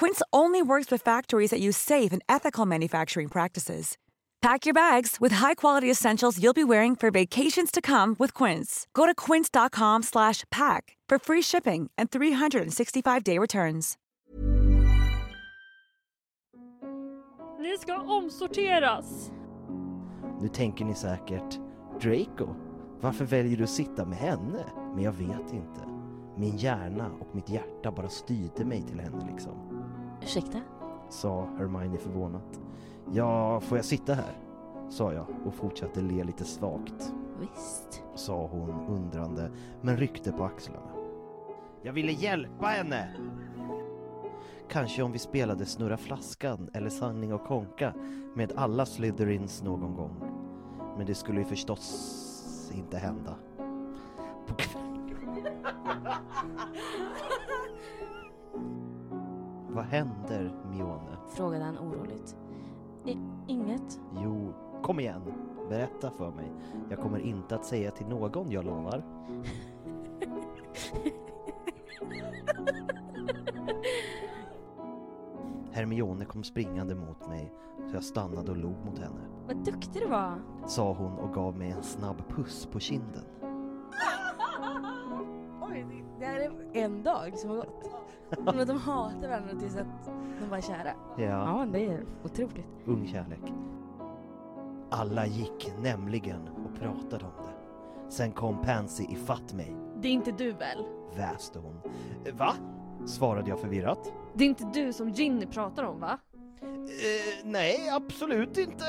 Quince 0.00 0.22
only 0.32 0.62
works 0.62 0.90
with 0.90 1.04
factories 1.04 1.50
that 1.50 1.60
use 1.60 1.76
safe 1.76 2.10
and 2.14 2.22
ethical 2.26 2.64
manufacturing 2.64 3.28
practices. 3.28 3.98
Pack 4.40 4.64
your 4.64 4.72
bags 4.72 5.18
with 5.20 5.32
high-quality 5.32 5.90
essentials 5.90 6.38
you'll 6.42 6.54
be 6.54 6.64
wearing 6.64 6.96
for 6.96 7.10
vacations 7.10 7.70
to 7.70 7.82
come 7.82 8.16
with 8.18 8.32
Quince. 8.32 8.86
Go 8.94 9.04
to 9.04 9.14
quince.com/pack 9.14 10.96
for 11.10 11.18
free 11.18 11.42
shipping 11.42 11.90
and 11.98 12.08
365-day 12.10 13.38
returns. 13.38 13.98
Ni 17.60 17.78
ska 17.78 18.00
omsorteras. 18.00 19.30
Nu 20.40 20.48
tänker 20.48 20.84
ni 20.84 20.94
säkert, 20.94 21.58
Draco, 22.00 22.54
varför 23.00 23.24
väljer 23.24 23.56
du 23.56 23.64
att 23.64 23.70
sitta 23.70 24.04
med 24.04 24.18
henne? 24.18 24.64
Men 24.94 25.04
jag 25.04 25.12
vet 25.12 25.52
inte. 25.52 25.80
Min 26.38 26.56
hjärna 26.56 27.10
och 27.20 27.34
mitt 27.34 27.48
hjärta 27.48 27.92
bara 27.92 28.08
styrde 28.08 28.64
mig 28.64 28.82
till 28.82 29.00
henne 29.00 29.26
liksom. 29.32 29.69
Ursäkta? 30.22 30.60
Sa 31.08 31.48
Hermione 31.58 31.98
förvånat. 31.98 32.60
Ja, 33.12 33.60
får 33.60 33.78
jag 33.78 33.84
sitta 33.84 34.14
här? 34.14 34.38
Sa 34.90 35.12
jag 35.12 35.26
och 35.46 35.54
fortsatte 35.54 36.00
le 36.00 36.24
lite 36.24 36.44
svagt. 36.44 37.12
Visst. 37.40 38.02
Sa 38.14 38.46
hon 38.46 38.70
undrande, 38.88 39.50
men 39.80 39.96
ryckte 39.96 40.32
på 40.32 40.44
axlarna. 40.44 40.90
Jag 41.82 41.92
ville 41.92 42.12
hjälpa 42.12 42.66
henne! 42.66 43.16
Kanske 44.68 45.02
om 45.02 45.12
vi 45.12 45.18
spelade 45.18 45.66
Snurra 45.66 45.96
Flaskan 45.96 46.70
eller 46.74 46.88
Sanning 46.88 47.32
och 47.32 47.44
Konka 47.44 47.94
med 48.34 48.52
alla 48.56 48.86
Slytherins 48.86 49.62
någon 49.62 49.94
gång. 49.94 50.16
Men 50.96 51.06
det 51.06 51.14
skulle 51.14 51.38
ju 51.38 51.44
förstås 51.44 52.72
inte 52.74 52.98
hända. 52.98 53.34
På 54.46 54.54
Vad 59.80 59.88
händer, 59.88 60.52
Mione? 60.70 61.16
Frågade 61.28 61.64
han 61.64 61.78
oroligt. 61.78 62.36
I, 63.04 63.18
inget. 63.46 64.00
Jo, 64.22 64.52
kom 64.82 65.00
igen. 65.00 65.22
Berätta 65.68 66.10
för 66.10 66.30
mig. 66.30 66.52
Jag 66.90 66.98
kommer 66.98 67.18
inte 67.18 67.54
att 67.54 67.64
säga 67.64 67.90
till 67.90 68.06
någon, 68.06 68.50
jag 68.50 68.64
lovar. 68.64 69.02
Hermione 75.72 76.24
kom 76.24 76.44
springande 76.44 76.94
mot 76.94 77.28
mig 77.28 77.52
så 77.90 77.96
jag 77.96 78.04
stannade 78.04 78.50
och 78.50 78.56
log 78.56 78.84
mot 78.84 78.98
henne. 78.98 79.20
Vad 79.46 79.56
duktig 79.56 80.02
du 80.02 80.08
var. 80.08 80.34
Sa 80.66 80.92
hon 80.92 81.18
och 81.18 81.34
gav 81.34 81.56
mig 81.58 81.70
en 81.70 81.82
snabb 81.82 82.22
puss 82.28 82.66
på 82.72 82.80
kinden. 82.80 83.24
Oj, 85.62 86.04
det- 86.18 86.24
här 86.26 86.40
är 86.40 86.52
en 86.72 87.02
dag 87.02 87.38
som 87.38 87.50
har 87.50 87.56
gått. 87.56 87.90
Att 88.46 88.66
de 88.66 88.78
hatar 88.78 89.28
varandra 89.28 89.54
tills 89.60 89.76
att 89.76 90.06
de 90.40 90.50
var 90.50 90.60
kära. 90.60 90.92
Ja, 91.16 91.22
Ja, 91.24 91.66
det 91.72 91.86
är 91.86 92.04
otroligt. 92.24 92.66
ung 92.86 93.06
kärlek. 93.06 93.52
Alla 94.90 95.26
gick 95.26 95.72
nämligen 95.82 96.48
och 96.48 96.74
pratade 96.80 97.24
om 97.24 97.32
det. 97.46 98.10
Sen 98.12 98.32
kom 98.32 98.62
Pansy 98.62 99.04
ifatt 99.04 99.52
mig, 99.54 99.76
Det 100.02 100.08
är 100.08 100.12
inte 100.12 100.32
du 100.32 100.52
väl? 100.52 100.84
väste 101.16 101.58
hon. 101.58 101.80
Va? 102.38 102.54
Svarade 103.06 103.48
jag 103.50 103.60
förvirrat. 103.60 104.12
Det 104.34 104.44
är 104.44 104.48
inte 104.48 104.64
du 104.74 104.92
som 104.92 105.08
Ginny 105.10 105.46
pratar 105.46 105.84
om 105.84 106.00
va? 106.00 106.18
Eh, 106.62 107.44
nej, 107.44 107.90
absolut 107.90 108.58
inte. 108.58 108.84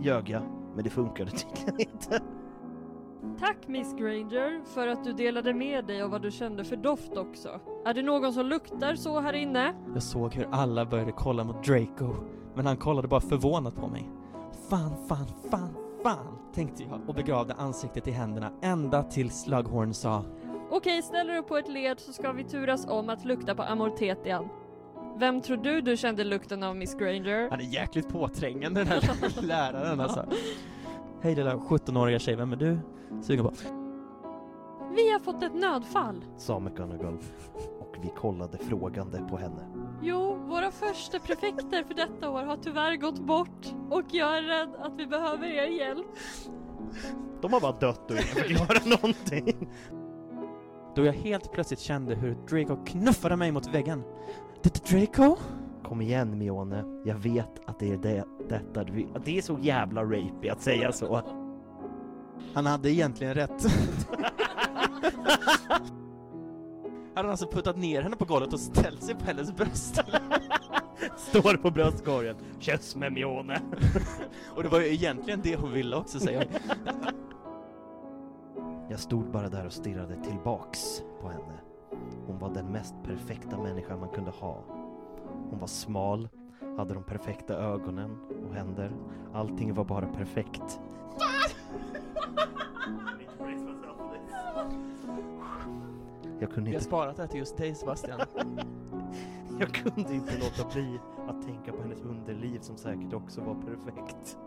Ljög 0.00 0.28
jag, 0.28 0.42
men 0.74 0.84
det 0.84 0.90
funkade 0.90 1.30
tydligen 1.30 1.80
inte. 1.92 2.20
Tack 3.40 3.68
Miss 3.68 3.94
Granger 3.94 4.64
för 4.74 4.88
att 4.88 5.04
du 5.04 5.12
delade 5.12 5.54
med 5.54 5.84
dig 5.84 6.02
av 6.02 6.10
vad 6.10 6.22
du 6.22 6.30
kände 6.30 6.64
för 6.64 6.76
doft 6.76 7.16
också. 7.16 7.60
Är 7.84 7.94
det 7.94 8.02
någon 8.02 8.32
som 8.32 8.46
luktar 8.46 8.94
så 8.94 9.20
här 9.20 9.32
inne? 9.32 9.74
Jag 9.94 10.02
såg 10.02 10.34
hur 10.34 10.48
alla 10.50 10.86
började 10.86 11.12
kolla 11.12 11.44
mot 11.44 11.64
Draco, 11.64 12.14
men 12.54 12.66
han 12.66 12.76
kollade 12.76 13.08
bara 13.08 13.20
förvånat 13.20 13.74
på 13.74 13.88
mig. 13.88 14.10
Fan, 14.70 14.92
fan, 15.08 15.26
fan, 15.50 15.76
fan, 16.02 16.38
tänkte 16.54 16.82
jag 16.82 17.00
och 17.08 17.14
begravde 17.14 17.54
ansiktet 17.54 18.08
i 18.08 18.10
händerna 18.10 18.52
ända 18.62 19.02
tills 19.02 19.42
Slughorn 19.42 19.94
sa 19.94 20.24
Okej, 20.70 21.02
ställer 21.02 21.34
du 21.34 21.42
på 21.42 21.56
ett 21.56 21.68
led 21.68 22.00
så 22.00 22.12
ska 22.12 22.32
vi 22.32 22.44
turas 22.44 22.86
om 22.86 23.08
att 23.08 23.24
lukta 23.24 23.54
på 23.54 23.62
Amortetian. 23.62 24.48
Vem 25.18 25.40
tror 25.40 25.56
du 25.56 25.80
du 25.80 25.96
kände 25.96 26.24
lukten 26.24 26.62
av 26.62 26.76
Miss 26.76 26.94
Granger? 26.94 27.50
Han 27.50 27.60
är 27.60 27.64
jäkligt 27.64 28.08
påträngande 28.08 28.84
den 28.84 28.88
här 28.88 29.42
läraren 29.42 30.00
alltså. 30.00 30.24
Hej 31.20 31.34
lilla 31.34 31.56
17-åriga 31.56 32.18
tjej, 32.18 32.36
vem 32.36 32.52
är 32.52 32.56
du 32.56 32.78
sugen 33.22 33.44
på? 33.44 33.52
Vi 34.94 35.12
har 35.12 35.20
fått 35.20 35.42
ett 35.42 35.54
nödfall. 35.54 36.24
Sa 36.36 36.60
McGonagall 36.60 37.18
och 37.80 37.96
vi 38.02 38.08
kollade 38.08 38.58
frågande 38.58 39.18
på 39.30 39.36
henne. 39.36 39.66
Jo, 40.02 40.34
våra 40.34 40.70
första 40.70 41.18
prefekter 41.18 41.84
för 41.84 41.94
detta 41.94 42.30
år 42.30 42.42
har 42.42 42.56
tyvärr 42.56 42.96
gått 42.96 43.18
bort 43.18 43.74
och 43.90 44.04
jag 44.10 44.38
är 44.38 44.42
rädd 44.42 44.74
att 44.78 44.92
vi 44.96 45.06
behöver 45.06 45.46
er 45.46 45.66
hjälp. 45.66 46.06
De 47.40 47.52
har 47.52 47.60
bara 47.60 47.72
dött 47.72 48.10
och 48.10 48.16
ingen 48.16 48.22
förklara 48.22 48.96
någonting. 48.96 49.68
Då 50.94 51.04
jag 51.04 51.12
helt 51.12 51.52
plötsligt 51.52 51.80
kände 51.80 52.14
hur 52.14 52.34
Draco 52.50 52.84
knuffade 52.84 53.36
mig 53.36 53.52
mot 53.52 53.74
väggen. 53.74 54.02
Det 54.62 54.92
är 54.92 54.98
Draco? 54.98 55.36
Kom 55.84 56.00
igen 56.00 56.38
Mione, 56.38 56.84
jag 57.04 57.14
vet 57.14 57.68
att 57.68 57.78
det 57.78 57.92
är 57.92 57.96
det, 57.96 58.24
detta. 58.48 58.84
Det 59.24 59.38
är 59.38 59.42
så 59.42 59.58
jävla 59.62 60.04
rapey 60.04 60.48
att 60.48 60.62
säga 60.62 60.92
så. 60.92 61.22
Han 62.54 62.66
hade 62.66 62.90
egentligen 62.92 63.34
rätt. 63.34 63.66
hade 67.16 67.28
han 67.28 67.30
alltså 67.30 67.46
puttat 67.46 67.76
ner 67.76 68.02
henne 68.02 68.16
på 68.16 68.24
golvet 68.24 68.52
och 68.52 68.60
ställt 68.60 69.02
sig 69.02 69.14
på 69.14 69.24
hennes 69.24 69.56
bröst. 69.56 70.00
Står 71.16 71.56
på 71.56 71.70
bröstkorgen. 71.70 72.36
Kyss 72.58 72.96
med 72.96 73.12
Mione. 73.12 73.60
och 74.56 74.62
det 74.62 74.68
var 74.68 74.80
ju 74.80 74.92
egentligen 74.92 75.40
det 75.42 75.56
hon 75.56 75.72
ville 75.72 75.96
också 75.96 76.20
säga. 76.20 76.44
Jag 78.90 79.00
stod 79.00 79.30
bara 79.30 79.48
där 79.48 79.66
och 79.66 79.72
stirrade 79.72 80.24
tillbaks 80.24 81.02
på 81.20 81.28
henne. 81.28 81.60
Hon 82.26 82.38
var 82.38 82.54
den 82.54 82.72
mest 82.72 82.94
perfekta 83.04 83.58
människan 83.58 84.00
man 84.00 84.08
kunde 84.08 84.30
ha. 84.30 84.64
Hon 85.50 85.58
var 85.58 85.66
smal, 85.66 86.28
hade 86.76 86.94
de 86.94 87.02
perfekta 87.02 87.54
ögonen 87.54 88.18
och 88.48 88.54
händer. 88.54 88.92
Allting 89.32 89.74
var 89.74 89.84
bara 89.84 90.06
perfekt. 90.06 90.80
Jag 96.40 96.50
kunde 96.50 96.70
Vi 96.70 96.74
har 96.74 96.80
inte 96.80 96.84
sparat 96.84 97.16
det 97.16 97.22
här 97.22 97.28
till 97.28 97.38
just 97.38 97.56
dig 97.56 97.74
Sebastian. 97.74 98.20
Jag 99.60 99.74
kunde 99.74 100.14
inte 100.14 100.38
låta 100.38 100.72
bli 100.72 101.00
att 101.28 101.42
tänka 101.42 101.72
på 101.72 101.82
hennes 101.82 102.00
underliv 102.00 102.58
som 102.60 102.76
säkert 102.76 103.12
också 103.12 103.40
var 103.40 103.54
perfekt. 103.54 104.38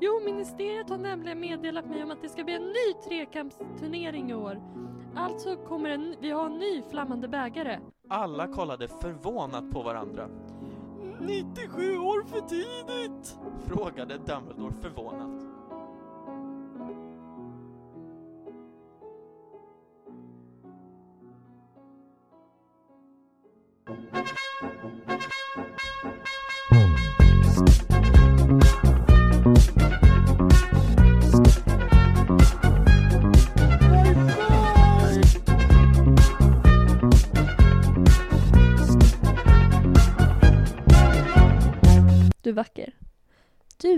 Jo, 0.00 0.20
ministeriet 0.24 0.88
har 0.88 0.98
nämligen 0.98 1.40
meddelat 1.40 1.86
mig 1.86 2.02
om 2.02 2.10
att 2.10 2.22
det 2.22 2.28
ska 2.28 2.44
bli 2.44 2.54
en 2.54 2.62
ny 2.62 2.94
trekampsturnering 3.08 4.30
i 4.30 4.34
år. 4.34 4.60
Alltså 5.16 5.56
kommer 5.56 5.90
en, 5.90 6.14
vi 6.20 6.30
ha 6.30 6.46
en 6.46 6.58
ny 6.58 6.82
flammande 6.90 7.28
bägare. 7.28 7.78
Alla 8.08 8.46
kollade 8.46 8.88
förvånat 8.88 9.70
på 9.70 9.82
varandra. 9.82 10.28
97 11.20 11.98
år 11.98 12.24
för 12.24 12.40
tidigt! 12.40 13.38
Frågade 13.66 14.18
Dumbledore 14.18 14.74
förvånat. 14.80 15.53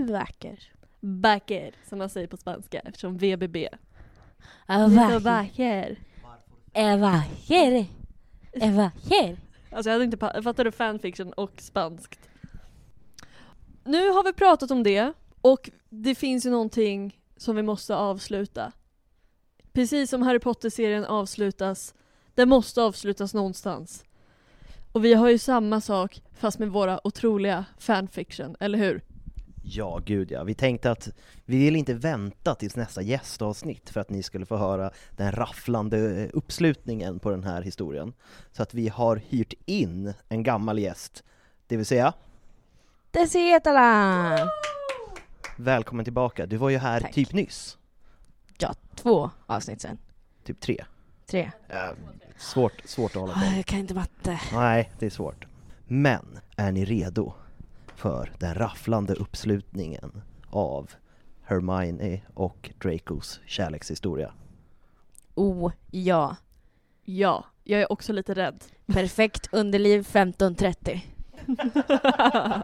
Vacker. 0.09 0.59
Vacker, 0.99 1.75
som 1.89 1.97
man 1.99 2.09
säger 2.09 2.27
på 2.27 2.37
spanska 2.37 2.79
eftersom 2.79 3.17
VBB. 3.17 3.69
Du 4.89 4.95
så 5.13 5.19
vacker. 5.19 5.99
Är 6.73 6.97
vacker. 6.97 7.85
Är 8.53 8.71
vacker. 8.71 9.37
Alltså 9.71 9.89
jag 9.89 9.93
hade 9.93 10.05
inte 10.05 10.17
pa- 10.17 10.41
fattade 10.41 10.71
fanfiction 10.71 11.33
och 11.33 11.51
spanskt. 11.57 12.29
Nu 13.83 14.09
har 14.09 14.23
vi 14.23 14.33
pratat 14.33 14.71
om 14.71 14.83
det 14.83 15.13
och 15.41 15.69
det 15.89 16.15
finns 16.15 16.45
ju 16.45 16.49
någonting 16.49 17.19
som 17.37 17.55
vi 17.55 17.61
måste 17.63 17.95
avsluta. 17.95 18.71
Precis 19.73 20.09
som 20.09 20.21
Harry 20.21 20.39
Potter-serien 20.39 21.05
avslutas, 21.05 21.93
den 22.35 22.49
måste 22.49 22.81
avslutas 22.81 23.33
någonstans. 23.33 24.03
Och 24.91 25.05
vi 25.05 25.13
har 25.13 25.29
ju 25.29 25.37
samma 25.37 25.81
sak 25.81 26.21
fast 26.33 26.59
med 26.59 26.69
våra 26.69 27.07
otroliga 27.07 27.65
fanfiction, 27.79 28.55
eller 28.59 28.77
hur? 28.77 29.01
Ja, 29.69 30.01
gud 30.05 30.31
ja. 30.31 30.43
Vi 30.43 30.53
tänkte 30.53 30.91
att 30.91 31.09
vi 31.45 31.57
vill 31.57 31.75
inte 31.75 31.93
vänta 31.93 32.55
tills 32.55 32.75
nästa 32.75 33.01
gästavsnitt 33.01 33.89
för 33.89 33.99
att 34.01 34.09
ni 34.09 34.23
skulle 34.23 34.45
få 34.45 34.57
höra 34.57 34.91
den 35.11 35.31
rafflande 35.31 36.23
eh, 36.23 36.29
uppslutningen 36.33 37.19
på 37.19 37.29
den 37.31 37.43
här 37.43 37.61
historien. 37.61 38.13
Så 38.51 38.63
att 38.63 38.73
vi 38.73 38.87
har 38.89 39.15
hyrt 39.15 39.53
in 39.65 40.13
en 40.29 40.43
gammal 40.43 40.79
gäst, 40.79 41.23
det 41.67 41.77
vill 41.77 41.85
säga 41.85 42.13
Desi 43.11 43.39
Hetala! 43.51 44.49
Välkommen 45.57 46.05
tillbaka. 46.05 46.45
Du 46.45 46.57
var 46.57 46.69
ju 46.69 46.77
här 46.77 46.99
Tack. 46.99 47.13
typ 47.13 47.33
nyss. 47.33 47.77
Ja, 48.57 48.73
två 48.95 49.29
avsnitt 49.45 49.81
sen. 49.81 49.97
Typ 50.43 50.59
tre. 50.59 50.85
Tre. 51.25 51.51
Äh, 51.69 51.77
svårt, 52.37 52.73
svårt 52.85 53.11
att 53.15 53.21
hålla 53.21 53.33
Ah, 53.33 53.39
koll. 53.41 53.55
jag 53.55 53.65
kan 53.65 53.79
inte 53.79 53.93
matte. 53.93 54.39
Nej, 54.53 54.91
det 54.99 55.05
är 55.05 55.09
svårt. 55.09 55.45
Men, 55.87 56.39
är 56.55 56.71
ni 56.71 56.85
redo 56.85 57.33
för 57.97 58.31
den 58.39 58.53
rafflande 58.55 59.13
uppslutningen 59.13 60.21
av 60.49 60.91
Hermione 61.43 62.21
och 62.33 62.69
Dracos 62.81 63.39
kärlekshistoria? 63.45 64.31
Oh, 65.35 65.71
ja. 65.91 66.35
Ja, 67.05 67.45
jag 67.63 67.81
är 67.81 67.91
också 67.91 68.13
lite 68.13 68.33
rädd. 68.33 68.63
Perfekt 68.85 69.49
underliv 69.51 70.01
15.30. 70.01 70.99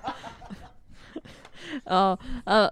Ja, 1.86 2.18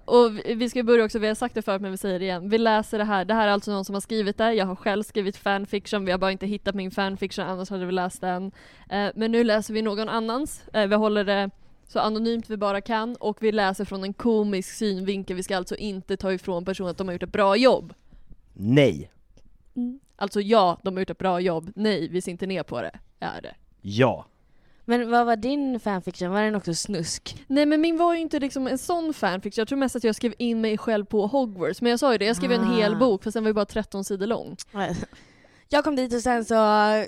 och 0.05 0.37
vi- 0.37 0.53
vi 0.55 0.69
ska 0.69 0.83
börja 0.83 1.05
också, 1.05 1.19
vi 1.19 1.27
har 1.27 1.35
sagt 1.35 1.55
det 1.55 1.61
förut 1.61 1.81
men 1.81 1.91
vi 1.91 1.97
säger 1.97 2.19
det 2.19 2.25
igen. 2.25 2.49
Vi 2.49 2.57
läser 2.57 2.97
det 2.97 3.03
här, 3.03 3.25
det 3.25 3.33
här 3.33 3.47
är 3.47 3.51
alltså 3.51 3.71
någon 3.71 3.85
som 3.85 3.95
har 3.95 3.99
skrivit 4.01 4.37
det, 4.37 4.53
jag 4.53 4.65
har 4.65 4.75
själv 4.75 5.03
skrivit 5.03 5.37
fanfiction, 5.37 6.05
vi 6.05 6.11
har 6.11 6.19
bara 6.19 6.31
inte 6.31 6.45
hittat 6.47 6.75
min 6.75 6.91
fanfiction 6.91 7.45
annars 7.47 7.69
hade 7.69 7.85
vi 7.85 7.91
läst 7.91 8.21
den. 8.21 8.51
Eh, 8.89 9.09
men 9.15 9.31
nu 9.31 9.43
läser 9.43 9.73
vi 9.73 9.81
någon 9.81 10.09
annans, 10.09 10.63
eh, 10.73 10.87
vi 10.87 10.95
håller 10.95 11.23
det 11.23 11.49
så 11.91 11.99
anonymt 11.99 12.49
vi 12.49 12.57
bara 12.57 12.81
kan 12.81 13.15
och 13.15 13.37
vi 13.43 13.51
läser 13.51 13.85
från 13.85 14.03
en 14.03 14.13
komisk 14.13 14.69
synvinkel, 14.73 15.35
vi 15.35 15.43
ska 15.43 15.57
alltså 15.57 15.75
inte 15.75 16.17
ta 16.17 16.33
ifrån 16.33 16.65
personen 16.65 16.91
att 16.91 16.97
de 16.97 17.07
har 17.07 17.13
gjort 17.13 17.23
ett 17.23 17.31
bra 17.31 17.55
jobb. 17.55 17.93
Nej! 18.53 19.11
Alltså 20.15 20.41
ja, 20.41 20.77
de 20.83 20.93
har 20.95 21.01
gjort 21.01 21.09
ett 21.09 21.17
bra 21.17 21.39
jobb, 21.39 21.71
nej, 21.75 22.07
vi 22.11 22.21
ser 22.21 22.31
inte 22.31 22.45
ner 22.45 22.63
på 22.63 22.81
det, 22.81 22.91
är 23.19 23.41
det. 23.41 23.55
Ja! 23.81 24.25
Men 24.85 25.09
vad 25.09 25.25
var 25.25 25.35
din 25.35 25.79
fanfiction? 25.79 26.31
Var 26.31 26.41
den 26.43 26.55
också 26.55 26.73
snusk? 26.73 27.43
Nej 27.47 27.65
men 27.65 27.81
min 27.81 27.97
var 27.97 28.13
ju 28.13 28.19
inte 28.19 28.39
liksom 28.39 28.67
en 28.67 28.77
sån 28.77 29.13
fanfiction, 29.13 29.61
jag 29.61 29.67
tror 29.67 29.77
mest 29.77 29.95
att 29.95 30.03
jag 30.03 30.15
skrev 30.15 30.33
in 30.37 30.61
mig 30.61 30.77
själv 30.77 31.05
på 31.05 31.27
Hogwarts, 31.27 31.81
men 31.81 31.89
jag 31.89 31.99
sa 31.99 32.11
ju 32.11 32.17
det, 32.17 32.25
jag 32.25 32.35
skrev 32.35 32.51
en 32.51 32.73
hel 32.75 32.93
Ah. 32.93 32.97
bok 32.97 33.23
fast 33.23 33.33
den 33.33 33.43
var 33.43 33.49
ju 33.49 33.53
bara 33.53 33.65
13 33.65 34.03
sidor 34.03 34.27
lång. 34.27 34.55
Jag 35.69 35.83
kom 35.83 35.95
dit 35.95 36.13
och 36.13 36.21
sen 36.21 36.45
så 36.45 36.55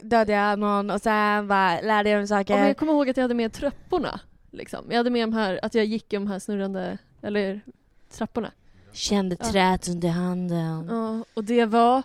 dödade 0.01 0.31
jag 0.33 0.59
någon 0.59 0.89
och 0.91 1.01
sen 1.01 1.47
bara 1.47 1.81
lärde 1.81 1.91
jag 1.93 2.03
mig 2.03 2.11
Ja, 2.11 2.17
men 2.17 2.27
saker. 2.27 2.57
jag 2.67 2.77
kommer 2.77 2.93
ihåg 2.93 3.09
att 3.09 3.17
jag 3.17 3.23
hade 3.23 3.33
med 3.33 3.53
trapporna. 3.53 4.19
Liksom. 4.53 4.85
Jag 4.89 4.97
hade 4.97 5.09
med 5.09 5.23
de 5.23 5.33
här, 5.33 5.59
att 5.63 5.73
jag 5.75 5.85
gick 5.85 6.13
i 6.13 6.15
de 6.15 6.27
här 6.27 6.39
snurrande, 6.39 6.97
eller 7.21 7.61
trapporna. 8.11 8.51
Kände 8.91 9.37
Ja. 9.39 9.51
träet 9.51 9.87
under 9.89 10.09
handen. 10.09 10.87
Ja, 10.89 11.25
och 11.33 11.43
det 11.43 11.65
var 11.65 12.03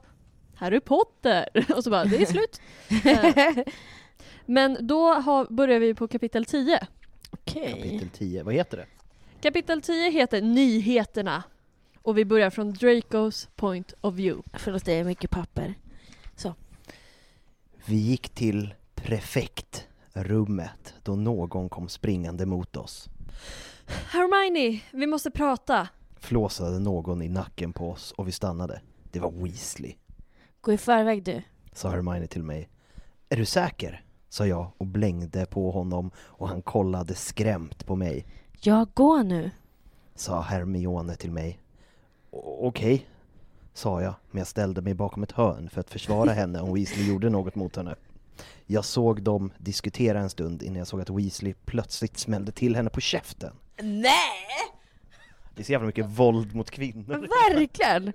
Harry 0.55 0.81
Potter! 0.81 1.49
Och 1.77 1.85
så 1.85 1.91
bara, 1.91 2.05
det 2.05 2.23
är 2.23 2.27
slut. 2.27 2.61
Eh, 3.05 3.65
Men 4.47 4.87
då 4.87 5.15
har, 5.15 5.47
börjar 5.51 5.81
vi 5.81 5.95
på 5.95 6.09
kapitel 6.09 6.45
10. 6.45 6.87
Okej. 7.31 7.73
Kapitel 7.73 8.09
10, 8.09 8.43
vad 8.43 8.55
heter 8.55 8.77
det? 8.77 8.87
Kapitel 9.41 9.83
10 9.83 10.11
heter 10.11 10.43
Nyheterna. 10.43 11.43
Och 12.03 12.19
vi 12.19 12.25
börjar 12.25 12.51
från 12.51 12.73
Dracos 12.73 13.49
point 13.57 13.95
of 14.01 14.15
view. 14.15 14.51
Förlåt, 14.59 14.85
det 14.85 14.93
är 14.93 15.05
mycket 15.05 15.31
papper. 15.31 15.75
Vi 17.85 17.97
gick 17.97 18.29
till 18.29 18.75
prefektrummet 20.23 20.95
då 21.03 21.17
någon 21.17 21.69
kom 21.69 21.89
springande 21.89 22.47
mot 22.47 22.77
oss. 22.77 23.09
Hermione, 23.87 24.81
vi 24.93 25.07
måste 25.07 25.31
prata. 25.31 25.89
Flåsade 26.17 26.79
någon 26.79 27.23
i 27.23 27.29
nacken 27.29 27.73
på 27.73 27.91
oss 27.91 28.13
och 28.17 28.29
vi 28.29 28.33
stannade. 28.33 28.81
Det 29.13 29.21
var 29.21 29.31
Weasley, 29.31 29.95
Gå 30.61 30.73
i 30.73 30.79
förväg 30.79 31.25
du. 31.25 31.43
sa 31.73 31.91
Hermione 31.91 32.27
till 32.27 32.43
mig. 32.43 32.69
Är 33.29 33.37
du 33.37 33.45
säker? 33.45 34.05
sa 34.31 34.47
jag 34.47 34.71
och 34.79 34.87
blängde 34.87 35.47
på 35.47 35.71
honom 35.71 36.11
och 36.19 36.49
han 36.49 36.63
kollade 36.63 37.15
skrämt 37.15 37.87
på 37.87 37.97
mig. 37.97 38.27
Ja, 38.61 38.87
gå 38.95 39.23
nu. 39.23 39.51
sa 40.15 40.41
Hermione 40.41 41.15
till 41.17 41.33
mig. 41.33 41.61
"O- 42.31 42.67
Okej, 42.69 43.07
sa 43.75 44.03
jag, 44.03 44.15
men 44.31 44.39
jag 44.39 44.47
ställde 44.47 44.81
mig 44.83 44.95
bakom 44.95 45.23
ett 45.23 45.33
hörn 45.33 45.69
för 45.71 45.81
att 45.81 45.91
försvara 45.91 46.31
henne 46.33 46.61
om 46.61 46.75
Weasley 46.75 47.09
gjorde 47.09 47.31
något 47.31 47.55
mot 47.55 47.77
henne. 47.77 47.95
Jag 48.71 48.85
såg 48.85 49.23
dem 49.23 49.53
diskutera 49.59 50.21
en 50.21 50.31
stund 50.31 50.63
innan 50.63 50.77
jag 50.77 50.87
såg 50.87 51.01
att 51.01 51.11
Weasley 51.11 51.55
plötsligt 51.65 52.19
smällde 52.19 52.53
till 52.53 52.77
henne 52.77 52.91
på 52.91 53.01
käften. 53.01 53.55
Nej! 53.83 54.13
Det 55.55 55.63
är 55.63 55.65
så 55.65 55.73
jävla 55.73 55.87
mycket 55.87 56.07
våld 56.07 56.55
mot 56.55 56.71
kvinnor. 56.71 57.29
Verkligen! 57.51 58.13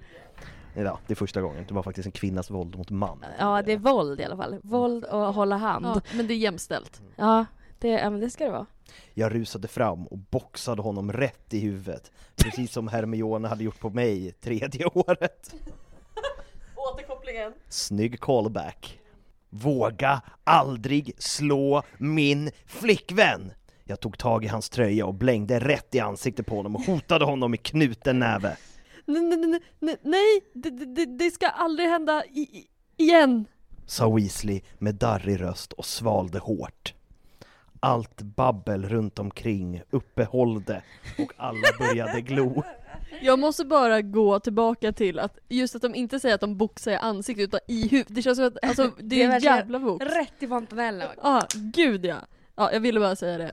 Ja, 0.75 0.99
det 1.07 1.13
är 1.13 1.15
första 1.15 1.41
gången. 1.41 1.65
Det 1.67 1.73
var 1.73 1.83
faktiskt 1.83 2.05
en 2.05 2.11
kvinnas 2.11 2.49
våld 2.49 2.77
mot 2.77 2.89
man. 2.89 3.25
Ja, 3.39 3.61
det 3.61 3.71
är 3.71 3.77
våld 3.77 4.21
i 4.21 4.23
alla 4.23 4.37
fall. 4.37 4.59
Våld 4.63 5.05
och 5.05 5.33
hålla 5.33 5.57
hand. 5.57 5.85
Ja, 5.85 6.01
men 6.13 6.27
det 6.27 6.33
är 6.33 6.37
jämställt. 6.37 7.01
Ja, 7.15 7.45
det, 7.79 7.87
ja 7.87 8.09
men 8.09 8.19
det 8.19 8.29
ska 8.29 8.45
det 8.45 8.51
vara. 8.51 8.65
Jag 9.13 9.35
rusade 9.35 9.67
fram 9.67 10.07
och 10.07 10.17
boxade 10.17 10.81
honom 10.81 11.13
rätt 11.13 11.53
i 11.53 11.59
huvudet. 11.59 12.11
Precis 12.35 12.71
som 12.71 12.87
Hermione 12.87 13.47
hade 13.47 13.63
gjort 13.63 13.79
på 13.79 13.89
mig 13.89 14.31
tredje 14.31 14.85
året. 14.85 15.55
Återkopplingen. 16.75 17.53
Snygg 17.69 18.19
callback. 18.19 18.99
Våga 19.55 20.21
aldrig 20.43 21.11
slå 21.17 21.83
min 21.97 22.51
flickvän! 22.65 23.51
Jag 23.83 23.99
tog 23.99 24.17
tag 24.17 24.45
i 24.45 24.47
hans 24.47 24.69
tröja 24.69 25.05
och 25.05 25.13
blängde 25.13 25.59
rätt 25.59 25.95
i 25.95 25.99
ansiktet 25.99 26.45
på 26.45 26.55
honom 26.55 26.75
och 26.75 26.81
hotade 26.81 27.25
honom 27.25 27.51
med 27.51 27.63
knuten 27.63 28.19
näve. 28.19 28.57
Nej, 29.05 29.21
nej, 29.79 29.97
nej, 30.01 30.41
det, 30.53 31.05
det, 31.05 31.31
ska 31.31 31.47
aldrig 31.47 31.89
hända 31.89 32.23
i, 32.25 32.67
igen. 32.97 33.45
Sa 33.85 34.09
Weasley 34.09 34.61
med 34.77 34.95
darrig 34.95 35.41
röst 35.41 35.73
och 35.73 35.85
svalde 35.85 36.39
hårt. 36.39 36.93
Allt 37.79 38.21
babbel 38.21 38.89
runt 38.89 39.19
omkring 39.19 39.81
uppehållde 39.89 40.83
och 41.17 41.33
alla 41.37 41.67
började 41.79 42.21
glo. 42.21 42.63
Jag 43.21 43.39
måste 43.39 43.65
bara 43.65 44.01
gå 44.01 44.39
tillbaka 44.39 44.93
till 44.93 45.19
att 45.19 45.37
just 45.49 45.75
att 45.75 45.81
de 45.81 45.95
inte 45.95 46.19
säger 46.19 46.35
att 46.35 46.41
de 46.41 46.57
boxar 46.57 46.91
i 46.91 46.95
ansiktet 46.95 47.43
utan 47.43 47.59
i 47.67 47.87
huvudet. 47.87 48.15
Det 48.15 48.21
känns 48.21 48.37
som 48.37 48.47
att 48.47 48.65
alltså, 48.65 48.83
det, 48.97 49.03
Det 49.03 49.23
är 49.23 49.31
en 49.31 49.39
jävla 49.39 49.79
box. 49.79 50.05
Rätt 50.05 50.43
i 50.43 50.47
fontanellen. 50.47 51.07
Ja, 51.17 51.37
ah, 51.37 51.47
gud 51.53 52.05
ja. 52.05 52.17
Ja, 52.55 52.73
jag 52.73 52.79
ville 52.79 52.99
bara 52.99 53.15
säga 53.15 53.37
det. 53.37 53.51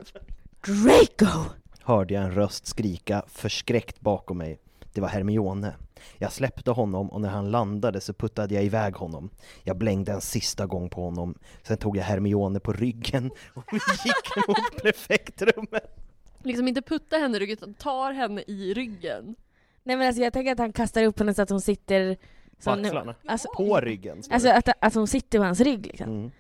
Draco! 0.67 1.51
Hörde 1.83 2.15
jag 2.15 2.25
en 2.25 2.35
röst 2.35 2.67
skrika 2.67 3.23
förskräckt 3.29 4.01
bakom 4.01 4.39
mig. 4.39 4.59
Det 4.93 5.01
var 5.01 5.09
Hermione. 5.09 5.75
Jag 6.19 6.33
släppte 6.33 6.71
honom 6.71 7.11
och 7.11 7.21
när 7.21 7.29
han 7.29 7.51
landade 7.51 8.01
så 8.01 8.13
puttade 8.13 8.55
jag 8.55 8.65
iväg 8.65 8.95
honom. 8.95 9.31
Jag 9.63 9.77
blängde 9.77 10.13
en 10.13 10.21
sista 10.21 10.67
gång 10.67 10.91
på 10.91 11.05
honom. 11.05 11.35
Sen 11.63 11.77
tog 11.77 11.97
jag 11.97 12.05
Hermione 12.05 12.61
på 12.61 12.73
ryggen 12.73 13.31
och 13.55 13.65
vi 13.73 13.79
gick 14.05 14.49
mot 14.49 14.77
prefektrummet. 14.83 15.97
Liksom 16.43 16.69
inte 16.69 16.83
putta 16.83 17.17
henne 17.17 17.37
i 17.37 17.41
ryggen 17.41 17.57
utan 17.57 17.75
tar 17.75 18.13
henne 18.13 18.45
i 18.47 18.75
ryggen. 18.75 19.35
Nej 19.83 19.97
men 19.97 20.07
alltså 20.07 20.23
jag 20.23 20.33
tänker 20.33 20.53
att 20.53 20.59
han 20.59 20.73
kastar 20.73 21.05
upp 21.05 21.19
henne 21.19 21.35
så 21.35 21.43
att 21.43 21.51
hon 21.51 21.61
sitter... 21.61 22.15
På 22.15 22.63
som 22.63 22.83
nu-. 22.83 23.15
Alltså, 23.27 23.49
På 23.57 23.81
ryggen. 23.81 24.23
alltså 24.31 24.49
att, 24.49 24.69
att 24.81 24.95
hon 24.95 25.07
sitter 25.07 25.39
på 25.39 25.45
hans 25.45 25.61
rygg 25.61 25.87
liksom. 25.87 26.09
Mm. 26.11 26.31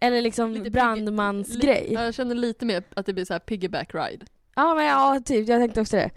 Eller 0.00 0.22
liksom 0.22 0.62
brandmansgrej. 0.72 1.88
Jag 1.92 2.14
känner 2.14 2.34
lite 2.34 2.66
mer 2.66 2.82
att 2.96 3.06
det 3.06 3.12
blir 3.12 3.24
så 3.24 3.32
här 3.32 3.40
piggyback 3.40 3.94
ride. 3.94 4.26
Ja 4.54 4.74
men 4.74 4.84
ja, 4.84 5.20
typ. 5.24 5.48
Jag 5.48 5.60
tänkte 5.60 5.80
också 5.80 5.96
det. 5.96 6.10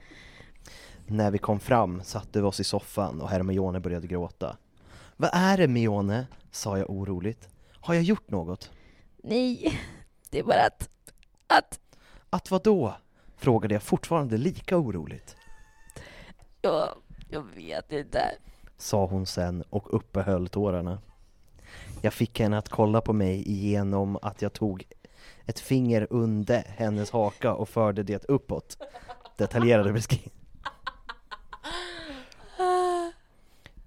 När 1.07 1.31
vi 1.31 1.37
kom 1.37 1.59
fram 1.59 2.03
satte 2.03 2.41
vi 2.41 2.47
oss 2.47 2.59
i 2.59 2.63
soffan 2.63 3.21
och 3.21 3.29
Hermione 3.29 3.79
började 3.79 4.07
gråta. 4.07 4.57
Vad 5.15 5.29
är 5.33 5.57
det 5.57 5.67
Mione? 5.67 6.27
sa 6.51 6.77
jag 6.77 6.89
oroligt. 6.89 7.49
Har 7.73 7.93
jag 7.93 8.03
gjort 8.03 8.29
något? 8.31 8.71
Nej, 9.17 9.79
det 10.29 10.39
är 10.39 10.43
bara 10.43 10.63
att... 10.65 10.89
Att 11.47 11.79
Att 12.29 12.51
vad 12.51 12.63
då? 12.63 12.95
frågade 13.37 13.75
jag 13.75 13.83
fortfarande 13.83 14.37
lika 14.37 14.77
oroligt. 14.77 15.36
Jag... 16.67 16.89
Jag 17.29 17.43
vet 17.55 17.91
inte. 17.91 18.31
Sa 18.77 19.05
hon 19.05 19.25
sen 19.25 19.63
och 19.69 19.93
uppehöll 19.95 20.47
tårarna. 20.47 20.99
Jag 22.01 22.13
fick 22.13 22.39
henne 22.39 22.57
att 22.57 22.69
kolla 22.69 23.01
på 23.01 23.13
mig 23.13 23.51
genom 23.51 24.17
att 24.21 24.41
jag 24.41 24.53
tog 24.53 24.83
ett 25.45 25.59
finger 25.59 26.07
under 26.09 26.63
hennes 26.67 27.11
haka 27.11 27.53
och 27.53 27.69
förde 27.69 28.03
det 28.03 28.25
uppåt. 28.25 28.77
Detaljerade 29.37 29.93
beskrivning. 29.93 30.33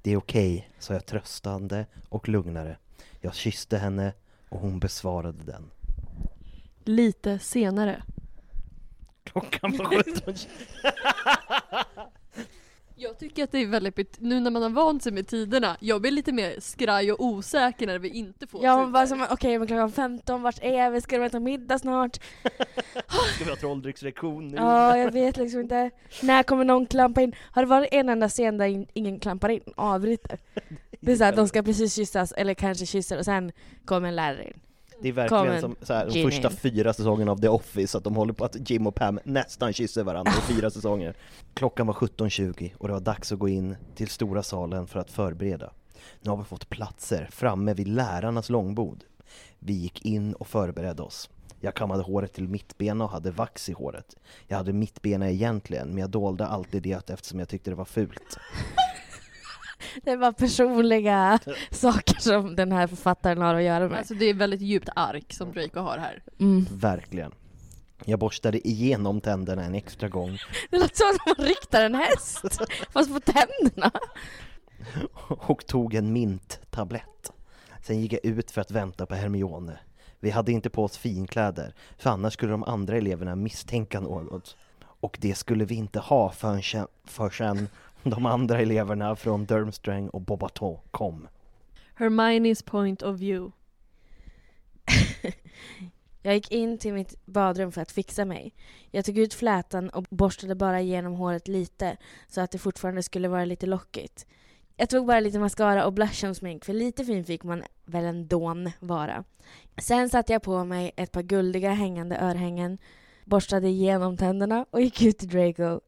Det 0.03 0.11
är 0.13 0.17
okej, 0.17 0.71
sa 0.79 0.93
jag 0.93 1.07
tröstande 1.07 1.87
och 2.09 2.29
lugnare. 2.29 2.77
Jag 3.21 3.35
kysste 3.35 3.79
henne 3.79 4.13
och 4.49 4.61
hon 4.61 4.79
besvarade 4.79 5.45
den. 5.45 5.71
Lite 6.85 7.39
senare. 7.39 8.03
Klockan 9.25 9.77
var 9.77 10.03
17. 10.03 10.35
Jag 13.03 13.19
tycker 13.19 13.45
att 13.45 13.53
det 13.53 13.59
är 13.59 13.67
väldigt, 13.67 13.95
bet- 13.97 14.17
nu 14.21 14.41
när 14.41 14.51
man 14.51 14.63
har 14.63 14.71
vant 14.71 15.03
sig 15.03 15.13
med 15.13 15.27
tiderna, 15.27 15.77
jag 15.81 16.01
blir 16.01 16.11
lite 16.11 16.33
mer 16.33 16.55
skraj 16.61 17.13
och 17.13 17.25
osäker 17.25 17.87
när 17.87 17.99
vi 17.99 18.09
inte 18.09 18.47
får 18.47 18.65
Ja 18.65 18.77
tider. 18.81 18.93
bara 18.93 19.07
som, 19.07 19.27
okej 19.31 19.59
men 19.59 19.67
klockan 19.69 19.93
15, 19.93 20.43
vart 20.43 20.59
är 20.63 20.91
vi? 20.91 21.01
Ska 21.01 21.19
de 21.19 21.25
äta 21.25 21.41
middag 21.41 21.79
snart? 21.79 22.17
Ska 23.35 23.45
vi 23.45 23.51
ha 23.51 23.57
trolldryckslektion 23.57 24.49
nu? 24.49 24.57
Ja, 24.57 24.99
jag 24.99 25.13
vet 25.13 25.37
liksom 25.37 25.61
inte. 25.61 25.91
När 26.23 26.43
kommer 26.43 26.65
någon 26.65 26.87
klampa 26.87 27.21
in? 27.23 27.35
Har 27.53 27.63
det 27.63 27.69
varit 27.69 27.89
en 27.93 28.09
enda 28.09 28.29
scen 28.29 28.59
där 28.59 28.67
in, 28.67 28.87
ingen 28.93 29.21
klampar 29.21 29.49
in 29.49 29.61
avbryter? 29.77 30.39
Det 31.01 31.13
är 31.13 31.17
så 31.17 31.25
att 31.25 31.37
de 31.37 31.49
ska 31.49 31.63
precis 31.63 31.95
kyssas, 31.95 32.33
eller 32.33 32.55
kanske 32.55 32.87
kysser 32.87 33.19
och 33.19 33.25
sen 33.25 33.53
kommer 33.85 34.09
en 34.09 34.17
lärare 34.17 34.45
in. 34.47 34.61
Det 35.03 35.09
är 35.09 35.13
verkligen 35.13 35.45
Kommer 35.45 35.61
som 35.61 35.77
så 35.83 35.95
här, 35.95 36.11
de 36.11 36.23
första 36.23 36.51
fyra 36.51 36.93
säsongerna 36.93 37.33
av 37.33 37.37
The 37.41 37.49
Office, 37.49 37.99
att 37.99 38.05
de 38.05 38.17
håller 38.17 38.33
på 38.33 38.45
att 38.45 38.71
Jim 38.71 38.87
och 38.87 38.95
Pam 38.95 39.21
nästan 39.25 39.73
kysser 39.73 40.05
varandra 40.05 40.33
i 40.33 40.55
fyra 40.55 40.71
säsonger. 40.71 41.17
Klockan 41.55 41.87
var 41.87 41.95
17.20 41.95 42.71
och 42.79 42.89
det 42.89 42.95
var 42.95 43.01
dags 43.01 43.33
att 43.33 43.39
gå 43.39 43.49
in 43.49 43.77
till 43.95 44.09
stora 44.09 44.43
salen 44.43 44.87
för 44.87 45.01
att 45.01 45.11
förbereda. 45.11 45.73
Nu 46.21 46.31
har 46.31 46.37
vi 46.37 46.45
fått 46.45 46.69
platser 46.69 47.29
framme 47.33 47.75
vid 47.75 47.89
lärarnas 47.89 48.51
långbord. 48.51 49.05
Vi 49.59 49.73
gick 49.73 50.05
in 50.05 50.35
och 50.35 50.47
förberedde 50.47 51.03
oss. 51.03 51.31
Jag 51.61 51.75
kammade 51.75 52.03
håret 52.03 52.33
till 52.33 52.49
mittbena 52.49 53.05
och 53.05 53.11
hade 53.11 53.31
vax 53.31 53.69
i 53.69 53.73
håret. 53.73 54.17
Jag 54.49 54.57
hade 54.57 54.73
mittbena 54.73 55.31
egentligen, 55.31 55.89
men 55.89 55.99
jag 55.99 56.11
dolde 56.11 56.47
alltid 56.47 56.83
det 56.83 57.11
eftersom 57.11 57.39
jag 57.39 57.49
tyckte 57.49 57.71
det 57.71 57.77
var 57.77 57.85
fult. 57.85 58.39
Det 60.03 60.17
var 60.17 60.33
personliga 60.33 61.39
saker 61.71 62.21
som 62.21 62.57
den 62.57 62.73
här 62.73 62.87
författaren 62.87 63.39
har 63.43 63.55
att 63.55 63.63
göra 63.63 63.89
med. 63.89 63.99
Alltså 63.99 64.15
det 64.15 64.25
är 64.25 64.35
väldigt 64.35 64.61
djupt 64.61 64.89
ark 64.97 65.33
som 65.33 65.53
Draco 65.53 65.81
har 65.81 65.99
här. 65.99 66.23
Mm. 66.41 66.67
Verkligen. 66.73 67.33
Jag 68.05 68.19
borstade 68.19 68.69
igenom 68.69 69.21
tänderna 69.21 69.65
en 69.65 69.75
extra 69.75 70.09
gång 70.09 70.39
Det 70.71 70.79
låter 70.79 70.97
som 70.97 71.09
att 71.33 71.39
man 71.39 71.47
riktar 71.47 71.85
en 71.85 71.95
häst, 71.95 72.45
fast 72.93 73.13
på 73.15 73.21
tänderna. 73.21 73.91
och 75.29 75.67
tog 75.67 75.95
en 75.95 76.13
minttablett. 76.13 77.33
Sen 77.83 78.01
gick 78.01 78.13
jag 78.13 78.25
ut 78.25 78.51
för 78.51 78.61
att 78.61 78.71
vänta 78.71 79.07
på 79.07 79.15
Hermione. 79.15 79.79
Vi 80.21 80.31
hade 80.31 80.53
inte 80.53 80.71
på 80.71 80.85
oss 80.85 80.97
finkläder, 80.99 81.75
för 81.99 82.11
annars 82.11 82.33
skulle 82.33 82.53
de 82.53 82.65
andra 82.65 82.97
eleverna 82.97 83.37
misstänka 83.37 84.01
något. 84.01 84.57
Och 84.83 85.19
det 85.21 85.35
skulle 85.35 85.65
vi 85.65 85.75
inte 85.75 85.99
ha 85.99 86.31
förrän, 86.33 86.63
sen- 86.63 86.87
förrän 87.05 87.69
de 88.11 88.27
andra 88.27 88.59
eleverna 88.59 89.17
från 89.17 89.47
Durmstrang 89.47 90.09
och 90.09 90.21
Bobaton 90.21 90.79
kom. 90.91 91.29
Hermione's 91.97 92.65
point 92.65 93.03
of 93.03 93.17
view. 93.17 93.53
Jag 96.23 96.35
gick 96.35 96.53
in 96.53 96.79
till 96.79 96.93
mitt 96.93 97.27
badrum 97.27 97.73
för 97.73 97.83
att 97.83 97.93
fixa 97.93 98.25
mig. 98.25 98.55
Jag 98.91 99.05
tog 99.05 99.19
ut 99.19 99.35
flätan 99.35 99.91
och 99.91 100.07
borstade 100.11 100.55
bara 100.55 100.81
igenom 100.81 101.15
håret 101.15 101.49
lite 101.49 101.97
så 102.29 102.41
att 102.41 102.51
det 102.51 102.59
fortfarande 102.59 103.03
skulle 103.03 103.29
vara 103.29 103.45
lite 103.45 103.67
lockigt. 103.67 104.27
Jag 104.77 104.89
tog 104.89 105.07
bara 105.07 105.21
lite 105.21 105.39
mascara 105.39 105.87
och 105.87 105.93
blush 105.93 106.15
som 106.15 106.35
smink 106.35 106.65
för 106.65 106.73
lite 106.73 107.05
fin 107.05 107.25
fick 107.25 107.43
man 107.43 107.63
väl 107.85 108.05
ändå 108.05 108.55
vara. 108.81 109.25
Sen 109.79 110.11
satte 110.11 110.33
jag 110.33 110.43
på 110.43 110.65
mig 110.65 110.93
ett 110.97 111.13
par 111.13 111.23
guldiga 111.23 111.73
hängande 111.73 112.17
örhängen, 112.19 112.79
borstade 113.25 113.69
igenom 113.69 114.17
tänderna 114.17 114.67
och 114.71 114.81
gick 114.81 115.03
ut 115.03 115.19
till 115.19 115.29
Draco. 115.29 115.81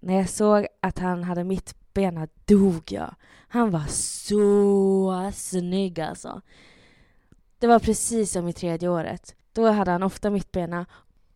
När 0.00 0.14
jag 0.14 0.28
såg 0.28 0.66
att 0.80 0.98
han 0.98 1.24
hade 1.24 1.44
mittbena 1.44 2.28
dog 2.44 2.82
jag. 2.92 3.14
Han 3.48 3.70
var 3.70 3.84
så 3.88 5.32
snygg 5.34 6.00
alltså. 6.00 6.40
Det 7.58 7.66
var 7.66 7.78
precis 7.78 8.32
som 8.32 8.48
i 8.48 8.52
tredje 8.52 8.88
året. 8.88 9.34
Då 9.52 9.70
hade 9.70 9.90
han 9.90 10.02
ofta 10.02 10.30
mittbena 10.30 10.86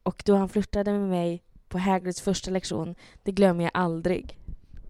och 0.02 0.22
då 0.26 0.36
han 0.36 0.48
flörtade 0.48 0.92
med 0.92 1.08
mig 1.08 1.42
på 1.68 1.78
Hagrids 1.78 2.20
första 2.20 2.50
lektion, 2.50 2.94
det 3.22 3.32
glömmer 3.32 3.64
jag 3.64 3.70
aldrig. 3.74 4.36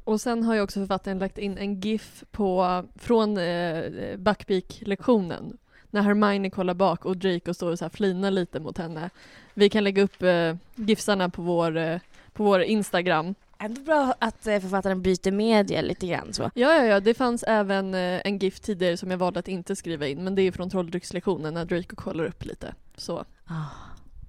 Och 0.05 0.21
sen 0.21 0.43
har 0.43 0.55
ju 0.55 0.61
också 0.61 0.81
författaren 0.81 1.19
lagt 1.19 1.39
in 1.39 1.59
en 1.59 1.81
GIF 1.81 2.25
på, 2.31 2.85
från 2.97 3.39
eh, 3.39 4.17
Backbeak-lektionen. 4.17 5.57
När 5.91 6.03
Hermione 6.03 6.50
kollar 6.50 6.75
bak 6.75 7.05
och 7.05 7.17
Draco 7.17 7.55
står 7.55 7.71
och 7.71 7.79
så 7.79 7.85
här 7.85 7.91
flinar 7.91 8.31
lite 8.31 8.61
mot 8.61 8.79
henne. 8.79 9.11
Vi 9.55 9.71
kan 9.71 9.85
lägga 9.85 10.03
upp 10.03 10.23
eh, 10.23 10.57
GIFsarna 10.75 11.29
på 11.29 11.43
vår, 11.43 11.77
eh, 11.77 12.00
på 12.33 12.45
vår 12.45 12.62
Instagram. 12.62 13.35
Ändå 13.61 13.81
bra 13.81 14.14
att 14.19 14.47
eh, 14.47 14.61
författaren 14.61 15.02
byter 15.02 15.31
media 15.33 15.81
lite 15.83 16.07
grann 16.07 16.33
så. 16.33 16.43
Ja, 16.43 16.75
ja, 16.75 16.85
ja, 16.85 17.00
det 17.00 17.14
fanns 17.14 17.43
även 17.43 17.95
eh, 17.95 18.21
en 18.25 18.38
GIF 18.38 18.61
tidigare 18.61 18.97
som 18.97 19.11
jag 19.11 19.19
valde 19.19 19.40
att 19.40 19.49
inte 19.49 19.76
skriva 19.76 20.07
in, 20.07 20.25
men 20.25 20.35
det 20.35 20.43
är 20.43 20.52
från 20.52 20.71
trolldryckslektionen 20.71 21.55
när 21.55 21.64
Draco 21.64 21.97
kollar 21.97 22.25
upp 22.25 22.45
lite. 22.45 22.75
Så. 22.97 23.25
Ah, 23.45 23.64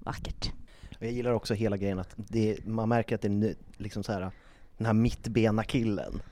vackert. 0.00 0.52
Jag 0.98 1.10
gillar 1.12 1.32
också 1.32 1.54
hela 1.54 1.76
grejen 1.76 1.98
att 1.98 2.14
det, 2.16 2.66
man 2.66 2.88
märker 2.88 3.14
att 3.14 3.20
det 3.22 3.28
är 3.28 3.30
nu- 3.30 3.56
liksom 3.76 4.02
så 4.02 4.12
här, 4.12 4.30
den 4.76 4.86
här 4.86 4.92
mittbena 4.92 5.64
killen. 5.64 6.22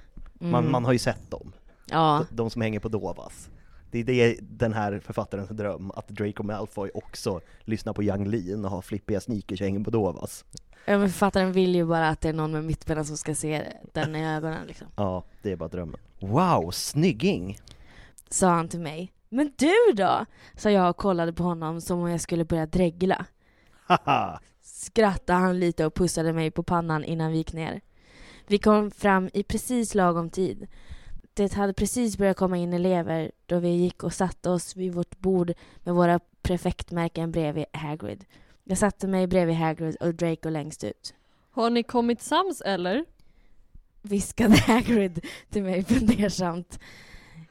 Mm. 0.41 0.53
Man, 0.53 0.71
man 0.71 0.85
har 0.85 0.93
ju 0.93 0.99
sett 0.99 1.31
dem. 1.31 1.53
Ja, 1.91 2.27
De, 2.31 2.37
de 2.37 2.51
som 2.51 2.63
hänger 2.63 2.81
på 2.81 2.89
Dovas. 2.89 3.49
Det 3.91 3.99
är 3.99 4.05
det 4.05 4.37
den 4.41 4.73
här 4.73 5.01
författarens 5.05 5.49
dröm, 5.51 5.91
att 5.91 6.09
Draco 6.09 6.43
Malfoy 6.43 6.91
också 6.95 7.41
lyssnar 7.61 7.93
på 7.93 8.03
Yang 8.03 8.27
Lean 8.29 8.65
och 8.65 8.71
har 8.71 8.83
flippiga 8.83 9.21
sneakers 9.21 9.61
och 9.61 9.65
hänger 9.67 9.85
på 9.85 9.91
Dovas. 9.91 10.45
Ja, 10.85 10.99
men 10.99 11.09
författaren 11.11 11.53
vill 11.53 11.75
ju 11.75 11.85
bara 11.85 12.09
att 12.09 12.21
det 12.21 12.29
är 12.29 12.33
någon 12.33 12.53
med 12.53 12.65
mittbena 12.65 13.05
som 13.05 13.17
ska 13.17 13.35
se 13.35 13.73
den 13.93 14.17
i 14.17 14.27
ögonen 14.27 14.67
liksom. 14.67 14.87
Ja, 14.97 15.25
det 15.43 15.53
är 15.53 15.57
bara 15.57 15.69
drömmen. 15.69 16.01
Wow, 16.21 16.71
snygging! 16.71 17.59
Sa 18.29 18.49
han 18.49 18.69
till 18.69 18.81
mig. 18.81 19.13
Men 19.29 19.53
du 19.57 19.93
då? 19.95 20.27
Sa 20.57 20.71
jag 20.71 20.91
och 20.91 20.97
kollade 20.97 21.33
på 21.33 21.43
honom 21.43 21.81
som 21.81 22.01
om 22.01 22.11
jag 22.11 22.21
skulle 22.21 22.45
börja 22.45 22.67
dregla. 22.67 23.27
Haha! 23.87 24.41
Skrattade 24.63 25.39
han 25.39 25.61
lite 25.61 25.87
och 25.87 25.95
pussade 25.95 26.33
mig 26.33 26.51
på 26.51 26.63
pannan 26.63 27.05
innan 27.05 27.33
vi 27.33 27.37
gick 27.39 27.53
ner. 27.53 27.81
Vi 28.47 28.59
kom 28.59 28.91
fram 28.91 29.31
i 29.33 29.43
precis 29.43 29.95
lagom 29.95 30.31
tid. 30.31 30.67
Det 31.35 31.55
hade 31.55 31.73
precis 31.73 32.19
börjat 32.19 32.37
komma 32.37 32.57
in 32.57 32.73
elever 32.73 33.31
då 33.47 33.59
vi 33.59 33.69
gick 33.69 34.03
och 34.03 34.13
satte 34.13 34.51
oss 34.51 34.77
vid 34.77 34.95
vårt 34.95 35.19
bord 35.19 35.53
med 35.79 35.95
våra 35.95 36.21
prefektmärken 36.43 37.33
bredvid 37.33 37.65
Hagrid. 37.73 38.25
Jag 38.71 38.79
satte 38.79 39.07
mig 39.07 39.27
bredvid 39.27 39.57
Hagrid 39.57 39.97
och 39.97 40.15
Draco 40.15 40.49
längst 40.49 40.85
ut. 40.85 41.15
Har 41.51 41.71
ni 41.71 41.83
kommit 41.83 42.23
sams 42.23 42.61
eller? 42.61 43.05
Viskade 44.03 44.57
Hagrid 44.67 45.27
till 45.49 45.63
mig 45.63 45.85
fundersamt. 45.85 46.79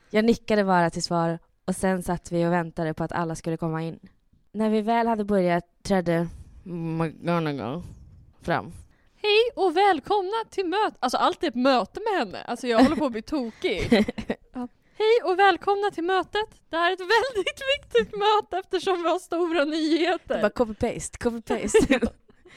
Jag 0.10 0.26
nickade 0.26 0.64
bara 0.64 0.90
till 0.90 1.04
svar 1.04 1.40
och 1.66 1.76
sen 1.76 2.04
satt 2.04 2.32
vi 2.32 2.46
och 2.46 2.52
väntade 2.52 2.94
på 2.94 3.04
att 3.04 3.12
alla 3.12 3.36
skulle 3.36 3.58
komma 3.58 3.84
in. 3.84 4.00
När 4.52 4.70
vi 4.70 4.82
väl 4.82 5.08
hade 5.08 5.24
börjat 5.24 5.66
trädde 5.84 6.28
McGonagall 6.64 7.84
fram. 8.42 8.72
Hej 9.16 9.52
och 9.56 9.78
välkomna 9.78 10.44
till 10.50 10.66
möte. 10.66 10.98
Alltså 11.00 11.18
allt 11.18 11.44
är 11.44 11.48
ett 11.48 11.56
möte 11.56 12.00
med 12.00 12.20
henne. 12.20 12.44
Alltså 12.44 12.68
jag 12.68 12.84
håller 12.84 12.96
på 12.96 13.06
att 13.06 13.12
bli 13.12 13.22
tokig. 13.22 14.06
Hej 15.02 15.32
och 15.32 15.40
välkomna 15.40 15.92
till 15.92 16.04
mötet. 16.04 16.50
Det 16.70 16.78
här 16.78 16.90
är 16.90 16.94
ett 16.94 17.00
väldigt 17.18 17.62
viktigt 17.78 18.18
möte 18.18 18.58
eftersom 18.58 19.04
vi 19.04 19.10
har 19.10 19.20
stora 19.20 19.66
Det 19.66 19.72
nyheter. 19.72 20.42
var 20.42 20.50
copy-paste, 20.50 21.18
copy-paste. 21.18 22.08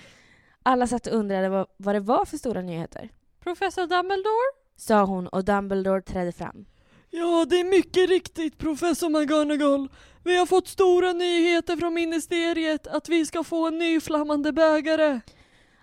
Alla 0.63 0.87
satt 0.87 1.07
och 1.07 1.13
undrade 1.15 1.49
vad, 1.49 1.67
vad 1.77 1.95
det 1.95 2.01
var 2.01 2.25
för 2.25 2.37
stora 2.37 2.63
nyheter. 2.63 3.09
Professor 3.43 3.87
Dumbledore? 3.87 4.53
Sa 4.77 5.05
hon 5.05 5.27
och 5.29 5.45
Dumbledore 5.45 6.03
trädde 6.03 6.33
fram. 6.33 6.65
Ja, 7.11 7.47
det 7.51 7.61
är 7.61 7.65
mycket 7.65 8.09
riktigt 8.09 8.59
professor 8.59 9.09
McGonagall. 9.09 9.89
Vi 10.25 10.37
har 10.37 10.47
fått 10.47 10.69
stora 10.69 11.13
nyheter 11.13 11.77
från 11.77 11.95
ministeriet 11.95 12.87
att 12.87 13.09
vi 13.09 13.27
ska 13.27 13.45
få 13.45 13.67
en 13.67 13.79
ny 13.79 14.01
flammande 14.01 14.53
bägare. 14.53 15.21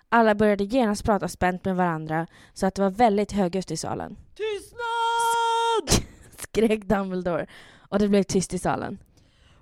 Alla 0.08 0.34
började 0.34 0.64
genast 0.64 1.04
prata 1.04 1.28
spänt 1.28 1.64
med 1.64 1.76
varandra 1.76 2.26
så 2.54 2.66
att 2.66 2.74
det 2.74 2.82
var 2.82 2.90
väldigt 2.90 3.32
högljutt 3.32 3.70
i 3.70 3.76
salen. 3.76 4.16
Tystnad! 4.36 5.19
Skrek 6.50 6.84
Dumbledore 6.84 7.46
och 7.88 7.98
det 7.98 8.08
blev 8.08 8.22
tyst 8.22 8.54
i 8.54 8.58
salen. 8.58 8.98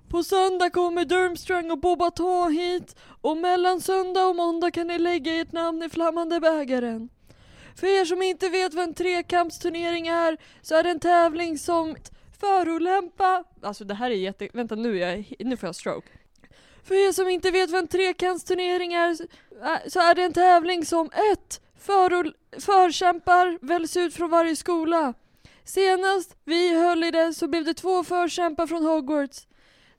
På 0.09 0.23
söndag 0.23 0.69
kommer 0.69 1.05
Durmstrang 1.05 1.71
och 1.71 1.79
Bobaton 1.79 2.53
hit 2.53 2.95
och 3.21 3.37
mellan 3.37 3.81
söndag 3.81 4.25
och 4.25 4.35
måndag 4.35 4.71
kan 4.71 4.87
ni 4.87 4.99
lägga 4.99 5.41
ert 5.41 5.51
namn 5.51 5.83
i 5.83 5.89
flammande 5.89 6.39
bägaren. 6.39 7.09
För 7.75 7.87
er 8.01 8.05
som 8.05 8.21
inte 8.21 8.49
vet 8.49 8.73
vad 8.73 8.83
en 8.83 8.93
trekampsturnering 8.93 10.07
är 10.07 10.37
så 10.61 10.75
är 10.75 10.83
det 10.83 10.89
en 10.89 10.99
tävling 10.99 11.57
som 11.57 11.95
förolämpa... 12.39 13.43
Alltså 13.61 13.83
det 13.83 13.93
här 13.93 14.11
är 14.11 14.15
jätte... 14.15 14.49
Vänta 14.53 14.75
nu, 14.75 14.97
jag... 14.97 15.33
nu 15.39 15.57
får 15.57 15.67
jag 15.67 15.75
stroke. 15.75 16.07
För 16.83 17.07
er 17.07 17.11
som 17.11 17.29
inte 17.29 17.51
vet 17.51 17.69
vad 17.69 17.79
en 17.79 17.87
trekantsturnering 17.87 18.93
är 18.93 19.09
äh, 19.09 19.77
så 19.87 19.99
är 19.99 20.15
det 20.15 20.23
en 20.23 20.33
tävling 20.33 20.85
som 20.85 21.05
ett 21.05 21.61
Förol... 21.79 22.33
Förkämpar 22.59 23.65
väljs 23.65 23.97
ut 23.97 24.13
från 24.13 24.29
varje 24.29 24.55
skola. 24.55 25.13
Senast 25.63 26.35
vi 26.45 26.81
höll 26.81 27.03
i 27.03 27.11
det 27.11 27.33
så 27.33 27.47
blev 27.47 27.65
det 27.65 27.73
två 27.73 28.03
förkämpar 28.03 28.67
från 28.67 28.85
Hogwarts. 28.85 29.47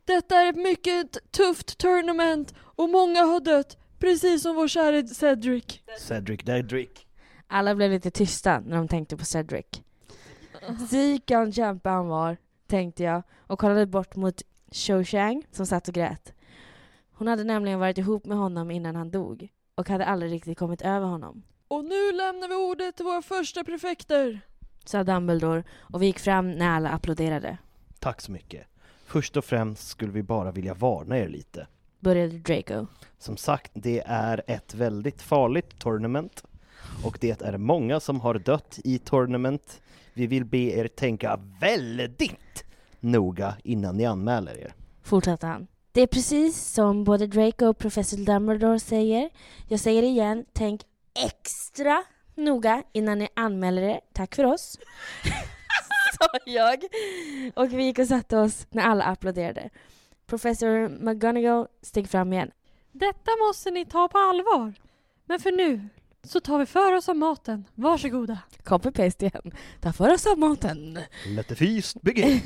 Detta 0.05 0.37
är 0.37 0.50
ett 0.50 0.57
mycket 0.57 1.33
tufft 1.33 1.79
tournament 1.79 2.55
och 2.59 2.88
många 2.88 3.23
har 3.23 3.40
dött, 3.40 3.79
precis 3.99 4.43
som 4.43 4.57
vår 4.57 4.69
käre 4.69 5.07
Cedric. 5.07 5.81
Cedric 5.99 6.40
Dedrick. 6.45 7.07
Alla 7.47 7.75
blev 7.75 7.90
lite 7.90 8.11
tysta 8.11 8.61
när 8.61 8.76
de 8.76 8.88
tänkte 8.88 9.17
på 9.17 9.25
Cedric. 9.25 9.67
Sikan 10.90 11.52
kämpa 11.52 11.90
han 11.90 12.09
var, 12.09 12.37
tänkte 12.67 13.02
jag 13.02 13.23
och 13.47 13.59
kollade 13.59 13.87
bort 13.87 14.17
mot 14.17 14.43
Cho 14.73 15.05
Chang 15.05 15.45
som 15.52 15.67
satt 15.67 15.88
och 15.88 15.95
grät. 15.95 16.33
Hon 17.12 17.29
hade 17.29 17.45
nämligen 17.45 17.79
varit 17.79 17.99
ihop 17.99 18.26
med 18.26 18.38
honom 18.38 18.71
innan 18.71 18.97
han 18.97 19.11
dog 19.11 19.49
och 19.75 19.88
hade 19.88 20.05
aldrig 20.07 20.33
riktigt 20.33 20.59
kommit 20.59 20.83
över 20.83 21.07
honom. 21.07 21.43
Och 21.69 21.85
nu 21.85 22.12
lämnar 22.12 22.49
vi 22.49 22.55
ordet 22.55 22.97
till 22.97 23.05
våra 23.05 23.23
första 23.23 23.64
prefekter. 23.64 24.40
Sa 24.84 25.04
Dumbledore 25.04 25.62
och 25.80 26.02
vi 26.02 26.06
gick 26.06 26.18
fram 26.18 26.52
när 26.52 26.68
alla 26.68 26.88
applåderade. 26.88 27.58
Tack 27.99 28.20
så 28.20 28.32
mycket. 28.32 28.66
Först 29.06 29.37
och 29.37 29.44
främst 29.44 29.88
skulle 29.88 30.12
vi 30.12 30.22
bara 30.22 30.52
vilja 30.52 30.75
varna 30.75 31.18
er 31.18 31.28
lite. 31.28 31.66
Började 32.00 32.38
Draco. 32.38 32.87
Som 33.18 33.37
sagt, 33.37 33.70
det 33.75 34.02
är 34.06 34.42
ett 34.46 34.75
väldigt 34.75 35.22
farligt 35.22 35.78
tournament 35.78 36.44
och 37.04 37.18
det 37.20 37.42
är 37.42 37.56
många 37.56 38.00
som 38.00 38.20
har 38.20 38.34
dött 38.34 38.78
i 38.84 38.99
tournament. 38.99 39.80
Vi 40.14 40.26
vill 40.26 40.44
be 40.44 40.58
er 40.58 40.88
tänka 40.88 41.40
väldigt 41.60 42.64
noga 43.00 43.54
innan 43.64 43.96
ni 43.96 44.04
anmäler 44.04 44.58
er. 44.58 44.75
Fortsatte 45.02 45.46
han. 45.46 45.66
Det 45.92 46.00
är 46.00 46.06
precis 46.06 46.66
som 46.66 47.04
både 47.04 47.26
Draco 47.26 47.66
och 47.66 47.78
professor 47.78 48.16
Dumbledore 48.16 48.80
säger. 48.80 49.30
Jag 49.68 49.80
säger 49.80 50.02
det 50.02 50.08
igen, 50.08 50.44
tänk 50.52 50.82
extra 51.26 52.02
noga 52.40 52.82
innan 52.92 53.18
ni 53.18 53.28
anmäler 53.37 53.82
er. 53.82 54.00
Tack 54.12 54.35
för 54.35 54.44
oss. 54.44 54.78
Sa 56.18 56.28
jag. 56.47 56.85
Och 57.54 57.73
vi 57.73 57.85
gick 57.85 57.99
och 57.99 58.06
satte 58.06 58.37
oss 58.37 58.66
när 58.70 58.82
alla 58.82 59.04
applåderade. 59.04 59.70
Professor 60.26 60.88
McGonagall 60.88 61.66
steg 61.82 62.09
fram 62.09 62.32
igen. 62.32 62.50
Detta 62.92 63.30
måste 63.49 63.70
ni 63.70 63.85
ta 63.87 64.09
på 64.09 64.18
allvar. 64.18 64.75
Men 65.25 65.40
för 65.40 65.52
nu 65.52 65.88
så 66.23 66.40
tar 66.40 66.59
vi 66.59 66.66
för 66.66 66.92
oss 66.92 67.09
av 67.09 67.16
maten. 67.16 67.64
Varsågoda. 67.75 68.38
Copy-paste 68.64 69.23
igen. 69.25 69.52
Ta 69.80 69.92
för 69.92 70.14
oss 70.14 70.26
av 70.26 70.38
maten. 70.38 70.99
Let 71.26 71.49
the 71.49 71.54
feast 71.54 72.02
begin! 72.02 72.40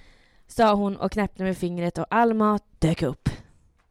Sa 0.46 0.74
hon 0.74 0.96
och 0.96 1.12
knäppte 1.12 1.42
med 1.42 1.58
fingret 1.58 1.98
och 1.98 2.06
all 2.10 2.34
mat 2.34 2.64
dök 2.78 3.02
upp. 3.02 3.28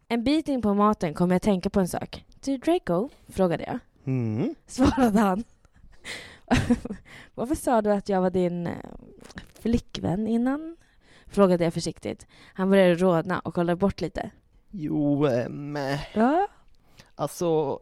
En 0.08 0.24
bit 0.24 0.48
in 0.48 0.62
på 0.62 0.74
maten 0.74 1.14
kom 1.14 1.32
jag 1.32 1.36
att 1.36 1.44
tänka 1.44 1.70
på 1.70 1.80
en 1.80 1.88
sak. 1.88 2.26
Du 2.44 2.58
Draco? 2.58 3.10
frågade 3.28 3.64
jag. 3.64 3.80
Mm. 4.06 4.56
Svarade 4.68 5.20
han. 5.20 5.44
Varför 7.36 7.56
sa 7.56 7.82
du 7.82 7.92
att 7.92 8.10
jag 8.10 8.22
var 8.22 8.30
din 8.30 8.68
eh, 8.68 8.74
flickvän 9.60 10.28
innan? 10.28 10.78
Frågade 11.28 11.64
jag 11.64 11.74
försiktigt. 11.74 12.28
Han 12.54 12.70
började 12.70 12.96
rodna 12.96 13.40
och 13.40 13.54
kollade 13.54 13.76
bort 13.76 14.02
lite. 14.02 14.32
Jo, 14.72 15.28
ähm, 15.28 15.78
Ja, 16.14 16.48
alltså, 17.16 17.80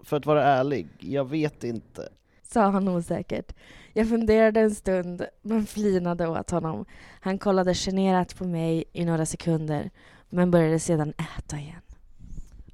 för 0.00 0.16
att 0.16 0.26
vara 0.26 0.44
ärlig, 0.44 0.88
jag 0.98 1.24
vet 1.28 1.64
inte. 1.64 2.08
sa 2.42 2.60
han 2.68 2.88
osäkert. 2.88 3.52
Jag 3.92 4.08
funderade 4.08 4.60
en 4.60 4.74
stund, 4.74 5.26
men 5.42 5.66
flinade 5.66 6.28
åt 6.28 6.50
honom. 6.50 6.84
Han 7.20 7.38
kollade 7.38 7.74
generat 7.74 8.36
på 8.38 8.44
mig 8.44 8.84
i 8.92 9.04
några 9.04 9.26
sekunder, 9.26 9.90
men 10.28 10.50
började 10.50 10.78
sedan 10.78 11.12
äta 11.38 11.56
igen. 11.58 11.80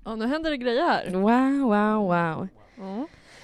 Ja, 0.05 0.15
nu 0.15 0.27
händer 0.27 0.51
det 0.51 0.57
grejer 0.57 0.83
här. 0.83 1.11
Wow, 1.11 1.69
wow, 1.69 2.03
wow. 2.07 2.49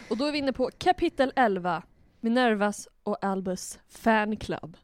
Och 0.08 0.16
då 0.16 0.24
är 0.24 0.32
vi 0.32 0.38
inne 0.38 0.52
på 0.52 0.70
kapitel 0.78 1.32
11. 1.36 1.82
Minervas 2.20 2.88
och 3.02 3.24
Albus 3.24 3.78
Fan 3.88 4.36
Club. 4.36 4.76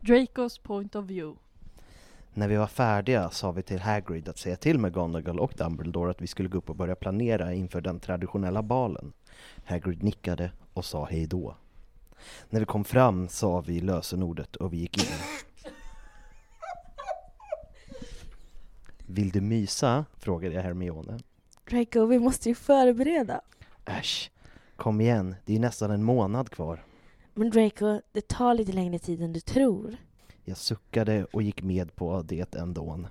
Dracos 0.00 0.58
point 0.58 0.94
of 0.94 1.04
view. 1.04 1.40
När 2.34 2.48
vi 2.48 2.56
var 2.56 2.66
färdiga 2.66 3.30
sa 3.30 3.52
vi 3.52 3.62
till 3.62 3.80
Hagrid 3.80 4.28
att 4.28 4.38
säga 4.38 4.56
till 4.56 4.78
McGonagall 4.78 5.40
och 5.40 5.52
Dumbledore 5.56 6.10
att 6.10 6.22
vi 6.22 6.26
skulle 6.26 6.48
gå 6.48 6.58
upp 6.58 6.70
och 6.70 6.76
börja 6.76 6.94
planera 6.94 7.52
inför 7.52 7.80
den 7.80 8.00
traditionella 8.00 8.62
balen. 8.62 9.12
Hagrid 9.64 10.02
nickade 10.02 10.50
och 10.72 10.84
sa 10.84 11.04
hej 11.04 11.26
då. 11.26 11.56
När 12.50 12.60
vi 12.60 12.66
kom 12.66 12.84
fram 12.84 13.28
sa 13.28 13.60
vi 13.60 13.80
lösenordet 13.80 14.56
och 14.56 14.72
vi 14.72 14.76
gick 14.76 14.98
in. 14.98 15.16
Vill 19.06 19.30
du 19.30 19.40
mysa? 19.40 20.04
frågade 20.18 20.54
jag 20.54 20.62
Hermione. 20.62 21.18
Draco, 21.70 22.06
vi 22.06 22.18
måste 22.18 22.48
ju 22.48 22.54
förbereda. 22.54 23.40
Äsch, 23.98 24.30
kom 24.76 25.00
igen, 25.00 25.34
det 25.44 25.52
är 25.52 25.54
ju 25.54 25.60
nästan 25.60 25.90
en 25.90 26.02
månad 26.02 26.50
kvar. 26.50 26.84
Men 27.34 27.50
Draco, 27.50 28.00
det 28.12 28.28
tar 28.28 28.54
lite 28.54 28.72
längre 28.72 28.98
tid 28.98 29.22
än 29.22 29.32
du 29.32 29.40
tror. 29.40 29.96
Jag 30.44 30.56
suckade 30.56 31.24
och 31.24 31.42
gick 31.42 31.62
med 31.62 31.94
på 31.94 32.22
det 32.22 32.54
ändå. 32.54 33.04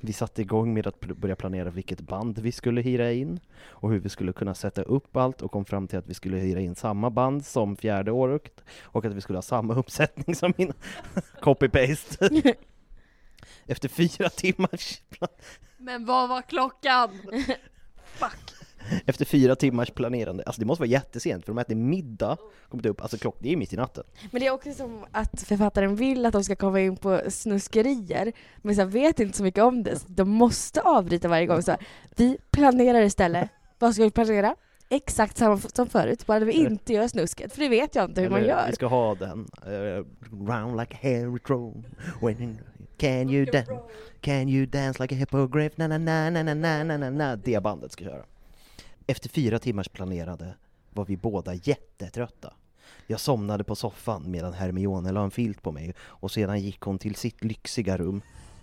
Vi 0.00 0.12
satte 0.12 0.42
igång 0.42 0.74
med 0.74 0.86
att 0.86 1.00
börja 1.00 1.36
planera 1.36 1.70
vilket 1.70 2.00
band 2.00 2.38
vi 2.38 2.52
skulle 2.52 2.80
hyra 2.80 3.12
in 3.12 3.40
och 3.58 3.90
hur 3.90 3.98
vi 3.98 4.08
skulle 4.08 4.32
kunna 4.32 4.54
sätta 4.54 4.82
upp 4.82 5.16
allt 5.16 5.42
och 5.42 5.52
kom 5.52 5.64
fram 5.64 5.88
till 5.88 5.98
att 5.98 6.06
vi 6.06 6.14
skulle 6.14 6.36
hyra 6.36 6.60
in 6.60 6.74
samma 6.74 7.10
band 7.10 7.46
som 7.46 7.76
fjärde 7.76 8.12
året 8.12 8.64
och 8.82 9.04
att 9.04 9.14
vi 9.14 9.20
skulle 9.20 9.36
ha 9.36 9.42
samma 9.42 9.74
uppsättning 9.74 10.36
som 10.36 10.52
min 10.56 10.72
copy-paste. 11.42 12.28
Efter 13.66 13.88
fyra 13.88 14.28
timmars 14.28 15.00
Men 15.78 16.04
vad 16.04 16.28
var 16.28 16.42
klockan? 16.42 17.10
Efter 19.06 19.24
fyra 19.24 19.56
timmars 19.56 19.90
planerande. 19.90 20.42
Alltså 20.46 20.60
det 20.60 20.66
måste 20.66 20.82
vara 20.82 20.90
jättesent 20.90 21.44
för 21.44 21.52
de 21.52 21.58
äter 21.58 21.74
middag, 21.74 22.36
kommit 22.68 22.86
upp, 22.86 23.00
alltså 23.00 23.18
klock, 23.18 23.36
det 23.40 23.52
är 23.52 23.56
mitt 23.56 23.72
i 23.72 23.76
natten. 23.76 24.04
Men 24.30 24.40
det 24.40 24.46
är 24.46 24.50
också 24.52 24.72
som 24.72 25.04
att 25.12 25.42
författaren 25.42 25.96
vill 25.96 26.26
att 26.26 26.32
de 26.32 26.44
ska 26.44 26.56
komma 26.56 26.80
in 26.80 26.96
på 26.96 27.20
snuskerier, 27.28 28.32
men 28.56 28.76
så 28.76 28.84
vet 28.84 29.20
inte 29.20 29.36
så 29.36 29.42
mycket 29.42 29.64
om 29.64 29.82
det. 29.82 29.98
så 29.98 30.06
de 30.08 30.28
måste 30.28 30.80
avbryta 30.80 31.28
varje 31.28 31.46
gång. 31.46 31.62
Så 31.62 31.70
här, 31.70 31.80
vi 32.16 32.38
planerar 32.50 33.00
istället. 33.00 33.50
Vad 33.78 33.94
ska 33.94 34.02
vi 34.02 34.10
planera? 34.10 34.56
Exakt 34.88 35.36
samma 35.36 35.58
som 35.58 35.86
förut, 35.86 36.26
bara 36.26 36.40
vi 36.40 36.52
inte 36.52 36.92
gör 36.92 37.08
snusket, 37.08 37.52
för 37.52 37.60
det 37.60 37.68
vet 37.68 37.94
jag 37.94 38.04
inte 38.04 38.20
hur 38.20 38.30
man 38.30 38.44
gör. 38.44 38.66
Vi 38.66 38.72
ska 38.72 38.86
ha 38.86 39.14
den. 39.14 39.48
Uh, 39.66 40.04
round 40.48 40.80
like 40.80 40.94
a 40.94 40.98
hairy 41.02 41.38
crow. 41.44 41.84
When 42.20 42.58
can 42.96 43.30
you 43.30 43.44
dance? 43.44 43.72
Can 44.20 44.48
you 44.48 44.66
dance 44.66 45.02
like 45.02 45.14
a 45.14 45.18
hippogriff? 45.18 45.72
Na 45.76 45.86
na 45.86 45.98
na 45.98 46.30
na 46.30 46.42
na 46.42 46.84
na 46.84 46.96
na 46.96 47.10
na. 47.10 47.36
Det 47.36 47.62
bandet 47.62 47.92
ska 47.92 48.04
köra. 48.04 48.24
Efter 49.08 49.28
fyra 49.28 49.58
timmars 49.58 49.88
planerade 49.88 50.54
var 50.90 51.04
vi 51.04 51.16
båda 51.16 51.54
jättetrötta. 51.54 52.52
Jag 53.06 53.20
somnade 53.20 53.64
på 53.64 53.76
soffan 53.76 54.30
medan 54.30 54.52
Hermione 54.52 55.12
la 55.12 55.24
en 55.24 55.30
filt 55.30 55.62
på 55.62 55.72
mig 55.72 55.94
och 56.00 56.30
sedan 56.30 56.60
gick 56.60 56.80
hon 56.80 56.98
till 56.98 57.14
sitt 57.14 57.44
lyxiga 57.44 57.96
rum. 57.96 58.22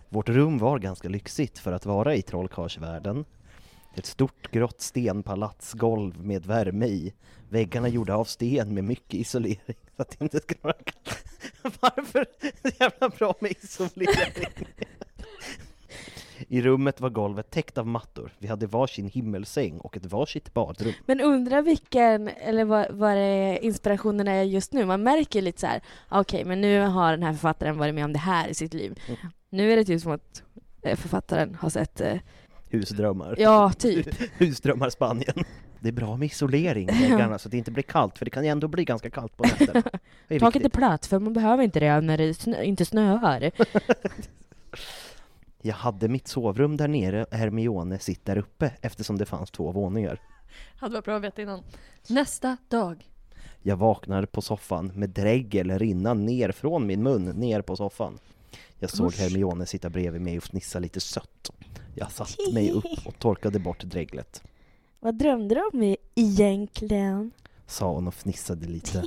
Vårt 0.10 0.30
rum 0.30 0.58
var 0.58 0.80
ganska 0.80 1.10
lyxigt 1.10 1.60
för 1.60 1.72
att 1.72 1.86
vara 1.86 2.16
i 2.16 2.22
trollkarlsvärlden. 2.22 3.26
Ett 3.96 4.06
stort 4.06 4.52
grått 4.52 4.82
stenpalatsgolv 4.82 6.24
med 6.24 6.46
värme 6.46 6.86
i. 6.86 7.14
Väggarna 7.50 7.88
gjorda 7.88 8.16
av 8.16 8.26
sten 8.26 8.74
med 8.74 8.84
mycket 8.84 9.14
isolering 9.14 9.76
så 9.96 10.02
att 10.02 10.10
det 10.10 10.24
inte 10.24 10.40
skulle 10.40 10.60
vara. 10.62 10.76
Varför 11.80 12.26
så 12.62 12.70
jävla 12.80 13.10
bra 13.10 13.36
med 13.40 13.52
isolering? 13.52 14.46
I 16.54 16.62
rummet 16.62 17.02
var 17.02 17.10
golvet 17.10 17.52
täckt 17.52 17.78
av 17.78 17.88
mattor. 17.88 18.32
Vi 18.38 18.48
hade 18.48 18.68
varsin 18.68 19.08
himmelsäng 19.08 19.80
och 19.80 19.98
ett 19.98 20.06
varsitt 20.06 20.54
badrum. 20.54 20.94
Men 21.06 21.22
undrar 21.22 21.62
vilken, 21.62 22.28
eller 22.28 22.66
vad, 22.94 23.18
inspirationen 23.64 24.28
är 24.28 24.44
just 24.44 24.74
nu. 24.74 24.86
Man 24.86 25.04
märker 25.04 25.42
lite 25.42 25.60
så 25.60 25.68
här, 25.68 25.82
okej, 26.10 26.46
men 26.46 26.62
nu 26.62 26.80
har 26.82 27.12
den 27.12 27.24
här 27.24 27.34
författaren 27.34 27.78
varit 27.78 27.96
med 27.96 28.06
om 28.06 28.14
det 28.14 28.20
här 28.20 28.48
i 28.48 28.54
sitt 28.54 28.74
liv. 28.74 29.00
Mm. 29.08 29.20
Nu 29.50 29.74
är 29.74 29.78
det 29.78 29.86
typ 29.86 30.02
som 30.02 30.12
att 30.12 30.44
eh, 30.82 30.98
författaren 30.98 31.56
har 31.56 31.70
sett, 31.70 32.02
eh, 32.02 32.18
Husdrömmar. 32.70 33.36
ja, 33.38 33.72
typ. 33.72 34.08
Husdrömmar 34.38 34.90
Spanien. 34.90 35.44
Det 35.80 35.88
är 35.88 35.94
bra 35.94 36.18
med 36.18 36.26
isolering 36.26 36.88
väggarna 37.02 37.40
så 37.40 37.48
att 37.48 37.52
det 37.52 37.58
inte 37.58 37.72
blir 37.72 37.84
kallt, 37.84 38.18
för 38.18 38.26
det 38.26 38.32
kan 38.32 38.44
ju 38.44 38.50
ändå 38.50 38.68
bli 38.68 38.86
ganska 38.86 39.10
kallt 39.10 39.38
på 39.38 39.44
nätterna. 39.44 39.84
Taket 40.40 40.66
är 40.66 40.70
platt, 40.70 41.06
för 41.06 41.20
man 41.20 41.34
behöver 41.34 41.64
inte 41.64 41.80
det 41.80 42.02
när 42.02 42.18
det 42.18 42.34
snö, 42.34 42.64
inte 42.64 42.86
snöar. 42.86 43.52
Jag 45.66 45.76
hade 45.76 46.08
mitt 46.08 46.28
sovrum 46.28 46.78
där 46.78 46.88
nere 46.88 47.24
och 47.24 47.34
Hermione 47.34 48.00
sitter 48.00 48.36
där 48.36 48.42
uppe 48.42 48.72
eftersom 48.82 49.18
det 49.18 49.26
fanns 49.26 49.52
två 49.52 49.72
våningar. 49.72 50.20
Hade 50.76 50.94
varit 50.94 51.06
bra 51.06 51.16
att 51.16 51.24
veta 51.24 51.42
innan. 51.42 51.64
Nästa 52.10 52.58
dag. 52.68 53.10
Jag 53.62 53.76
vaknade 53.76 54.28
på 54.28 54.42
soffan 54.42 54.92
med 54.96 55.10
dregel 55.10 55.80
rinna 55.80 56.14
ner 56.14 56.52
från 56.52 56.88
min 56.88 57.04
mun 57.04 57.26
ner 57.26 57.62
på 57.62 57.76
soffan. 57.76 58.20
Jag 58.80 58.90
såg 58.90 59.08
Usch. 59.08 59.20
Hermione 59.20 59.66
sitta 59.66 59.90
bredvid 59.90 60.22
mig 60.22 60.38
och 60.38 60.44
fnissa 60.44 60.80
lite 60.80 61.00
sött. 61.00 61.52
Jag 61.96 62.12
satte 62.12 62.34
mig 62.54 62.72
upp 62.72 63.06
och 63.06 63.20
torkade 63.20 63.60
bort 63.60 63.84
dreglet. 63.84 64.44
Vad 65.00 65.16
drömde 65.16 65.56
du 65.56 65.62
om 65.74 65.96
egentligen? 66.16 67.32
Sa 67.68 67.94
hon 67.94 68.08
och 68.08 68.14
fnissade 68.14 68.68
lite. 68.68 69.04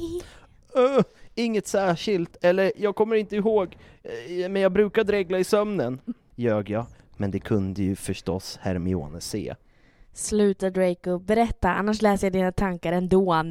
Öh, 0.75 1.03
inget 1.35 1.67
särskilt, 1.67 2.37
eller 2.45 2.73
jag 2.77 2.97
kommer 2.97 3.17
inte 3.17 3.37
ihåg, 3.37 3.77
eh, 4.03 4.49
men 4.49 4.63
jag 4.63 4.73
brukar 4.73 5.05
dregla 5.05 5.39
i 5.39 5.45
sömnen. 5.45 6.01
Ljög 6.37 6.71
jag, 6.71 6.87
men 7.17 7.31
det 7.31 7.41
kunde 7.41 7.83
ju 7.83 7.97
förstås 7.97 8.59
Hermione 8.63 9.21
se. 9.21 9.55
Sluta 10.13 10.71
Draco, 10.71 11.19
berätta 11.19 11.71
annars 11.75 12.03
läser 12.03 12.27
jag 12.27 12.33
dina 12.33 12.53
tankar 12.53 12.93
ändå. 12.93 13.45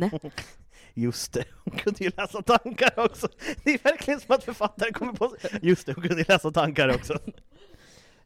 Just 0.93 1.33
det, 1.33 1.45
hon 1.63 1.77
kunde 1.77 2.03
ju 2.03 2.11
läsa 2.17 2.41
tankar 2.41 2.93
också. 2.99 3.27
Det 3.63 3.69
är 3.73 3.83
verkligen 3.83 4.19
som 4.19 4.35
att 4.35 4.43
författaren 4.43 4.93
kommer 4.93 5.13
på 5.13 5.35
Just 5.61 5.85
det, 5.85 5.93
hon 5.93 6.03
kunde 6.03 6.17
ju 6.21 6.25
läsa 6.27 6.51
tankar 6.51 6.89
också. 6.95 7.13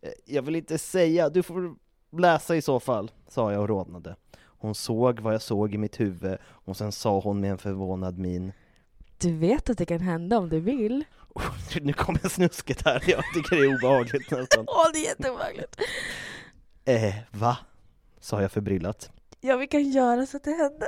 Eh, 0.01 0.09
Jag 0.25 0.41
vill 0.41 0.55
inte 0.55 0.77
säga, 0.77 1.29
du 1.29 1.43
får 1.43 1.75
läsa 2.19 2.55
i 2.55 2.61
så 2.61 2.79
fall, 2.79 3.11
sa 3.27 3.51
jag 3.51 3.61
och 3.61 3.69
rodnade. 3.69 4.15
Hon 4.41 4.75
såg 4.75 5.19
vad 5.19 5.33
jag 5.33 5.41
såg 5.41 5.73
i 5.73 5.77
mitt 5.77 5.99
huvud 5.99 6.37
och 6.45 6.77
sen 6.77 6.91
sa 6.91 7.19
hon 7.19 7.39
med 7.39 7.51
en 7.51 7.57
förvånad 7.57 8.17
min 8.17 8.51
Du 9.19 9.37
vet 9.37 9.69
att 9.69 9.77
det 9.77 9.85
kan 9.85 10.01
hända 10.01 10.37
om 10.37 10.49
du 10.49 10.59
vill. 10.59 11.03
"Oh, 11.35 11.43
Nu 11.81 11.93
kommer 11.93 12.29
snusket 12.29 12.85
här, 12.85 13.03
jag 13.07 13.23
tycker 13.33 13.55
det 13.55 13.61
är 13.61 13.75
obehagligt 13.75 14.31
nästan. 14.31 14.65
Åh, 14.67 14.85
det 14.93 14.99
är 14.99 15.03
jätteobehagligt. 15.03 15.81
Eh, 16.85 17.15
va? 17.31 17.57
Sa 18.19 18.41
jag 18.41 18.51
förbryllat. 18.51 19.11
Ja, 19.41 19.57
vi 19.57 19.67
kan 19.67 19.83
göra 19.91 20.25
så 20.25 20.37
att 20.37 20.43
det 20.43 20.51
händer. 20.51 20.87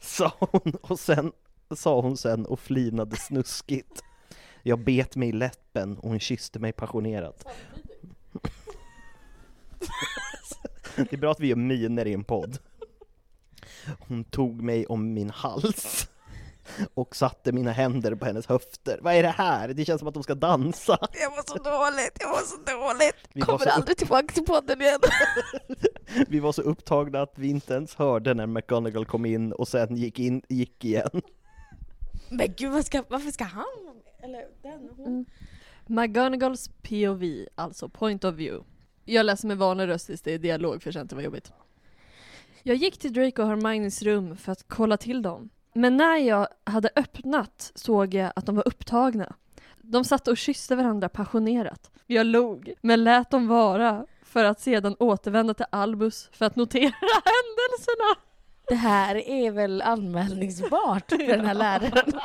Sa 0.00 0.32
hon 0.38 0.74
och 0.82 1.00
sen, 1.00 1.32
sa 1.76 2.00
hon 2.00 2.16
sen 2.16 2.46
och 2.46 2.60
flinade 2.60 3.16
snuskigt. 3.16 4.02
Jag 4.66 4.78
bet 4.78 5.16
mig 5.16 5.28
i 5.28 5.32
läppen 5.32 5.98
och 5.98 6.08
hon 6.08 6.20
kysste 6.20 6.58
mig 6.58 6.72
passionerat. 6.72 7.44
Det 10.96 11.12
är 11.12 11.16
bra 11.16 11.30
att 11.30 11.40
vi 11.40 11.46
gör 11.46 11.56
miner 11.56 12.06
i 12.06 12.12
en 12.12 12.24
podd. 12.24 12.58
Hon 14.08 14.24
tog 14.24 14.62
mig 14.62 14.86
om 14.86 15.14
min 15.14 15.30
hals 15.30 16.08
och 16.94 17.16
satte 17.16 17.52
mina 17.52 17.72
händer 17.72 18.14
på 18.14 18.24
hennes 18.24 18.46
höfter. 18.46 18.98
Vad 19.02 19.14
är 19.14 19.22
det 19.22 19.28
här? 19.28 19.68
Det 19.68 19.84
känns 19.84 19.98
som 19.98 20.08
att 20.08 20.14
de 20.14 20.22
ska 20.22 20.34
dansa. 20.34 20.98
Jag 21.12 21.30
var 21.30 21.42
så 21.46 21.54
dåligt, 21.54 22.16
jag 22.20 22.28
var 22.28 22.40
så 22.42 22.56
dåligt. 22.56 23.28
Vi 23.32 23.40
Kommer 23.40 23.58
så 23.58 23.64
upp- 23.64 23.70
aldrig 23.76 23.96
tillbaka 23.96 24.26
till 24.34 24.44
podden 24.44 24.80
igen. 24.80 25.00
Vi 26.28 26.40
var 26.40 26.52
så 26.52 26.62
upptagna 26.62 27.22
att 27.22 27.32
vi 27.36 27.48
inte 27.48 27.74
ens 27.74 27.94
hörde 27.94 28.34
när 28.34 28.46
McGonagall 28.46 29.06
kom 29.06 29.26
in 29.26 29.52
och 29.52 29.68
sen 29.68 29.96
gick, 29.96 30.18
in, 30.18 30.42
gick 30.48 30.84
igen. 30.84 31.22
Men 32.30 32.54
gud, 32.56 32.72
vad 32.72 32.86
ska, 32.86 33.04
varför 33.08 33.30
ska 33.30 33.44
han? 33.44 33.64
Eller 34.24 34.46
den, 34.62 34.90
hon? 34.96 35.06
Mm. 35.06 35.24
McGonagalls 35.86 36.68
POV, 36.68 37.46
alltså 37.54 37.88
point 37.88 38.24
of 38.24 38.34
view. 38.34 38.64
Jag 39.04 39.26
läser 39.26 39.48
med 39.48 39.58
vanlig 39.58 39.88
röst 39.88 40.06
tills 40.06 40.22
det 40.22 40.32
är 40.32 40.38
dialog 40.38 40.82
för 40.82 40.88
jag 40.88 40.92
känner 40.94 41.04
att 41.04 41.10
det 41.10 41.16
var 41.16 41.22
jobbigt. 41.22 41.52
Jag 42.62 42.76
gick 42.76 42.98
till 42.98 43.12
Drake 43.12 43.42
och 43.42 43.48
Hermiones 43.48 44.02
rum 44.02 44.36
för 44.36 44.52
att 44.52 44.68
kolla 44.68 44.96
till 44.96 45.22
dem. 45.22 45.50
Men 45.72 45.96
när 45.96 46.16
jag 46.16 46.48
hade 46.64 46.90
öppnat 46.96 47.72
såg 47.74 48.14
jag 48.14 48.32
att 48.36 48.46
de 48.46 48.56
var 48.56 48.68
upptagna. 48.68 49.34
De 49.78 50.04
satt 50.04 50.28
och 50.28 50.36
kysste 50.36 50.76
varandra 50.76 51.08
passionerat. 51.08 51.90
Jag 52.06 52.26
log, 52.26 52.74
men 52.80 53.04
lät 53.04 53.30
dem 53.30 53.46
vara 53.46 54.06
för 54.22 54.44
att 54.44 54.60
sedan 54.60 54.96
återvända 54.98 55.54
till 55.54 55.66
Albus 55.70 56.28
för 56.32 56.46
att 56.46 56.56
notera 56.56 56.82
händelserna. 57.24 58.20
Det 58.68 58.74
här 58.74 59.28
är 59.28 59.50
väl 59.50 59.82
anmälningsbart 59.82 61.10
för 61.10 61.36
den 61.36 61.46
här 61.46 61.54
läraren? 61.54 62.20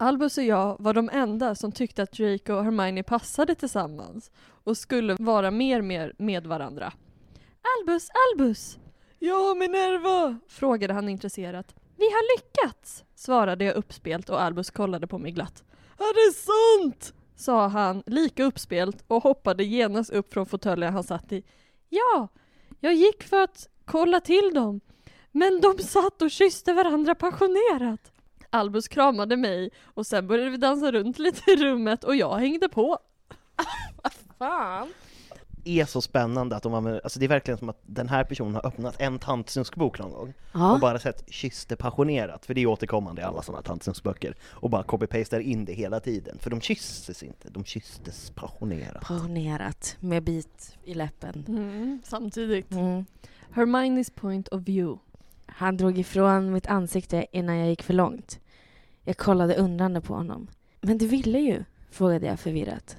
Albus 0.00 0.38
och 0.38 0.44
jag 0.44 0.76
var 0.78 0.94
de 0.94 1.10
enda 1.12 1.54
som 1.54 1.72
tyckte 1.72 2.02
att 2.02 2.12
Draco 2.12 2.52
och 2.52 2.64
Hermione 2.64 3.02
passade 3.02 3.54
tillsammans 3.54 4.30
och 4.64 4.76
skulle 4.76 5.16
vara 5.18 5.50
mer 5.50 5.82
mer 5.82 6.12
med 6.18 6.46
varandra. 6.46 6.92
Albus, 7.78 8.08
Albus! 8.32 8.78
Ja, 9.18 9.54
Minerva! 9.54 10.38
frågade 10.48 10.94
han 10.94 11.08
intresserat. 11.08 11.74
Vi 11.96 12.04
har 12.04 12.36
lyckats, 12.38 13.04
svarade 13.14 13.64
jag 13.64 13.76
uppspelt 13.76 14.28
och 14.28 14.42
Albus 14.42 14.70
kollade 14.70 15.06
på 15.06 15.18
mig 15.18 15.32
glatt. 15.32 15.64
Är 15.98 16.28
det 16.28 16.34
sant? 16.36 17.14
sa 17.36 17.68
han 17.68 18.02
lika 18.06 18.44
uppspelt 18.44 19.04
och 19.06 19.22
hoppade 19.22 19.64
genast 19.64 20.10
upp 20.10 20.32
från 20.32 20.46
fåtöljen 20.46 20.92
han 20.92 21.04
satt 21.04 21.32
i. 21.32 21.44
Ja, 21.88 22.28
jag 22.80 22.94
gick 22.94 23.22
för 23.22 23.40
att 23.40 23.68
kolla 23.84 24.20
till 24.20 24.54
dem, 24.54 24.80
men 25.32 25.60
de 25.60 25.78
satt 25.82 26.22
och 26.22 26.30
kysste 26.30 26.72
varandra 26.72 27.14
passionerat. 27.14 28.12
Albus 28.50 28.88
kramade 28.88 29.36
mig 29.36 29.70
och 29.84 30.06
sen 30.06 30.26
började 30.26 30.50
vi 30.50 30.56
dansa 30.56 30.92
runt 30.92 31.18
lite 31.18 31.50
i 31.50 31.56
rummet 31.56 32.04
och 32.04 32.16
jag 32.16 32.36
hängde 32.36 32.68
på. 32.68 32.98
Fan. 34.38 34.88
är 35.64 35.84
så 35.84 36.00
spännande 36.00 36.56
att 36.56 36.62
de 36.62 36.74
använder, 36.74 37.00
alltså 37.04 37.18
det 37.20 37.26
är 37.26 37.28
verkligen 37.28 37.58
som 37.58 37.68
att 37.68 37.80
den 37.86 38.08
här 38.08 38.24
personen 38.24 38.54
har 38.54 38.66
öppnat 38.66 38.94
en 39.00 39.18
tantsnuskbok 39.18 39.98
någon 39.98 40.12
gång 40.12 40.28
och 40.28 40.60
Ja. 40.60 40.78
bara 40.80 40.98
sett 40.98 41.32
kysste 41.32 41.76
passionerat, 41.76 42.46
för 42.46 42.54
det 42.54 42.60
är 42.60 42.66
återkommande 42.66 43.22
i 43.22 43.24
alla 43.24 43.42
sådana 43.42 43.62
tantsnuskböcker, 43.62 44.34
och 44.42 44.70
bara 44.70 44.82
copy-pastar 44.82 45.40
in 45.40 45.64
det 45.64 45.72
hela 45.72 46.00
tiden, 46.00 46.38
för 46.38 46.50
de 46.50 46.60
kysstes 46.60 47.22
inte, 47.22 47.48
de 47.50 47.64
kysstes 47.64 48.30
passionerat. 48.30 49.02
Passionerat 49.02 49.96
med 50.00 50.22
bit 50.22 50.76
i 50.84 50.94
läppen. 50.94 51.44
Mm, 51.48 52.00
samtidigt. 52.04 52.70
Mm. 52.72 53.04
Hermione's 53.54 54.12
point 54.14 54.48
of 54.48 54.60
view. 54.62 54.98
Han 55.48 55.76
drog 55.76 55.98
ifrån 55.98 56.52
mitt 56.52 56.66
ansikte 56.66 57.26
innan 57.32 57.56
jag 57.56 57.68
gick 57.68 57.82
för 57.82 57.94
långt. 57.94 58.40
Jag 59.04 59.16
kollade 59.16 59.54
undrande 59.54 60.00
på 60.00 60.14
honom. 60.14 60.48
Men 60.80 60.98
du 60.98 61.06
ville 61.06 61.38
ju, 61.38 61.64
frågade 61.90 62.26
jag 62.26 62.40
förvirrat. 62.40 62.96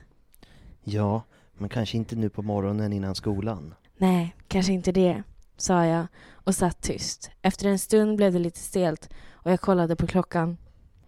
Ja, 0.83 1.23
men 1.57 1.69
kanske 1.69 1.97
inte 1.97 2.15
nu 2.15 2.29
på 2.29 2.41
morgonen 2.41 2.93
innan 2.93 3.15
skolan. 3.15 3.73
Nej, 3.97 4.35
kanske 4.47 4.73
inte 4.73 4.91
det, 4.91 5.23
sa 5.57 5.85
jag 5.85 6.07
och 6.33 6.55
satt 6.55 6.81
tyst. 6.81 7.31
Efter 7.41 7.67
en 7.69 7.79
stund 7.79 8.17
blev 8.17 8.33
det 8.33 8.39
lite 8.39 8.59
stelt 8.59 9.09
och 9.31 9.51
jag 9.51 9.61
kollade 9.61 9.95
på 9.95 10.07
klockan. 10.07 10.57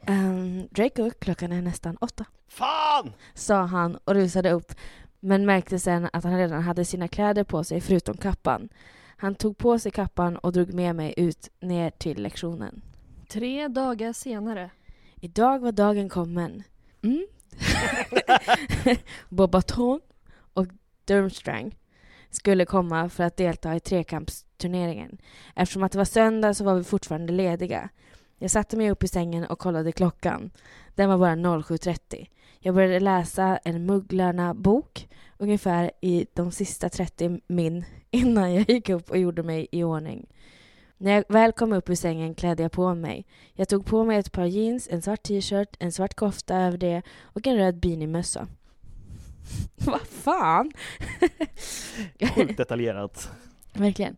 Um, 0.07 0.67
Draco, 0.71 1.11
klockan 1.19 1.51
är 1.51 1.61
nästan 1.61 1.97
åtta, 1.97 2.25
Fan! 2.47 3.11
sa 3.33 3.61
han 3.65 3.95
och 3.95 4.13
rusade 4.13 4.51
upp 4.51 4.73
men 5.19 5.45
märkte 5.45 5.79
sen 5.79 6.09
att 6.13 6.23
han 6.23 6.37
redan 6.37 6.61
hade 6.63 6.85
sina 6.85 7.07
kläder 7.07 7.43
på 7.43 7.63
sig 7.63 7.81
förutom 7.81 8.17
kappan. 8.17 8.69
Han 9.21 9.35
tog 9.35 9.57
på 9.57 9.79
sig 9.79 9.91
kappan 9.91 10.37
och 10.37 10.53
drog 10.53 10.73
med 10.73 10.95
mig 10.95 11.13
ut 11.17 11.49
ner 11.59 11.89
till 11.89 12.21
lektionen. 12.21 12.81
Tre 13.27 13.67
dagar 13.67 14.13
senare. 14.13 14.69
Idag 15.15 15.59
var 15.59 15.71
dagen 15.71 16.09
kommen. 16.09 16.63
Mm. 17.03 17.27
Bobaton 19.29 19.99
och 20.53 20.67
Durmstrang 21.05 21.77
skulle 22.29 22.65
komma 22.65 23.09
för 23.09 23.23
att 23.23 23.37
delta 23.37 23.75
i 23.75 23.79
trekampsturneringen. 23.79 25.17
Eftersom 25.55 25.83
att 25.83 25.91
det 25.91 25.97
var 25.97 26.05
söndag 26.05 26.53
så 26.53 26.63
var 26.63 26.75
vi 26.75 26.83
fortfarande 26.83 27.33
lediga. 27.33 27.89
Jag 28.37 28.51
satte 28.51 28.77
mig 28.77 28.91
upp 28.91 29.03
i 29.03 29.07
sängen 29.07 29.45
och 29.45 29.59
kollade 29.59 29.91
klockan. 29.91 30.51
Den 30.95 31.09
var 31.09 31.17
bara 31.17 31.35
07.30. 31.35 32.27
Jag 32.59 32.75
började 32.75 32.99
läsa 32.99 33.57
en 33.57 33.85
Mugglarna-bok 33.85 35.09
ungefär 35.37 35.91
i 36.01 36.25
de 36.33 36.51
sista 36.51 36.89
30 36.89 37.41
min 37.47 37.85
innan 38.11 38.53
jag 38.53 38.69
gick 38.69 38.89
upp 38.89 39.09
och 39.09 39.17
gjorde 39.17 39.43
mig 39.43 39.67
i 39.71 39.83
ordning. 39.83 40.27
När 40.97 41.11
jag 41.11 41.23
väl 41.27 41.51
kom 41.51 41.73
upp 41.73 41.89
ur 41.89 41.95
sängen 41.95 42.35
klädde 42.35 42.63
jag 42.63 42.71
på 42.71 42.95
mig. 42.95 43.25
Jag 43.53 43.69
tog 43.69 43.85
på 43.85 44.03
mig 44.03 44.17
ett 44.17 44.31
par 44.31 44.45
jeans, 44.45 44.87
en 44.91 45.01
svart 45.01 45.23
t-shirt, 45.23 45.75
en 45.79 45.91
svart 45.91 46.13
kofta 46.13 46.55
över 46.55 46.77
det 46.77 47.01
och 47.21 47.47
en 47.47 47.57
röd 47.57 47.79
beanie-mössa. 47.79 48.47
Vad 49.75 50.01
fan? 50.01 50.71
Sjukt 52.35 52.57
detaljerat. 52.57 53.31
Verkligen. 53.73 54.15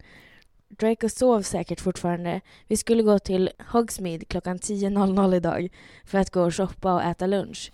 Draco 0.69 1.09
sov 1.09 1.41
säkert 1.41 1.81
fortfarande. 1.81 2.41
Vi 2.67 2.77
skulle 2.77 3.03
gå 3.03 3.19
till 3.19 3.49
Hogsmeade 3.71 4.25
klockan 4.25 4.57
10.00 4.57 5.35
idag 5.35 5.69
för 6.05 6.17
att 6.17 6.29
gå 6.29 6.43
och 6.43 6.55
shoppa 6.55 6.93
och 6.93 7.03
äta 7.03 7.27
lunch. 7.27 7.71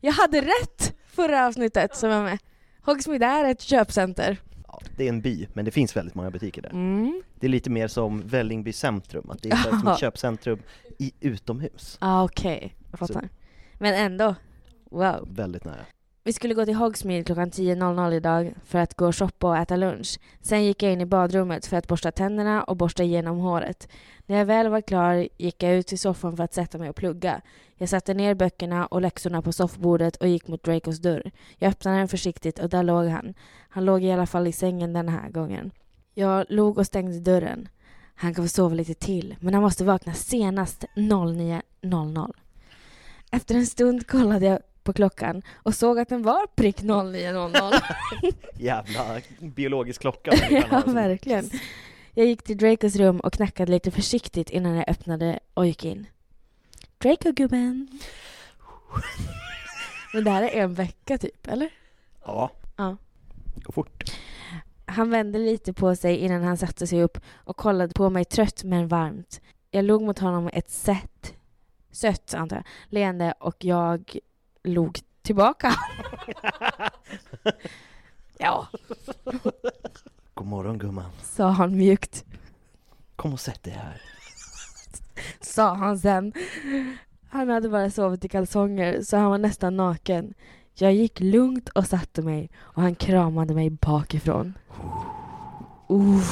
Jag 0.00 0.12
hade 0.12 0.40
rätt 0.40 0.94
förra 1.06 1.46
avsnittet 1.46 1.96
som 1.96 2.10
var 2.10 2.22
med. 2.22 2.38
Hogsmeade 2.80 3.26
är 3.26 3.44
ett 3.50 3.60
köpcenter. 3.60 4.38
Ja, 4.72 4.80
det 4.96 5.04
är 5.04 5.08
en 5.08 5.20
by, 5.20 5.46
men 5.52 5.64
det 5.64 5.70
finns 5.70 5.96
väldigt 5.96 6.14
många 6.14 6.30
butiker 6.30 6.62
där. 6.62 6.70
Mm. 6.70 7.22
Det 7.34 7.46
är 7.46 7.50
lite 7.50 7.70
mer 7.70 7.88
som 7.88 8.20
Vällingby 8.26 8.72
centrum, 8.72 9.30
att 9.30 9.42
det 9.42 9.50
är 9.50 9.56
så 9.56 9.78
som 9.78 9.88
ett 9.88 9.98
köpcentrum 9.98 10.58
i 10.98 11.12
utomhus. 11.20 11.96
Ah, 12.00 12.24
Okej, 12.24 12.76
jag 12.90 12.98
fattar. 12.98 13.28
Men 13.78 13.94
ändå. 13.94 14.34
Wow. 14.90 15.28
Väldigt 15.30 15.64
nära. 15.64 15.84
Vi 16.24 16.32
skulle 16.32 16.54
gå 16.54 16.64
till 16.64 16.74
Hogsmeade 16.74 17.24
klockan 17.24 17.50
10.00 17.50 18.14
idag 18.14 18.54
för 18.64 18.78
att 18.78 18.94
gå 18.94 19.06
och 19.06 19.16
shoppa 19.16 19.48
och 19.48 19.56
äta 19.56 19.76
lunch. 19.76 20.18
Sen 20.40 20.64
gick 20.64 20.82
jag 20.82 20.92
in 20.92 21.00
i 21.00 21.06
badrummet 21.06 21.66
för 21.66 21.76
att 21.76 21.88
borsta 21.88 22.12
tänderna 22.12 22.62
och 22.62 22.76
borsta 22.76 23.02
igenom 23.02 23.38
håret. 23.38 23.88
När 24.26 24.38
jag 24.38 24.44
väl 24.44 24.68
var 24.68 24.80
klar 24.80 25.28
gick 25.38 25.62
jag 25.62 25.74
ut 25.74 25.86
till 25.86 25.98
soffan 25.98 26.36
för 26.36 26.44
att 26.44 26.54
sätta 26.54 26.78
mig 26.78 26.90
och 26.90 26.96
plugga. 26.96 27.40
Jag 27.74 27.88
satte 27.88 28.14
ner 28.14 28.34
böckerna 28.34 28.86
och 28.86 29.00
läxorna 29.00 29.42
på 29.42 29.52
soffbordet 29.52 30.16
och 30.16 30.28
gick 30.28 30.48
mot 30.48 30.62
Dracos 30.62 30.98
dörr. 30.98 31.30
Jag 31.58 31.68
öppnade 31.68 31.98
den 31.98 32.08
försiktigt 32.08 32.58
och 32.58 32.68
där 32.68 32.82
låg 32.82 33.06
han. 33.06 33.34
Han 33.68 33.84
låg 33.84 34.04
i 34.04 34.12
alla 34.12 34.26
fall 34.26 34.46
i 34.46 34.52
sängen 34.52 34.92
den 34.92 35.08
här 35.08 35.30
gången. 35.30 35.70
Jag 36.14 36.46
log 36.48 36.78
och 36.78 36.86
stängde 36.86 37.20
dörren. 37.20 37.68
Han 38.14 38.34
kan 38.34 38.44
få 38.44 38.48
sova 38.48 38.74
lite 38.74 38.94
till, 38.94 39.36
men 39.40 39.54
han 39.54 39.62
måste 39.62 39.84
vakna 39.84 40.14
senast 40.14 40.84
09.00. 40.96 42.32
Efter 43.30 43.54
en 43.54 43.66
stund 43.66 44.06
kollade 44.06 44.46
jag 44.46 44.58
på 44.82 44.92
klockan 44.92 45.42
och 45.54 45.74
såg 45.74 45.98
att 45.98 46.08
den 46.08 46.22
var 46.22 46.46
prick 46.54 46.82
09.00. 46.82 47.82
Jävla 48.58 49.20
biologisk 49.40 50.00
klocka. 50.00 50.32
ja, 50.70 50.82
verkligen. 50.86 51.50
Jag 52.14 52.26
gick 52.26 52.42
till 52.42 52.58
Dracos 52.58 52.96
rum 52.96 53.20
och 53.20 53.32
knackade 53.32 53.72
lite 53.72 53.90
försiktigt 53.90 54.50
innan 54.50 54.74
jag 54.74 54.88
öppnade 54.88 55.38
och 55.54 55.66
gick 55.66 55.84
in. 55.84 56.06
Draco-gubben. 56.98 57.88
Men 60.12 60.24
det 60.24 60.30
här 60.30 60.42
är 60.42 60.62
en 60.62 60.74
vecka 60.74 61.18
typ, 61.18 61.46
eller? 61.46 61.70
Ja. 62.24 62.50
Ja. 62.76 62.96
Gå 63.54 63.72
fort. 63.72 64.04
Han 64.84 65.10
vände 65.10 65.38
lite 65.38 65.72
på 65.72 65.96
sig 65.96 66.16
innan 66.16 66.42
han 66.42 66.56
satte 66.56 66.86
sig 66.86 67.02
upp 67.02 67.18
och 67.34 67.56
kollade 67.56 67.94
på 67.94 68.10
mig 68.10 68.24
trött 68.24 68.64
men 68.64 68.88
varmt. 68.88 69.40
Jag 69.70 69.84
log 69.84 70.02
mot 70.02 70.18
honom 70.18 70.50
ett 70.52 70.70
sätt, 70.70 71.34
sött 71.90 72.34
antar 72.34 72.56
jag, 72.56 72.64
leende 72.88 73.34
och 73.38 73.64
jag 73.64 74.18
log 74.62 74.98
tillbaka. 75.22 75.74
ja, 78.38 78.68
God 80.34 80.46
morgon 80.46 80.78
gumman. 80.78 81.10
sa 81.22 81.48
han 81.48 81.76
mjukt. 81.76 82.24
Kom 83.16 83.32
och 83.32 83.40
sätt 83.40 83.62
dig 83.62 83.72
här. 83.72 84.02
Sa 85.40 85.74
han 85.74 85.98
sen. 85.98 86.32
Han 87.30 87.48
hade 87.48 87.68
bara 87.68 87.90
sovit 87.90 88.24
i 88.24 88.28
kalsonger 88.28 89.02
så 89.02 89.16
han 89.16 89.30
var 89.30 89.38
nästan 89.38 89.76
naken. 89.76 90.34
Jag 90.74 90.94
gick 90.94 91.20
lugnt 91.20 91.68
och 91.68 91.86
satte 91.86 92.22
mig 92.22 92.50
och 92.58 92.82
han 92.82 92.94
kramade 92.94 93.54
mig 93.54 93.70
bakifrån. 93.70 94.58
Uh. 95.90 96.22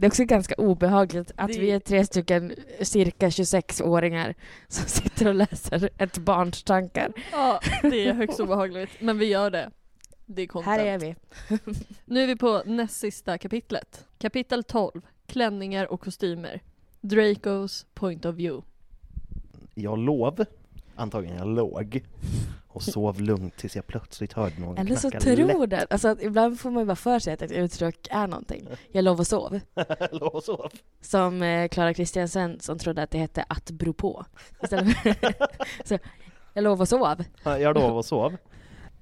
Det 0.00 0.06
är 0.06 0.08
också 0.08 0.24
ganska 0.24 0.54
obehagligt 0.54 1.32
att 1.36 1.52
Det- 1.52 1.60
vi 1.60 1.70
är 1.70 1.80
tre 1.80 2.04
stycken 2.06 2.52
cirka 2.82 3.28
26-åringar 3.28 4.34
som 4.68 4.84
sitter 4.88 5.28
och 5.28 5.34
läser 5.34 5.90
ett 5.98 6.18
barns 6.18 6.62
tankar. 6.62 7.12
Ja, 7.32 7.60
det 7.82 8.06
är 8.08 8.12
högst 8.14 8.40
obehagligt. 8.40 8.90
Men 9.00 9.18
vi 9.18 9.26
gör 9.26 9.50
det. 9.50 9.70
Det 10.26 10.42
är 10.42 10.46
content. 10.46 10.66
Här 10.78 10.84
är 10.86 10.98
vi. 10.98 11.14
Nu 12.04 12.22
är 12.22 12.26
vi 12.26 12.36
på 12.36 12.62
näst 12.66 12.96
sista 13.00 13.38
kapitlet. 13.38 14.06
Kapitel 14.18 14.64
12. 14.64 15.00
Klänningar 15.26 15.92
och 15.92 16.00
kostymer. 16.00 16.60
Dracos 17.00 17.86
point 17.94 18.24
of 18.24 18.34
view. 18.36 18.66
Jag 19.74 19.98
lov, 19.98 20.44
antagligen 20.96 21.36
jag 21.38 21.48
låg 21.48 22.02
och 22.72 22.82
sov 22.82 23.20
lugnt 23.20 23.56
tills 23.56 23.76
jag 23.76 23.86
plötsligt 23.86 24.32
hörde 24.32 24.60
någon 24.60 24.78
Eller 24.78 24.96
så 24.96 25.10
tror 25.10 25.66
den. 25.66 25.86
Alltså, 25.90 26.16
ibland 26.20 26.60
får 26.60 26.70
man 26.70 26.82
ju 26.82 26.86
bara 26.86 26.96
för 26.96 27.18
sig 27.18 27.32
att 27.32 27.42
ett 27.42 27.52
uttryck 27.52 28.08
är 28.10 28.26
någonting. 28.26 28.68
Jag 28.92 29.04
lov 29.04 29.18
och 29.20 29.26
sov. 29.26 29.60
Låg 30.12 30.34
och 30.34 30.42
sov. 30.44 30.70
Som 31.00 31.42
eh, 31.42 31.68
Clara 31.68 31.94
Kristiansen 31.94 32.60
som 32.60 32.78
trodde 32.78 33.02
att 33.02 33.10
det 33.10 33.18
hette 33.18 33.44
att 33.48 33.70
bero 33.70 33.92
på. 33.92 34.24
Istället 34.62 34.96
för 34.96 35.14
så, 35.84 35.98
jag 36.54 36.64
lov 36.64 36.80
och 36.80 36.88
sov. 36.88 37.24
Jag 37.44 37.74
låg 37.74 37.96
och 37.96 38.04
sov. 38.04 38.36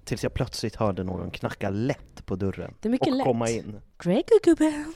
Tills 0.05 0.23
jag 0.23 0.35
plötsligt 0.35 0.77
hörde 0.77 1.05
någon 1.05 1.31
knacka 1.31 1.71
lätt 1.71 2.27
på 2.27 2.37
dörren 2.37 2.75
Det 2.81 2.89
är 2.89 2.91
mycket 2.91 3.09
och 3.09 3.15
lätt. 3.17 3.25
komma 3.27 3.49
in. 3.51 3.81
Draco-gubben. 4.05 4.95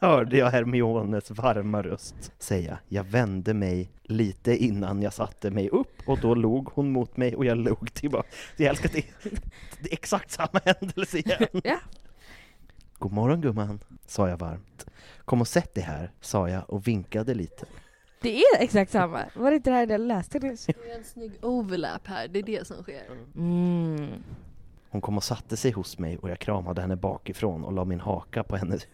Hörde 0.00 0.36
jag 0.36 0.50
Hermiones 0.50 1.30
varma 1.30 1.82
röst 1.82 2.32
säga. 2.38 2.78
Jag 2.88 3.04
vände 3.04 3.54
mig 3.54 3.90
lite 4.02 4.56
innan 4.56 5.02
jag 5.02 5.12
satte 5.12 5.50
mig 5.50 5.68
upp 5.68 6.02
och 6.06 6.20
då 6.20 6.34
log 6.34 6.68
hon 6.68 6.92
mot 6.92 7.16
mig 7.16 7.36
och 7.36 7.44
jag 7.44 7.58
log 7.58 7.94
tillbaka. 7.94 8.28
Så 8.56 8.62
jag 8.62 8.70
älskar 8.70 8.88
att 8.88 8.94
det, 8.94 9.04
det 9.80 9.88
är 9.88 9.92
exakt 9.92 10.30
samma 10.30 10.60
händelse 10.64 11.18
igen. 11.18 11.46
Ja. 11.64 11.78
God 12.98 13.12
morgon 13.12 13.40
gumman, 13.40 13.80
sa 14.06 14.28
jag 14.28 14.38
varmt. 14.38 14.86
Kom 15.24 15.40
och 15.40 15.48
sätt 15.48 15.74
dig 15.74 15.84
här, 15.84 16.12
sa 16.20 16.48
jag 16.48 16.70
och 16.70 16.88
vinkade 16.88 17.34
lite. 17.34 17.66
Det 18.22 18.36
är 18.36 18.62
exakt 18.62 18.92
samma. 18.92 19.24
Var 19.34 19.50
det 19.50 19.56
inte 19.56 19.70
det 19.70 19.76
här 19.76 19.86
jag 19.86 20.00
läste 20.00 20.38
nyss? 20.38 20.66
Det 20.66 20.90
är 20.90 20.98
en 20.98 21.04
snygg 21.04 21.32
overlap 21.42 22.06
här, 22.06 22.28
det 22.28 22.38
är 22.38 22.42
det 22.42 22.66
som 22.66 22.82
sker. 22.82 23.02
Mm. 23.36 24.22
Hon 24.90 25.00
kom 25.00 25.16
och 25.16 25.24
satte 25.24 25.56
sig 25.56 25.70
hos 25.70 25.98
mig 25.98 26.18
och 26.18 26.30
jag 26.30 26.38
kramade 26.38 26.80
henne 26.80 26.96
bakifrån 26.96 27.64
och 27.64 27.72
la 27.72 27.84
min 27.84 28.00
haka 28.00 28.44
på 28.44 28.56
hennes 28.56 28.86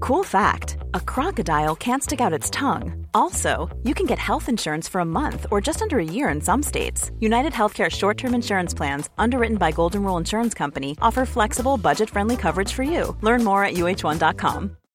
Cool 0.00 0.24
fact 0.24 0.76
a 0.94 1.00
crocodile 1.00 1.74
can't 1.76 2.02
stick 2.02 2.20
out 2.20 2.38
its 2.38 2.50
tongue. 2.50 3.06
Also, 3.14 3.68
you 3.82 3.94
can 3.94 4.06
get 4.06 4.18
health 4.18 4.48
insurance 4.48 4.88
for 4.88 5.00
a 5.00 5.04
month 5.04 5.46
or 5.50 5.60
just 5.66 5.82
under 5.82 5.98
a 5.98 6.04
year 6.04 6.28
in 6.34 6.40
some 6.40 6.62
states. 6.62 7.10
United 7.20 7.52
Healthcare 7.52 7.90
short 7.90 8.16
term 8.16 8.34
insurance 8.34 8.76
plans, 8.76 9.10
underwritten 9.18 9.58
by 9.58 9.72
Golden 9.72 10.02
Rule 10.04 10.16
Insurance 10.20 10.54
Company, 10.54 10.96
offer 11.02 11.26
flexible, 11.26 11.76
budget 11.76 12.10
friendly 12.10 12.36
coverage 12.36 12.72
for 12.72 12.84
you. 12.84 13.16
Learn 13.22 13.44
more 13.44 13.64
at 13.64 13.74
uh1.com. 13.74 14.77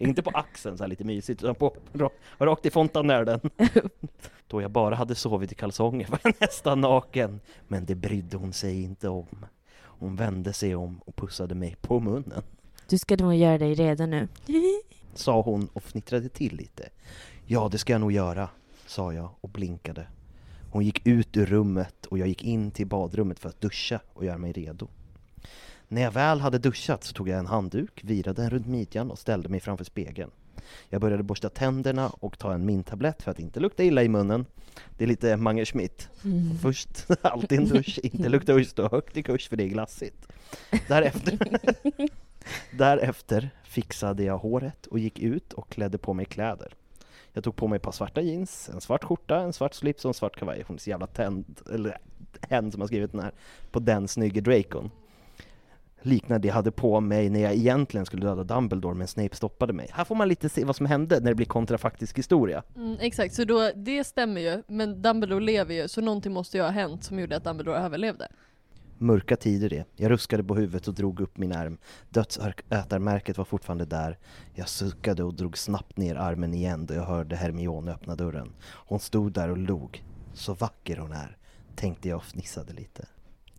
Inte 0.00 0.22
på 0.22 0.30
axeln 0.30 0.76
så 0.78 0.84
här 0.84 0.88
lite 0.88 1.04
mysigt, 1.04 1.42
utan 1.42 1.54
på, 1.54 1.76
ra- 1.92 2.10
rakt 2.38 2.66
i 2.66 2.70
fontanellen. 2.70 3.40
Då 4.48 4.62
jag 4.62 4.70
bara 4.70 4.94
hade 4.94 5.14
sovit 5.14 5.52
i 5.52 5.54
kalsonger 5.54 6.08
var 6.10 6.20
jag 6.22 6.34
nästan 6.40 6.80
naken. 6.80 7.40
Men 7.68 7.84
det 7.86 7.94
brydde 7.94 8.36
hon 8.36 8.52
sig 8.52 8.82
inte 8.82 9.08
om. 9.08 9.46
Hon 9.76 10.16
vände 10.16 10.52
sig 10.52 10.74
om 10.74 11.00
och 11.04 11.16
pussade 11.16 11.54
mig 11.54 11.76
på 11.80 12.00
munnen. 12.00 12.42
Du 12.88 12.98
ska 12.98 13.16
nog 13.16 13.34
göra 13.34 13.58
dig 13.58 13.74
redo 13.74 14.06
nu. 14.06 14.28
Sa 15.14 15.40
hon 15.42 15.68
och 15.72 15.82
fnittrade 15.82 16.28
till 16.28 16.56
lite. 16.56 16.88
Ja, 17.46 17.68
det 17.72 17.78
ska 17.78 17.92
jag 17.92 18.00
nog 18.00 18.12
göra, 18.12 18.48
sa 18.86 19.12
jag 19.12 19.30
och 19.40 19.48
blinkade. 19.48 20.06
Hon 20.72 20.84
gick 20.84 21.06
ut 21.06 21.36
ur 21.36 21.46
rummet 21.46 22.06
och 22.06 22.18
jag 22.18 22.28
gick 22.28 22.44
in 22.44 22.70
till 22.70 22.86
badrummet 22.86 23.38
för 23.38 23.48
att 23.48 23.60
duscha 23.60 24.00
och 24.14 24.24
göra 24.24 24.38
mig 24.38 24.52
redo. 24.52 24.88
När 25.88 26.02
jag 26.02 26.10
väl 26.10 26.40
hade 26.40 26.58
duschat 26.58 27.04
så 27.04 27.12
tog 27.12 27.28
jag 27.28 27.38
en 27.38 27.46
handduk, 27.46 28.04
virade 28.04 28.42
den 28.42 28.50
runt 28.50 28.66
midjan 28.66 29.10
och 29.10 29.18
ställde 29.18 29.48
mig 29.48 29.60
framför 29.60 29.84
spegeln. 29.84 30.30
Jag 30.88 31.00
började 31.00 31.22
borsta 31.22 31.48
tänderna 31.48 32.08
och 32.08 32.38
ta 32.38 32.54
en 32.54 32.66
mintablett 32.66 33.22
för 33.22 33.30
att 33.30 33.38
inte 33.38 33.60
lukta 33.60 33.84
illa 33.84 34.02
i 34.02 34.08
munnen. 34.08 34.46
Det 34.96 35.04
är 35.04 35.08
lite 35.08 35.36
Mange 35.36 35.64
Schmidt. 35.64 36.08
Först 36.62 37.06
alltid 37.22 37.58
en 37.58 37.68
dusch, 37.68 37.98
inte 38.02 38.28
lukta 38.28 38.54
och 38.54 38.66
stå 38.66 38.88
högt 38.88 39.16
i 39.16 39.22
kurs 39.22 39.48
för 39.48 39.56
det 39.56 39.64
är 39.64 39.68
glassigt. 39.68 40.32
Därefter, 40.88 41.38
därefter 42.70 43.50
fixade 43.64 44.24
jag 44.24 44.38
håret 44.38 44.86
och 44.86 44.98
gick 44.98 45.18
ut 45.18 45.52
och 45.52 45.68
klädde 45.68 45.98
på 45.98 46.14
mig 46.14 46.26
kläder. 46.26 46.74
Jag 47.32 47.44
tog 47.44 47.56
på 47.56 47.68
mig 47.68 47.76
ett 47.76 47.82
par 47.82 47.92
svarta 47.92 48.20
jeans, 48.20 48.70
en 48.74 48.80
svart 48.80 49.04
skjorta, 49.04 49.40
en 49.40 49.52
svart 49.52 49.74
slips 49.74 50.04
och 50.04 50.08
en 50.08 50.14
svart 50.14 50.36
kavaj. 50.36 50.64
Hon 50.66 50.76
är 50.76 50.80
så 50.80 50.90
jävla 50.90 51.06
tänd, 51.06 51.60
eller 51.72 51.98
hen 52.48 52.72
som 52.72 52.80
har 52.80 52.88
skrivit 52.88 53.12
den 53.12 53.20
här, 53.20 53.32
på 53.70 53.78
den 53.78 54.08
snygge 54.08 54.40
Dracon. 54.40 54.90
Liknade 56.06 56.38
det 56.38 56.48
jag 56.48 56.54
hade 56.54 56.70
på 56.70 57.00
mig 57.00 57.30
när 57.30 57.40
jag 57.40 57.54
egentligen 57.54 58.06
skulle 58.06 58.26
döda 58.26 58.44
Dumbledore 58.44 58.94
men 58.94 59.08
Snape 59.08 59.36
stoppade 59.36 59.72
mig. 59.72 59.90
Här 59.92 60.04
får 60.04 60.14
man 60.14 60.28
lite 60.28 60.48
se 60.48 60.64
vad 60.64 60.76
som 60.76 60.86
hände 60.86 61.20
när 61.20 61.30
det 61.30 61.34
blir 61.34 61.46
kontrafaktisk 61.46 62.18
historia. 62.18 62.62
Mm, 62.76 62.96
exakt, 63.00 63.34
så 63.34 63.44
då, 63.44 63.70
det 63.76 64.04
stämmer 64.04 64.40
ju, 64.40 64.62
men 64.66 65.02
Dumbledore 65.02 65.44
lever 65.44 65.74
ju, 65.74 65.88
så 65.88 66.00
någonting 66.00 66.32
måste 66.32 66.56
ju 66.56 66.62
ha 66.62 66.70
hänt 66.70 67.04
som 67.04 67.18
gjorde 67.18 67.36
att 67.36 67.44
Dumbledore 67.44 67.78
överlevde. 67.78 68.28
Mörka 68.98 69.36
tider 69.36 69.68
det. 69.68 69.84
Jag 69.96 70.10
ruskade 70.10 70.44
på 70.44 70.54
huvudet 70.54 70.88
och 70.88 70.94
drog 70.94 71.20
upp 71.20 71.38
min 71.38 71.52
arm. 71.52 71.78
Dödsätarmärket 72.08 73.38
var 73.38 73.44
fortfarande 73.44 73.84
där. 73.84 74.18
Jag 74.54 74.68
suckade 74.68 75.24
och 75.24 75.34
drog 75.34 75.58
snabbt 75.58 75.96
ner 75.96 76.14
armen 76.14 76.54
igen 76.54 76.86
då 76.86 76.94
jag 76.94 77.04
hörde 77.04 77.36
Hermione 77.36 77.92
öppna 77.92 78.14
dörren. 78.14 78.52
Hon 78.86 79.00
stod 79.00 79.32
där 79.32 79.48
och 79.48 79.58
log. 79.58 80.04
Så 80.34 80.54
vacker 80.54 80.96
hon 80.96 81.12
är, 81.12 81.36
tänkte 81.76 82.08
jag 82.08 82.16
och 82.16 82.24
fnissade 82.24 82.72
lite. 82.72 83.06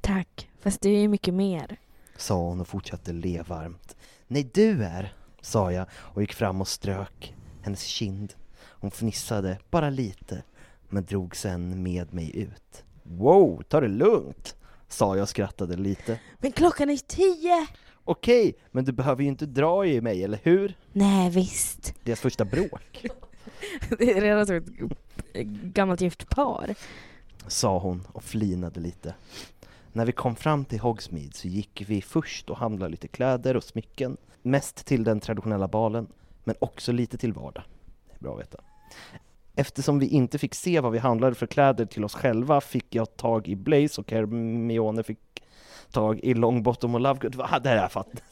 Tack, 0.01 0.49
fast 0.59 0.81
du 0.81 0.89
är 0.89 0.99
ju 0.99 1.07
mycket 1.07 1.33
mer. 1.33 1.77
Sa 2.17 2.35
hon 2.35 2.61
och 2.61 2.67
fortsatte 2.67 3.13
le 3.13 3.41
varmt. 3.47 3.95
Nej, 4.27 4.49
du 4.53 4.83
är, 4.83 5.13
sa 5.41 5.71
jag 5.71 5.85
och 5.93 6.21
gick 6.21 6.33
fram 6.33 6.61
och 6.61 6.67
strök 6.67 7.35
hennes 7.61 7.83
kind. 7.83 8.33
Hon 8.59 8.91
fnissade, 8.91 9.59
bara 9.69 9.89
lite, 9.89 10.43
men 10.89 11.05
drog 11.05 11.35
sen 11.35 11.83
med 11.83 12.13
mig 12.13 12.37
ut. 12.37 12.83
Wow, 13.03 13.63
ta 13.67 13.81
det 13.81 13.87
lugnt, 13.87 14.55
sa 14.87 15.15
jag 15.15 15.21
och 15.23 15.29
skrattade 15.29 15.75
lite. 15.77 16.19
Men 16.39 16.51
klockan 16.51 16.89
är 16.89 16.97
tio! 16.97 17.67
Okej, 18.03 18.55
men 18.71 18.85
du 18.85 18.91
behöver 18.91 19.23
ju 19.23 19.29
inte 19.29 19.45
dra 19.45 19.85
i 19.85 20.01
mig, 20.01 20.23
eller 20.23 20.39
hur? 20.43 20.77
Nej, 20.93 21.29
visst. 21.29 21.93
Deras 22.03 22.19
första 22.19 22.45
bråk, 22.45 23.05
Det 23.97 24.17
är 24.17 24.21
redan 24.21 24.47
som 24.47 24.55
ett 24.55 25.47
gammalt 25.47 26.01
gift 26.01 26.29
par. 26.29 26.75
sa 27.47 27.79
hon 27.79 28.07
och 28.11 28.23
flinade 28.23 28.79
lite. 28.79 29.13
När 29.97 30.05
vi 30.05 30.11
kom 30.11 30.35
fram 30.35 30.65
till 30.65 30.79
Hogsmeade 30.79 31.33
så 31.33 31.47
gick 31.47 31.83
vi 31.87 32.01
först 32.01 32.49
och 32.49 32.57
handlade 32.57 32.91
lite 32.91 33.07
kläder 33.07 33.57
och 33.57 33.63
smycken. 33.63 34.17
Mest 34.41 34.85
till 34.85 35.03
den 35.03 35.19
traditionella 35.19 35.67
balen, 35.67 36.07
men 36.43 36.55
också 36.59 36.91
lite 36.91 37.17
till 37.17 37.33
vardag. 37.33 37.63
Det 38.07 38.15
är 38.15 38.19
bra 38.19 38.33
att 38.33 38.39
veta. 38.39 38.57
Eftersom 39.55 39.99
vi 39.99 40.07
inte 40.07 40.37
fick 40.37 40.55
se 40.55 40.79
vad 40.79 40.91
vi 40.91 40.97
handlade 40.97 41.35
för 41.35 41.47
kläder 41.47 41.85
till 41.85 42.03
oss 42.03 42.13
själva 42.13 42.61
fick 42.61 42.95
jag 42.95 43.17
tag 43.17 43.47
i 43.47 43.55
Blaze 43.55 44.01
och 44.01 44.11
Hermione 44.11 45.03
fick 45.03 45.19
tag 45.91 46.19
i 46.23 46.33
Longbottom 46.33 46.95
och 46.95 47.01
Lovegood. 47.01 47.35
Va, 47.35 47.59
det 47.63 47.69
här 47.69 47.75
jag 47.75 47.91
fattat. 47.91 48.23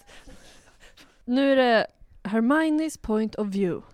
Nu 1.25 1.51
är 1.51 1.55
det 1.55 1.87
Hermiones 2.23 2.97
point 2.97 3.35
of 3.35 3.47
view. 3.47 3.87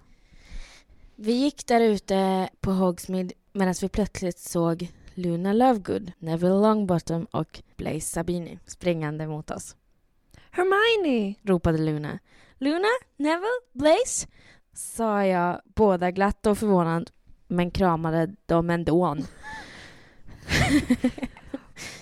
Vi 1.16 1.32
gick 1.32 1.68
där 1.68 1.82
ute 1.82 2.50
på 2.60 2.72
Hogsmeade 2.72 3.34
medan 3.54 3.74
vi 3.82 3.90
plötsligt 3.90 4.40
såg 4.40 4.88
Luna 5.22 5.54
Lovegood, 5.54 6.12
Neville 6.20 6.62
Longbottom 6.62 7.26
och 7.32 7.62
Blaze 7.78 8.00
Sabini 8.02 8.60
springande 8.66 9.28
mot 9.28 9.52
oss. 9.52 9.76
Hermione! 10.52 11.36
ropade 11.44 11.78
Luna. 11.78 12.20
Luna? 12.58 12.88
Neville? 13.18 13.62
Blaze? 13.74 14.28
sa 14.74 15.26
jag, 15.26 15.62
båda 15.66 16.12
glatt 16.12 16.48
och 16.48 16.58
förvånad, 16.58 17.12
men 17.48 17.72
kramade 17.72 18.36
dem 18.46 18.70
ändå. 18.70 19.18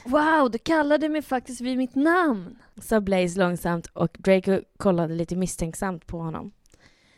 Wow, 0.05 0.51
du 0.51 0.57
kallade 0.57 1.09
mig 1.09 1.21
faktiskt 1.21 1.61
vid 1.61 1.77
mitt 1.77 1.95
namn. 1.95 2.57
sa 2.81 3.01
Blaze 3.01 3.39
långsamt 3.39 3.87
och 3.93 4.17
Draco 4.19 4.61
kollade 4.77 5.13
lite 5.13 5.35
misstänksamt 5.35 6.07
på 6.07 6.19
honom. 6.19 6.51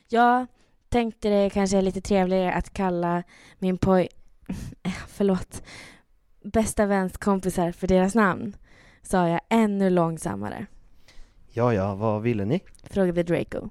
Jag 0.07 0.47
tänkte 0.89 1.29
det 1.29 1.49
kanske 1.49 1.77
är 1.77 1.81
lite 1.81 2.01
trevligare 2.01 2.53
att 2.53 2.73
kalla 2.73 3.23
min 3.59 3.77
poj... 3.77 4.09
Förlåt. 5.07 5.63
Bästa 6.43 6.85
väns 6.85 7.17
kompisar 7.17 7.71
för 7.71 7.87
deras 7.87 8.15
namn, 8.15 8.55
sa 9.01 9.27
jag 9.27 9.41
ännu 9.49 9.89
långsammare. 9.89 10.65
Ja, 11.49 11.73
ja, 11.73 11.95
vad 11.95 12.21
ville 12.21 12.45
ni? 12.45 12.61
Frågade 12.83 13.23
Draco. 13.23 13.69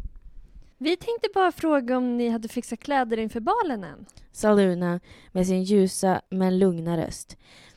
Vi 0.78 0.96
tänkte 0.96 1.28
bara 1.34 1.52
fråga 1.52 1.96
om 1.96 2.16
ni 2.16 2.28
hade 2.28 2.48
fixat 2.48 2.80
kläder 2.80 3.18
inför 3.18 3.40
balen 3.40 3.84
än. 3.84 4.06
Sa 4.32 4.54
Luna 4.54 5.00
med 5.32 5.46
sin 5.46 5.62
ljusa 5.62 6.20
men 6.28 6.58
lugna 6.58 6.96
röst. 6.96 7.36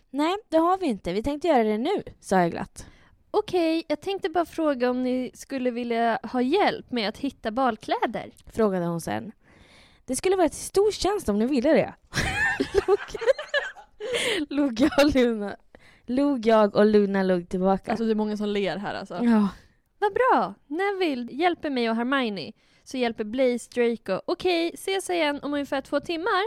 Nej, 0.10 0.36
det 0.49 0.58
har 0.58 0.77
vi 0.77 0.86
inte. 0.86 1.13
Vi 1.13 1.23
tänkte 1.23 1.47
göra 1.47 1.63
det 1.63 1.77
nu, 1.77 2.03
sa 2.19 2.39
jag 2.39 2.51
glatt. 2.51 2.86
Okej, 3.32 3.84
jag 3.88 4.01
tänkte 4.01 4.29
bara 4.29 4.45
fråga 4.45 4.89
om 4.89 5.03
ni 5.03 5.32
skulle 5.34 5.71
vilja 5.71 6.19
ha 6.23 6.41
hjälp 6.41 6.91
med 6.91 7.10
att 7.10 7.17
hitta 7.17 7.51
balkläder. 7.51 8.32
Frågade 8.45 8.86
hon 8.86 9.01
sen. 9.01 9.32
Det 10.06 10.15
skulle 10.15 10.36
vara 10.36 10.49
till 10.49 10.58
stor 10.60 10.91
tjänst 10.91 11.29
om 11.29 11.39
ni 11.39 11.45
ville 11.45 11.69
det. 11.73 11.93
log, 14.49 14.80
jag 14.80 15.06
och 15.06 15.15
Luna. 15.15 15.56
Log 16.06 16.45
jag 16.45 16.76
och 16.76 16.86
Luna 16.86 17.23
log 17.23 17.49
tillbaka. 17.49 17.91
Alltså 17.91 18.06
det 18.06 18.12
är 18.12 18.15
många 18.15 18.38
som 18.38 18.47
ler 18.49 18.78
här 18.78 18.93
alltså. 18.93 19.19
ja. 19.23 19.49
Vad 19.99 20.13
bra! 20.13 20.54
Neville 20.67 21.32
hjälper 21.32 21.69
mig 21.69 21.89
och 21.89 21.95
Hermione. 21.95 22.52
Så 22.84 22.97
hjälper 22.97 23.23
Blaze 23.23 23.69
Draco. 23.73 24.21
Okej, 24.26 24.71
ses 24.73 25.10
igen 25.10 25.39
om 25.41 25.54
ungefär 25.54 25.82
två 25.82 25.99
timmar. 25.99 26.43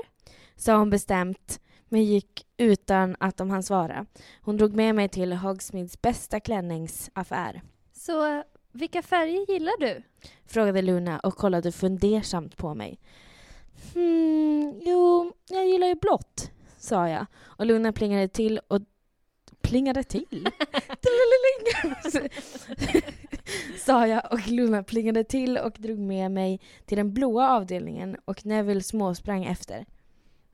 Sa 0.56 0.76
hon 0.76 0.90
bestämt, 0.90 1.60
men 1.88 2.04
gick 2.04 2.46
utan 2.56 3.16
att 3.20 3.36
de 3.36 3.50
hann 3.50 3.62
svara. 3.62 4.06
Hon 4.40 4.56
drog 4.56 4.74
med 4.74 4.94
mig 4.94 5.08
till 5.08 5.32
Hogsmeades 5.32 6.02
bästa 6.02 6.40
klänningsaffär. 6.40 7.62
Så 7.92 8.42
vilka 8.72 9.02
färger 9.02 9.52
gillar 9.52 9.80
du? 9.80 10.02
Frågade 10.46 10.82
Luna 10.82 11.18
och 11.18 11.36
kollade 11.36 11.72
fundersamt 11.72 12.56
på 12.56 12.74
mig. 12.74 12.98
Hmm, 13.94 14.80
jo, 14.84 15.32
jag 15.50 15.68
gillar 15.68 15.86
ju 15.86 15.94
blått, 15.94 16.50
sa 16.86 17.08
jag. 17.08 17.26
Och 17.44 17.66
Luna 17.66 17.92
plingade 17.92 18.28
till 18.28 18.60
och... 18.68 18.80
Plingade 19.60 20.02
till? 20.02 20.48
sa 23.78 24.06
jag 24.06 24.32
och 24.32 24.48
Luna 24.48 24.82
plingade 24.82 25.24
till 25.24 25.58
och 25.58 25.72
drog 25.78 25.98
med 25.98 26.30
mig 26.30 26.60
till 26.84 26.96
den 26.96 27.14
blåa 27.14 27.50
avdelningen 27.50 28.16
och 28.24 28.46
Neville 28.46 28.82
småsprang 28.82 29.44
efter. 29.44 29.86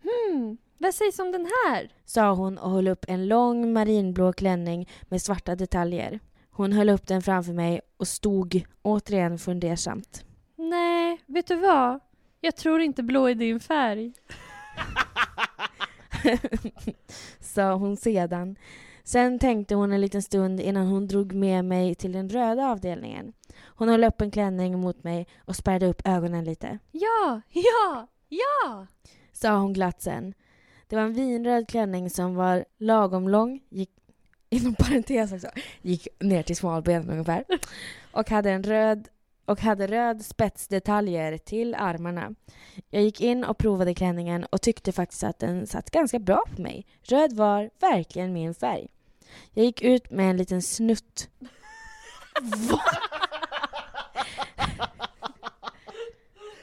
Hmm, 0.02 0.56
vad 0.78 0.94
sägs 0.94 1.18
om 1.18 1.32
den 1.32 1.46
här? 1.66 1.88
Sa 2.04 2.32
hon 2.32 2.58
och 2.58 2.70
höll 2.70 2.88
upp 2.88 3.04
en 3.08 3.28
lång 3.28 3.72
marinblå 3.72 4.32
klänning 4.32 4.88
med 5.02 5.22
svarta 5.22 5.54
detaljer. 5.54 6.20
Hon 6.50 6.72
höll 6.72 6.88
upp 6.88 7.06
den 7.06 7.22
framför 7.22 7.52
mig 7.52 7.80
och 7.96 8.08
stod 8.08 8.64
återigen 8.82 9.38
fundersamt. 9.38 10.24
Nej, 10.56 11.20
vet 11.26 11.46
du 11.46 11.54
vad? 11.54 12.00
Jag 12.40 12.56
tror 12.56 12.80
inte 12.80 13.02
blå 13.02 13.26
är 13.26 13.34
din 13.34 13.60
färg. 13.60 14.12
Sa 17.40 17.74
hon 17.74 17.96
sedan. 17.96 18.56
Sen 19.04 19.38
tänkte 19.38 19.74
hon 19.74 19.92
en 19.92 20.00
liten 20.00 20.22
stund 20.22 20.60
innan 20.60 20.86
hon 20.86 21.06
drog 21.06 21.32
med 21.32 21.64
mig 21.64 21.94
till 21.94 22.12
den 22.12 22.28
röda 22.28 22.66
avdelningen. 22.66 23.32
Hon 23.64 23.88
höll 23.88 24.04
upp 24.04 24.20
en 24.20 24.30
klänning 24.30 24.80
mot 24.80 25.04
mig 25.04 25.26
och 25.44 25.56
spärrade 25.56 25.86
upp 25.86 26.02
ögonen 26.04 26.44
lite. 26.44 26.78
Ja, 26.92 27.40
ja, 27.48 28.08
ja! 28.28 28.86
Sa 29.32 29.56
hon 29.56 29.72
glatt 29.72 30.02
sen. 30.02 30.34
Det 30.88 30.96
var 30.96 31.02
en 31.02 31.14
vinröd 31.14 31.68
klänning 31.68 32.10
som 32.10 32.34
var 32.34 32.64
lagom 32.78 33.28
lång, 33.28 33.60
gick 33.68 33.90
inom 34.50 34.74
parentes 34.74 35.32
också, 35.32 35.48
gick 35.82 36.08
ner 36.20 36.42
till 36.42 36.56
smalbenen 36.56 37.10
ungefär. 37.10 37.44
Och 38.12 38.30
hade 38.30 38.50
en 38.50 38.62
röd 38.62 39.08
och 39.44 39.60
hade 39.60 39.86
röd 39.86 40.24
spetsdetaljer 40.24 41.38
till 41.38 41.74
armarna. 41.74 42.34
Jag 42.90 43.02
gick 43.02 43.20
in 43.20 43.44
och 43.44 43.58
provade 43.58 43.94
klänningen 43.94 44.44
och 44.44 44.62
tyckte 44.62 44.92
faktiskt 44.92 45.24
att 45.24 45.38
den 45.38 45.66
satt 45.66 45.90
ganska 45.90 46.18
bra 46.18 46.44
på 46.56 46.62
mig. 46.62 46.86
Röd 47.02 47.32
var 47.32 47.70
verkligen 47.80 48.32
min 48.32 48.54
färg. 48.54 48.88
Jag 49.54 49.64
gick 49.64 49.82
ut 49.82 50.10
med 50.10 50.30
en 50.30 50.36
liten 50.36 50.62
snutt. 50.62 51.28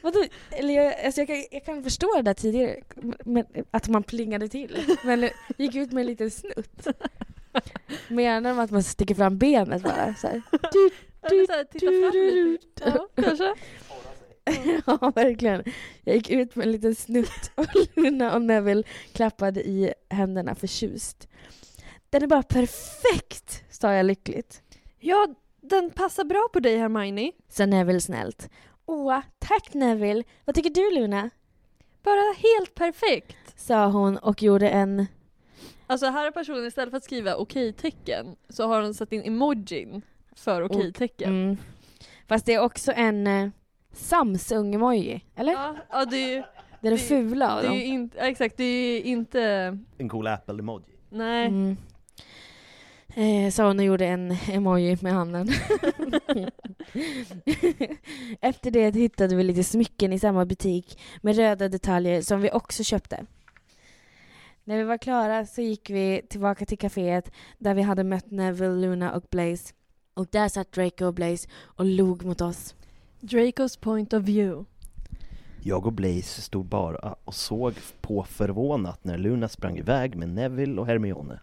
Vadå? 0.02 0.26
Eller 0.52 0.74
jag, 0.74 1.06
alltså 1.06 1.22
jag, 1.22 1.28
kan, 1.28 1.46
jag 1.52 1.66
kan 1.66 1.84
förstå 1.84 2.16
det 2.16 2.22
där 2.22 2.34
tidigare, 2.34 2.82
men, 3.26 3.46
att 3.72 3.88
man 3.88 4.04
plingade 4.04 4.48
till. 4.48 4.98
Men 5.04 5.30
gick 5.58 5.76
ut 5.76 5.92
med 5.92 6.02
en 6.02 6.08
liten 6.08 6.32
snutt. 6.32 6.88
Menar 8.08 8.50
de 8.50 8.60
att 8.60 8.72
man 8.72 8.84
sticker 8.84 9.16
fram 9.16 9.38
benet 9.38 9.84
bara? 9.84 10.16
Så 10.16 10.28
här. 10.28 10.42
Du, 11.30 11.36
Eller 11.36 11.46
så 11.46 11.54
här, 11.54 11.64
titta 11.64 11.86
fram 11.86 12.12
lite. 12.52 12.94
Ja, 13.16 13.24
kanske. 13.24 13.56
ja, 14.86 15.12
verkligen. 15.16 15.64
Jag 16.04 16.16
gick 16.16 16.30
ut 16.30 16.56
med 16.56 16.66
en 16.66 16.72
liten 16.72 16.96
snutt 16.96 17.52
och 17.56 17.66
Luna 17.96 18.36
och 18.36 18.42
Neville 18.42 18.84
klappade 19.14 19.68
i 19.68 19.94
händerna 20.10 20.56
förtjust. 20.56 21.28
Den 22.10 22.24
är 22.24 22.28
bara 22.28 22.44
perfekt, 22.44 23.64
sa 23.70 23.94
jag 23.94 24.06
lyckligt. 24.06 24.62
Ja, 25.00 25.28
den 25.62 25.92
passar 25.92 26.24
bra 26.24 26.50
på 26.54 26.60
dig 26.60 26.78
Hermione. 26.78 27.32
Sa 27.50 27.66
Neville 27.66 28.02
snällt. 28.02 28.50
Åh, 28.86 29.20
tack 29.40 29.74
Neville. 29.74 30.24
Vad 30.46 30.56
tycker 30.56 30.70
du 30.70 31.02
Luna? 31.02 31.30
Bara 32.04 32.34
helt 32.38 32.76
perfekt. 32.76 33.38
Sa 33.56 33.88
hon 33.88 34.18
och 34.18 34.44
gjorde 34.44 34.70
en... 34.70 35.06
Alltså 35.88 36.06
här 36.06 36.24
har 36.24 36.32
personen 36.32 36.66
istället 36.66 36.90
för 36.90 36.98
att 36.98 37.04
skriva 37.04 37.36
okej-tecken 37.36 38.36
så 38.50 38.68
har 38.68 38.82
hon 38.82 38.94
satt 38.94 39.12
in 39.14 39.24
emojin 39.24 40.02
för 40.36 40.62
okej-tecken. 40.62 41.30
Mm. 41.44 41.58
Fast 42.28 42.46
det 42.46 42.54
är 42.54 42.60
också 42.62 42.92
en 42.96 43.28
eh, 43.28 43.50
Samsung-emoji, 43.94 45.22
eller? 45.36 45.54
Ja, 45.54 45.76
ja, 45.92 46.06
det 46.06 46.18
är 46.18 46.36
ju 46.36 46.44
det 46.82 46.88
är 46.88 46.92
det 46.92 46.98
fula 46.98 47.56
av 47.56 47.62
det 47.62 47.68
är 47.68 47.70
dem. 47.70 47.78
ju 47.80 47.86
inte, 47.86 48.18
ja, 48.18 48.24
exakt, 48.28 48.58
det 48.58 48.64
är 48.64 48.98
ju 49.00 49.04
inte, 49.12 49.42
En 49.98 50.10
cool 50.10 50.28
Apple-emoji. 50.28 50.86
nej. 51.10 51.48
Mm. 51.48 51.78
Eh, 53.16 53.52
sa 53.52 53.68
hon 53.68 53.80
och 53.80 53.86
gjorde 53.86 54.06
en 54.08 54.32
emoji 54.52 54.98
med 55.02 55.14
handen. 55.14 55.48
Efter 58.42 58.72
det 58.72 58.96
hittade 58.96 59.36
vi 59.36 59.44
lite 59.44 59.64
smycken 59.64 60.14
i 60.14 60.20
samma 60.20 60.46
butik 60.46 61.00
med 61.22 61.36
röda 61.36 61.70
detaljer 61.70 62.22
som 62.22 62.42
vi 62.42 62.52
också 62.52 62.84
köpte. 62.84 63.26
När 64.64 64.78
vi 64.78 64.84
var 64.84 64.98
klara 64.98 65.46
så 65.46 65.62
gick 65.62 65.90
vi 65.90 66.22
tillbaka 66.30 66.66
till 66.66 66.78
kaféet 66.78 67.32
där 67.58 67.74
vi 67.74 67.82
hade 67.82 68.04
mött 68.04 68.32
Neville, 68.32 68.88
Luna 68.88 69.14
och 69.16 69.24
Blaze. 69.32 69.74
Och 70.20 70.28
där 70.32 70.50
satt 70.50 70.72
Draco 70.72 71.06
och 71.06 71.14
Blaze 71.14 71.48
och 71.64 71.86
log 71.86 72.26
mot 72.26 72.42
oss. 72.42 72.76
Dracos 73.20 73.78
point 73.78 74.14
of 74.14 74.24
view. 74.24 74.66
Jag 75.64 75.86
och 75.86 75.94
Blaze 75.94 76.42
stod 76.42 76.66
bara 76.66 77.16
och 77.24 77.34
såg 77.34 77.74
på 78.02 78.24
förvånat 78.24 79.04
när 79.04 79.18
Luna 79.18 79.50
sprang 79.50 79.78
iväg 79.78 80.16
med 80.16 80.30
Neville 80.30 80.82
och 80.82 80.88
Hermione. 80.88 81.40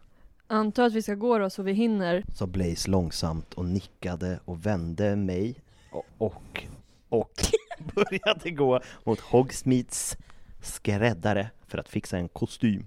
Antar 0.47 0.83
att 0.83 0.93
vi 0.93 1.03
ska 1.03 1.15
gå 1.15 1.39
då 1.39 1.51
så 1.51 1.63
vi 1.63 1.73
hinner. 1.73 2.25
Sa 2.35 2.47
Blaze 2.47 2.91
långsamt 2.91 3.55
och 3.55 3.65
nickade 3.65 4.41
och 4.45 4.67
vände 4.67 5.17
mig 5.17 5.55
och, 5.91 6.05
och, 6.19 6.65
och 7.09 7.33
började 7.95 8.51
gå 8.51 8.81
mot 9.05 9.21
Hogsmeades 9.21 10.17
skräddare 10.63 11.51
för 11.67 11.79
att 11.79 11.89
fixa 11.89 12.19
en 12.19 12.29
kostym. 12.29 12.87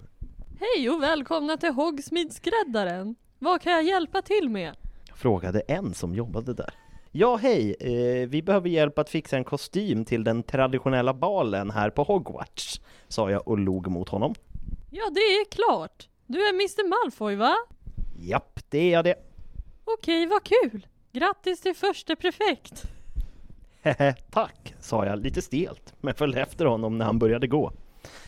Hej 0.60 0.90
och 0.90 1.04
välkomna 1.04 1.58
till 1.58 1.72
Hogsmeade-skräddaren! 1.72 3.16
Vad 3.40 3.62
kan 3.62 3.72
jag 3.74 3.84
hjälpa 3.84 4.22
till 4.22 4.50
med? 4.50 4.76
Frågade 5.20 5.60
en 5.60 5.94
som 5.94 6.16
jobbade 6.16 6.54
där. 6.54 6.74
Ja, 7.12 7.36
hej! 7.36 7.76
Eh, 7.80 8.30
vi 8.30 8.42
behöver 8.42 8.70
hjälp 8.70 9.00
att 9.00 9.10
fixa 9.10 9.38
en 9.38 9.44
kostym 9.44 10.06
till 10.06 10.24
den 10.24 10.44
traditionella 10.44 11.14
balen 11.14 11.72
här 11.72 11.90
på 11.90 12.04
Hogwarts, 12.04 12.82
sa 13.08 13.32
jag 13.32 13.48
och 13.48 13.58
log 13.58 13.88
mot 13.88 14.10
honom. 14.10 14.36
Ja, 14.92 15.10
det 15.10 15.20
är 15.20 15.52
klart! 15.52 16.10
Du 16.28 16.48
är 16.48 16.50
Mr 16.50 16.90
Malfoy, 16.90 17.36
va? 17.36 17.56
Japp, 18.20 18.60
det 18.70 18.78
är 18.78 18.92
jag 18.94 19.04
det. 19.06 19.16
Okej, 19.86 20.26
vad 20.26 20.44
kul! 20.44 20.88
Grattis 21.12 21.62
till 21.62 21.76
förste 21.76 22.16
prefekt! 22.16 22.84
Hehe, 23.82 24.16
tack, 24.32 24.76
sa 24.80 25.06
jag 25.06 25.20
lite 25.20 25.42
stelt, 25.42 25.94
men 26.02 26.14
följde 26.14 26.42
efter 26.42 26.66
honom 26.66 26.98
när 26.98 27.06
han 27.06 27.20
började 27.20 27.48
gå. 27.48 27.72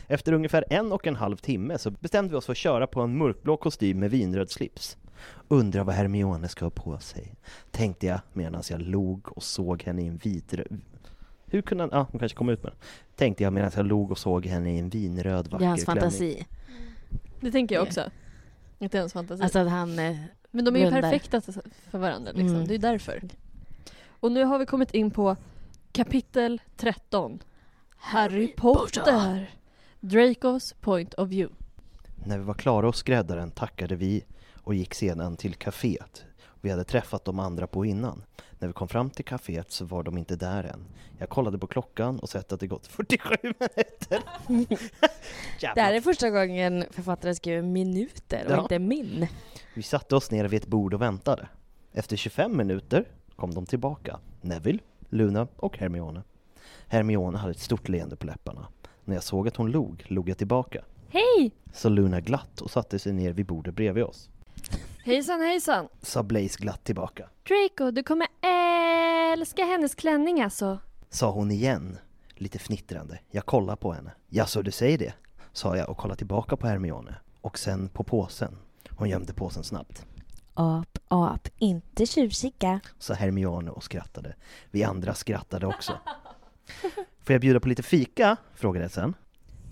Efter 0.06 0.32
ungefär 0.32 0.64
en 0.70 0.92
och 0.92 1.06
en 1.06 1.16
halv 1.16 1.36
timme 1.36 1.78
så 1.78 1.90
bestämde 1.90 2.30
vi 2.30 2.36
oss 2.36 2.46
för 2.46 2.52
att 2.52 2.56
köra 2.58 2.86
på 2.86 3.00
en 3.00 3.18
mörkblå 3.18 3.56
kostym 3.56 3.98
med 3.98 4.10
vinröd 4.10 4.50
slips. 4.50 4.96
Undrar 5.48 5.84
vad 5.84 5.94
Hermione 5.94 6.48
ska 6.48 6.64
ha 6.64 6.70
på 6.70 6.98
sig, 6.98 7.34
tänkte 7.70 8.06
jag 8.06 8.20
medan 8.32 8.62
jag 8.70 8.80
log 8.80 9.28
och 9.36 9.42
såg 9.42 9.82
henne 9.82 10.02
i 10.02 10.06
en 10.06 10.16
vitröd... 10.16 10.80
Hur 11.46 11.62
kunde 11.62 11.82
han... 11.84 11.90
Ja, 11.92 12.06
hon 12.10 12.18
kanske 12.18 12.38
kom 12.38 12.48
ut 12.48 12.62
med 12.62 12.72
den. 12.72 12.78
Tänkte 13.16 13.42
jag 13.42 13.52
medan 13.52 13.70
jag 13.76 13.86
log 13.86 14.10
och 14.10 14.18
såg 14.18 14.46
henne 14.46 14.74
i 14.74 14.78
en 14.78 14.88
vinröd 14.88 15.48
vacker 15.48 15.58
Det 15.58 15.64
är 15.64 15.68
hans 15.68 15.84
klänning. 15.84 16.00
fantasi. 16.02 16.46
Det 17.40 17.52
tänker 17.52 17.74
jag 17.74 17.84
Det. 17.84 17.88
också. 17.88 18.10
Inte 18.78 18.98
ens 18.98 19.12
fantasi. 19.12 19.42
Alltså 19.42 19.58
att 19.58 19.70
han... 19.70 19.98
eh, 19.98 20.16
Men 20.50 20.64
de 20.64 20.76
är 20.76 20.80
ju 20.84 20.90
perfekta 20.90 21.40
för 21.90 21.98
varandra 21.98 22.32
liksom. 22.32 22.54
Mm. 22.56 22.66
Det 22.68 22.74
är 22.74 22.78
därför. 22.78 23.22
Och 24.08 24.32
nu 24.32 24.44
har 24.44 24.58
vi 24.58 24.66
kommit 24.66 24.94
in 24.94 25.10
på 25.10 25.36
kapitel 25.92 26.60
13. 26.76 27.38
Harry 27.96 28.48
Potter! 28.56 29.50
Dracos 30.00 30.72
point 30.80 31.14
of 31.14 31.28
view. 31.28 31.54
När 32.26 32.38
vi 32.38 32.44
var 32.44 32.54
klara 32.54 32.86
hos 32.86 32.96
skräddaren 32.96 33.50
tackade 33.50 33.96
vi 33.96 34.24
och 34.64 34.74
gick 34.74 34.94
sedan 34.94 35.36
till 35.36 35.54
kaféet. 35.54 36.24
Vi 36.60 36.70
hade 36.70 36.84
träffat 36.84 37.24
de 37.24 37.38
andra 37.38 37.66
på 37.66 37.84
innan. 37.84 38.22
När 38.58 38.68
vi 38.68 38.74
kom 38.74 38.88
fram 38.88 39.10
till 39.10 39.24
kaféet 39.24 39.70
så 39.70 39.84
var 39.84 40.02
de 40.02 40.18
inte 40.18 40.36
där 40.36 40.64
än. 40.64 40.84
Jag 41.18 41.28
kollade 41.28 41.58
på 41.58 41.66
klockan 41.66 42.18
och 42.18 42.28
sett 42.28 42.52
att 42.52 42.60
det 42.60 42.66
gått 42.66 42.86
47 42.86 43.34
minuter. 43.42 44.22
Det 45.74 45.80
här 45.80 45.94
är 45.94 46.00
första 46.00 46.30
gången 46.30 46.84
författaren 46.90 47.34
skriver 47.36 47.62
minuter 47.62 48.44
och 48.46 48.52
Ja. 48.52 48.62
inte 48.62 48.78
min. 48.78 49.26
Vi 49.74 49.82
satte 49.82 50.16
oss 50.16 50.30
ner 50.30 50.44
vid 50.48 50.62
ett 50.62 50.68
bord 50.68 50.94
och 50.94 51.02
väntade. 51.02 51.48
Efter 51.92 52.16
25 52.16 52.56
minuter 52.56 53.04
kom 53.36 53.54
de 53.54 53.66
tillbaka. 53.66 54.18
Neville, 54.40 54.78
Luna 55.08 55.48
och 55.56 55.78
Hermione. 55.78 56.22
Hermione 56.88 57.38
hade 57.38 57.50
ett 57.50 57.58
stort 57.60 57.88
leende 57.88 58.16
på 58.16 58.26
läpparna. 58.26 58.66
När 59.04 59.14
jag 59.14 59.22
såg 59.24 59.48
att 59.48 59.56
hon 59.56 59.70
log, 59.70 60.04
log 60.08 60.28
jag 60.28 60.38
tillbaka. 60.38 60.84
Hej! 61.08 61.52
Så 61.72 61.88
Luna 61.88 62.20
glatt 62.20 62.60
och 62.60 62.70
satte 62.70 62.98
sig 62.98 63.12
ner 63.12 63.32
vid 63.32 63.46
bordet 63.46 63.74
bredvid 63.74 64.04
oss. 64.04 64.30
Hejsan 65.04 65.40
hejsan! 65.40 65.88
Sa 66.02 66.22
Blaze 66.22 66.58
glatt 66.58 66.84
tillbaka. 66.84 67.28
Draco, 67.48 67.90
du 67.90 68.02
kommer 68.02 68.26
älska 69.32 69.64
hennes 69.64 69.94
klänning 69.94 70.40
alltså. 70.40 70.78
Sa 71.10 71.30
hon 71.30 71.50
igen, 71.50 71.98
lite 72.34 72.58
fnittrande. 72.58 73.18
Jag 73.30 73.46
kollar 73.46 73.76
på 73.76 73.92
henne. 73.92 74.10
Ja, 74.28 74.46
så 74.46 74.62
du 74.62 74.70
säger 74.70 74.98
det? 74.98 75.14
Sa 75.52 75.76
jag 75.76 75.88
och 75.90 75.96
kollade 75.96 76.18
tillbaka 76.18 76.56
på 76.56 76.66
Hermione. 76.66 77.14
Och 77.40 77.58
sen 77.58 77.88
på 77.88 78.04
påsen. 78.04 78.56
Hon 78.90 79.08
gömde 79.08 79.32
påsen 79.34 79.64
snabbt. 79.64 80.06
Ap, 80.54 80.98
ap, 81.08 81.48
inte 81.58 82.06
tjuvkika. 82.06 82.80
Sa 82.98 83.14
Hermione 83.14 83.70
och 83.70 83.84
skrattade. 83.84 84.34
Vi 84.70 84.84
andra 84.84 85.14
skrattade 85.14 85.66
också. 85.66 85.92
Får 87.24 87.32
jag 87.34 87.40
bjuda 87.40 87.60
på 87.60 87.68
lite 87.68 87.82
fika? 87.82 88.36
Frågade 88.54 88.84
jag 88.84 88.92
sen. 88.92 89.14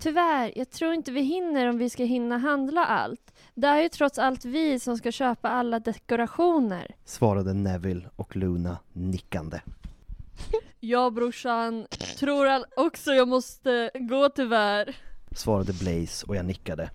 Tyvärr, 0.01 0.51
jag 0.55 0.69
tror 0.69 0.93
inte 0.93 1.11
vi 1.11 1.21
hinner 1.21 1.67
om 1.69 1.77
vi 1.77 1.89
ska 1.89 2.03
hinna 2.03 2.37
handla 2.37 2.85
allt. 2.85 3.33
Det 3.53 3.67
är 3.67 3.81
ju 3.81 3.89
trots 3.89 4.19
allt 4.19 4.45
vi 4.45 4.79
som 4.79 4.97
ska 4.97 5.11
köpa 5.11 5.49
alla 5.49 5.79
dekorationer. 5.79 6.95
Svarade 7.05 7.53
Neville 7.53 8.09
och 8.15 8.35
Luna 8.35 8.77
nickande. 8.93 9.59
Ja 10.83 11.09
brorsan, 11.09 11.87
tror 12.19 12.47
all- 12.47 12.65
också 12.75 13.11
jag 13.13 13.27
måste 13.27 13.91
gå 13.93 14.29
tyvärr. 14.29 14.95
Svarade 15.35 15.73
Blaze 15.73 16.25
och 16.27 16.35
jag 16.35 16.45
nickade. 16.45 16.89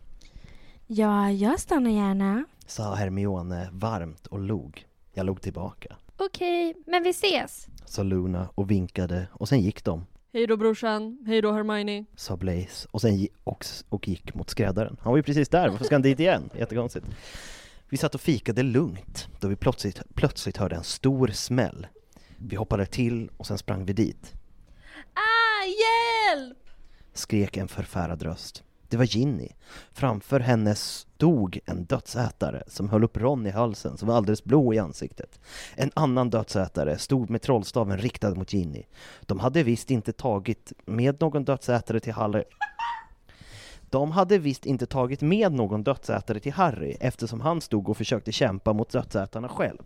Ja, 0.86 1.30
jag 1.30 1.60
stannar 1.60 1.90
gärna. 1.90 2.44
Sa 2.66 2.94
Hermione 2.94 3.68
varmt 3.72 4.26
och 4.26 4.38
log. 4.38 4.86
Jag 5.12 5.26
log 5.26 5.40
tillbaka. 5.42 5.96
Okej, 6.16 6.74
men 6.86 7.02
vi 7.02 7.10
ses. 7.10 7.66
Sa 7.84 8.02
Luna 8.02 8.48
och 8.54 8.70
vinkade 8.70 9.26
och 9.32 9.48
sen 9.48 9.60
gick 9.60 9.84
de. 9.84 10.06
Hej 10.36 10.46
då 10.46 10.56
brorsan, 10.56 11.18
hej 11.26 11.42
då 11.42 11.52
Hermione. 11.52 12.04
Sa 12.16 12.36
Blaze 12.36 12.88
och 12.90 13.00
sen 13.00 13.28
och, 13.44 13.66
och 13.88 14.08
gick 14.08 14.34
mot 14.34 14.50
skräddaren. 14.50 14.96
Han 15.00 15.12
var 15.12 15.16
ju 15.16 15.22
precis 15.22 15.48
där, 15.48 15.68
varför 15.68 15.84
ska 15.84 15.94
han 15.94 16.02
dit 16.02 16.20
igen? 16.20 16.50
Jättekonstigt. 16.58 17.06
Vi 17.88 17.96
satt 17.96 18.14
och 18.14 18.20
fikade 18.20 18.62
lugnt 18.62 19.28
då 19.40 19.48
vi 19.48 19.56
plötsligt, 19.56 20.02
plötsligt 20.14 20.56
hörde 20.56 20.76
en 20.76 20.84
stor 20.84 21.28
smäll. 21.28 21.86
Vi 22.36 22.56
hoppade 22.56 22.86
till 22.86 23.30
och 23.36 23.46
sen 23.46 23.58
sprang 23.58 23.84
vi 23.84 23.92
dit. 23.92 24.32
Ah, 25.14 25.64
hjälp! 25.64 26.58
Skrek 27.12 27.56
en 27.56 27.68
förfärad 27.68 28.22
röst. 28.22 28.62
Det 28.88 28.96
var 28.96 29.04
Ginny. 29.04 29.48
Framför 29.92 30.40
henne 30.40 30.74
stod 30.74 31.58
en 31.66 31.84
dödsätare 31.84 32.62
som 32.66 32.88
höll 32.88 33.04
upp 33.04 33.16
Ron 33.16 33.46
i 33.46 33.50
halsen 33.50 33.96
som 33.96 34.08
var 34.08 34.16
alldeles 34.16 34.44
blå 34.44 34.74
i 34.74 34.78
ansiktet. 34.78 35.40
En 35.74 35.90
annan 35.94 36.30
dödsätare 36.30 36.98
stod 36.98 37.30
med 37.30 37.42
trollstaven 37.42 37.98
riktad 37.98 38.34
mot 38.34 38.52
Ginny. 38.52 38.82
De 39.20 39.40
hade 39.40 39.62
visst 39.62 39.90
inte 39.90 40.12
tagit 40.12 40.72
med 40.84 41.20
någon 41.20 41.44
dödsätare 41.44 42.00
till 42.00 42.12
Harry. 42.12 42.44
De 43.90 44.10
hade 44.10 44.38
visst 44.38 44.66
inte 44.66 44.86
tagit 44.86 45.20
med 45.20 45.52
någon 45.52 45.82
dödsätare 45.82 46.40
till 46.40 46.52
Harry 46.52 46.96
eftersom 47.00 47.40
han 47.40 47.60
stod 47.60 47.88
och 47.88 47.96
försökte 47.96 48.32
kämpa 48.32 48.72
mot 48.72 48.90
dödsätarna 48.90 49.48
själv. 49.48 49.82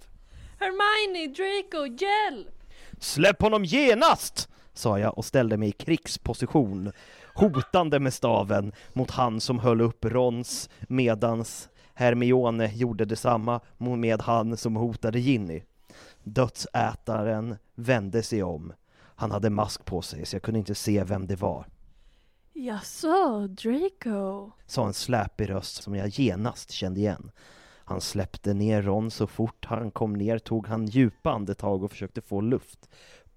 Hermione, 0.58 1.34
Draco, 1.34 1.86
hjälp! 1.86 2.64
Släpp 2.98 3.42
honom 3.42 3.64
genast! 3.64 4.48
sa 4.74 4.98
jag 4.98 5.18
och 5.18 5.24
ställde 5.24 5.56
mig 5.56 5.68
i 5.68 5.72
krigsposition, 5.72 6.92
hotande 7.40 8.00
med 8.00 8.14
staven 8.14 8.72
mot 8.92 9.10
han 9.10 9.40
som 9.40 9.58
höll 9.58 9.80
upp 9.80 10.04
Rons, 10.04 10.70
medans 10.88 11.68
Hermione 11.94 12.66
gjorde 12.74 13.04
detsamma 13.04 13.60
med 13.78 14.20
han 14.22 14.56
som 14.56 14.76
hotade 14.76 15.20
Ginny. 15.20 15.62
Dödsätaren 16.22 17.56
vände 17.74 18.22
sig 18.22 18.42
om. 18.42 18.72
Han 18.96 19.30
hade 19.30 19.50
mask 19.50 19.84
på 19.84 20.02
sig 20.02 20.26
så 20.26 20.36
jag 20.36 20.42
kunde 20.42 20.58
inte 20.58 20.74
se 20.74 21.04
vem 21.04 21.26
det 21.26 21.36
var. 21.36 21.66
Jaså, 22.52 23.46
Draco? 23.46 24.50
Sa 24.66 24.86
en 24.86 24.94
släpig 24.94 25.50
röst 25.50 25.82
som 25.82 25.94
jag 25.94 26.08
genast 26.08 26.70
kände 26.70 27.00
igen. 27.00 27.30
Han 27.84 28.00
släppte 28.00 28.54
ner 28.54 28.82
Ron 28.82 29.10
så 29.10 29.26
fort 29.26 29.64
han 29.68 29.90
kom 29.90 30.12
ner 30.12 30.38
tog 30.38 30.66
han 30.66 30.86
djupa 30.86 31.30
andetag 31.32 31.82
och 31.82 31.90
försökte 31.90 32.20
få 32.20 32.40
luft. 32.40 32.88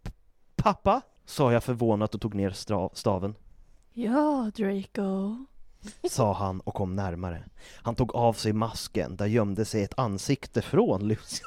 "P- 0.04 0.12
Pappa? 0.56 1.02
sa 1.26 1.54
jag 1.54 1.64
förvånat 1.64 2.16
och 2.16 2.22
tog 2.22 2.34
ner 2.36 2.52
staven. 2.94 3.36
Ja, 3.96 4.52
Draco. 4.56 5.36
Sa 6.10 6.34
han 6.34 6.60
och 6.60 6.74
kom 6.74 6.96
närmare. 6.96 7.44
Han 7.76 7.96
tog 7.96 8.16
av 8.16 8.34
sig 8.34 8.54
masken, 8.54 9.16
där 9.16 9.26
gömde 9.26 9.66
sig 9.66 9.84
ett 9.84 10.00
ansikte 10.00 10.62
från 10.62 11.08
Lucius. 11.08 11.42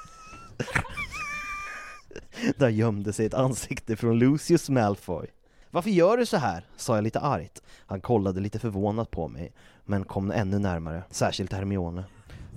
där 2.57 2.69
gömde 2.69 3.13
sig 3.13 3.27
ett 3.27 3.35
ansikte 3.35 3.97
från 3.97 4.19
Lucius 4.19 4.69
Malfoy. 4.69 5.27
Varför 5.71 5.91
gör 5.91 6.17
du 6.17 6.27
så 6.27 6.37
här? 6.37 6.65
sa 6.77 6.95
jag 6.95 7.05
lite 7.05 7.21
argt. 7.21 7.63
Han 7.87 8.01
kollade 8.01 8.41
lite 8.41 8.59
förvånat 8.59 9.11
på 9.11 9.29
mig, 9.29 9.53
men 9.85 10.05
kom 10.05 10.31
ännu 10.31 10.59
närmare, 10.59 11.03
särskilt 11.11 11.53
Hermione. 11.53 12.05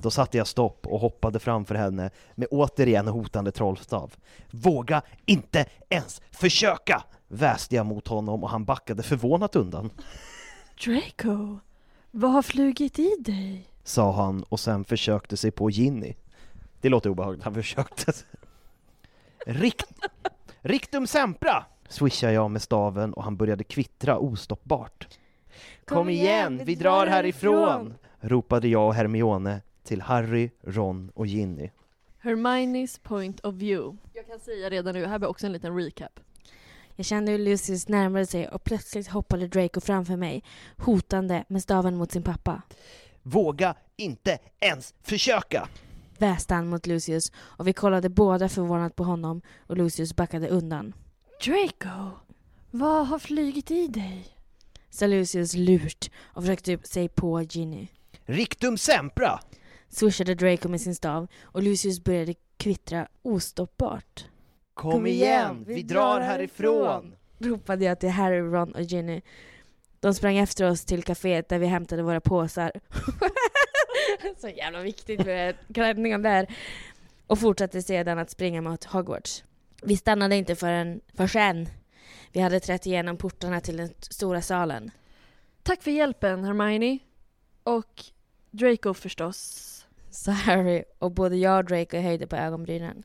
Då 0.02 0.12
satte 0.12 0.38
jag 0.38 0.48
stopp 0.48 0.88
och 0.88 1.00
hoppade 1.00 1.40
framför 1.40 1.76
henne 1.76 2.10
med 2.36 2.48
återigen 2.52 3.08
hotande 3.08 3.52
trollstav. 3.52 4.16
Våga 4.52 5.02
inte 5.26 5.66
ens 5.90 6.22
försöka! 6.32 7.04
Väste 7.30 7.76
jag 7.76 7.86
mot 7.86 8.08
honom 8.08 8.44
och 8.44 8.50
han 8.50 8.66
backade 8.66 9.04
förvånat 9.04 9.56
undan. 9.56 9.90
Draco, 10.86 11.60
vad 12.12 12.32
har 12.32 12.42
flugit 12.42 13.00
i 13.00 13.16
dig? 13.20 13.66
sa 13.84 14.12
han 14.12 14.44
och 14.44 14.60
sen 14.60 14.86
försökte 14.86 15.38
sig 15.38 15.52
på 15.52 15.70
Ginny. 15.70 16.14
Det 16.82 16.90
låter 16.90 17.10
obehagligt, 17.10 17.44
han 17.44 17.54
försökte. 17.54 18.14
Rikt, 19.46 19.86
Rictum 20.62 21.08
sempra! 21.08 21.66
swishade 21.90 22.34
jag 22.34 22.52
med 22.52 22.62
staven 22.62 23.14
och 23.14 23.24
han 23.24 23.38
började 23.38 23.64
kvittra 23.64 24.18
ostoppbart. 24.18 25.18
Kom, 25.86 26.10
igen, 26.10 26.62
vi 26.66 26.76
drar 26.76 27.08
härifrån! 27.08 27.94
ropade 28.20 28.68
jag 28.68 28.88
och 28.88 28.94
Hermione 28.94 29.62
till 29.84 30.02
Harry, 30.02 30.50
Ron 30.62 31.12
och 31.16 31.28
Ginny. 31.28 31.70
Hermiones 32.20 33.00
point 33.00 33.40
of 33.40 33.56
view. 33.56 33.98
Jag 34.14 34.28
kan 34.28 34.40
säga 34.40 34.70
redan 34.70 34.94
nu, 34.94 35.06
här 35.06 35.20
blir 35.20 35.30
också 35.30 35.46
en 35.46 35.52
liten 35.54 35.78
recap. 35.78 36.20
Jag 37.00 37.06
kände 37.06 37.32
hur 37.32 37.40
Lucius 37.40 37.88
närmade 37.88 38.26
sig 38.26 38.48
och 38.48 38.64
plötsligt 38.64 39.08
hoppade 39.08 39.48
Draco 39.48 39.82
framför 39.82 40.16
mig, 40.16 40.44
hotande 40.78 41.44
med 41.48 41.62
staven 41.62 41.96
mot 41.96 42.12
sin 42.12 42.24
pappa. 42.24 42.62
Våga 43.24 43.76
inte 43.96 44.40
ens 44.60 44.94
försöka! 45.04 45.68
Väste 46.18 46.54
han 46.54 46.68
mot 46.68 46.88
Lucius 46.88 47.32
och 47.36 47.68
vi 47.68 47.74
kollade 47.74 48.10
båda 48.10 48.50
förvånat 48.50 48.96
på 48.96 49.04
honom 49.04 49.42
och 49.68 49.78
Lucius 49.78 50.16
backade 50.16 50.48
undan. 50.48 50.94
Draco, 51.46 52.12
vad 52.72 53.08
har 53.08 53.20
flugit 53.20 53.72
i 53.72 53.88
dig? 53.88 54.28
sa 54.90 55.08
Lucius 55.08 55.54
lurt 55.54 56.12
och 56.22 56.44
försökte 56.44 56.78
sig 56.84 57.10
på 57.10 57.42
Ginny. 57.42 57.88
Rictum 58.26 58.78
sempra! 58.78 59.40
Swishade 59.90 60.36
Draco 60.36 60.70
med 60.70 60.82
sin 60.82 60.96
stav 60.96 61.28
och 61.42 61.64
Lucius 61.64 62.04
började 62.04 62.34
kvittra 62.58 63.08
ostoppbart. 63.22 64.29
Kom, 64.80 65.08
igen, 65.08 65.64
vi 65.68 65.84
drar 65.84 66.20
härifrån! 66.20 67.16
Ropade 67.38 67.86
jag 67.86 68.00
till 68.00 68.10
Harry, 68.10 68.40
Ron 68.40 68.72
och 68.76 68.82
Ginny. 68.82 69.22
De 70.00 70.14
sprang 70.14 70.38
efter 70.38 70.70
oss 70.70 70.86
till 70.86 71.04
kaféet 71.04 71.50
där 71.50 71.60
vi 71.60 71.66
hämtade 71.66 72.04
våra 72.04 72.22
påsar. 72.22 72.72
Så 74.38 74.50
jävla 74.50 74.82
viktigt 74.82 75.26
med 75.26 75.56
klädningen 75.74 76.22
där. 76.22 76.48
Och 77.28 77.40
fortsatte 77.40 77.82
sedan 77.82 78.20
att 78.20 78.30
springa 78.30 78.62
mot 78.62 78.84
Hogwarts. 78.84 79.44
Vi 79.84 79.98
stannade 79.98 80.36
inte 80.36 80.56
förrän, 80.56 81.02
förrän 81.14 81.70
vi 82.32 82.40
hade 82.40 82.60
trätt 82.60 82.86
igenom 82.86 83.18
portarna 83.18 83.62
till 83.62 83.78
den 83.78 83.90
stora 84.00 84.42
salen. 84.42 84.92
Tack 85.64 85.84
för 85.84 85.92
hjälpen 85.92 86.44
Hermione. 86.44 87.00
Och 87.64 88.04
Draco 88.52 88.94
förstås. 88.94 89.66
Sa 90.10 90.32
Harry 90.32 90.84
och 91.00 91.12
både 91.12 91.38
jag 91.38 91.58
och 91.58 91.66
Draco 91.66 91.98
höjde 91.98 92.28
på 92.28 92.36
ögonbrynen. 92.36 93.04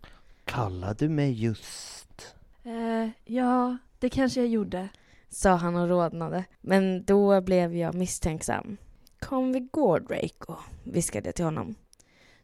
Kallar 0.55 0.95
du 0.95 1.09
mig 1.09 1.33
just? 1.33 2.35
Eh, 2.65 3.09
ja, 3.25 3.77
det 3.99 4.11
kanske 4.11 4.41
jag 4.41 4.49
gjorde. 4.49 4.89
Sa 5.29 5.51
han 5.55 5.77
och 5.77 5.89
rodnade. 5.89 6.45
Men 6.61 7.05
då 7.05 7.41
blev 7.41 7.77
jag 7.77 7.95
misstänksam. 7.95 8.77
Kom 9.21 9.53
vi 9.53 9.61
går 9.61 10.01
Draco, 10.01 10.57
viskade 10.85 11.29
jag 11.29 11.35
till 11.35 11.45
honom. 11.45 11.75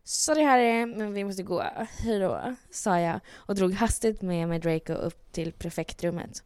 Sorry 0.04 0.42
Harry, 0.42 0.86
men 0.86 1.12
vi 1.12 1.24
måste 1.24 1.42
gå. 1.42 1.64
Hejdå, 1.98 2.54
sa 2.70 3.00
jag 3.00 3.20
och 3.34 3.54
drog 3.54 3.72
hastigt 3.72 4.22
med 4.22 4.48
mig 4.48 4.58
Draco 4.58 4.92
upp 4.92 5.32
till 5.32 5.52
prefektrummet. 5.52 6.42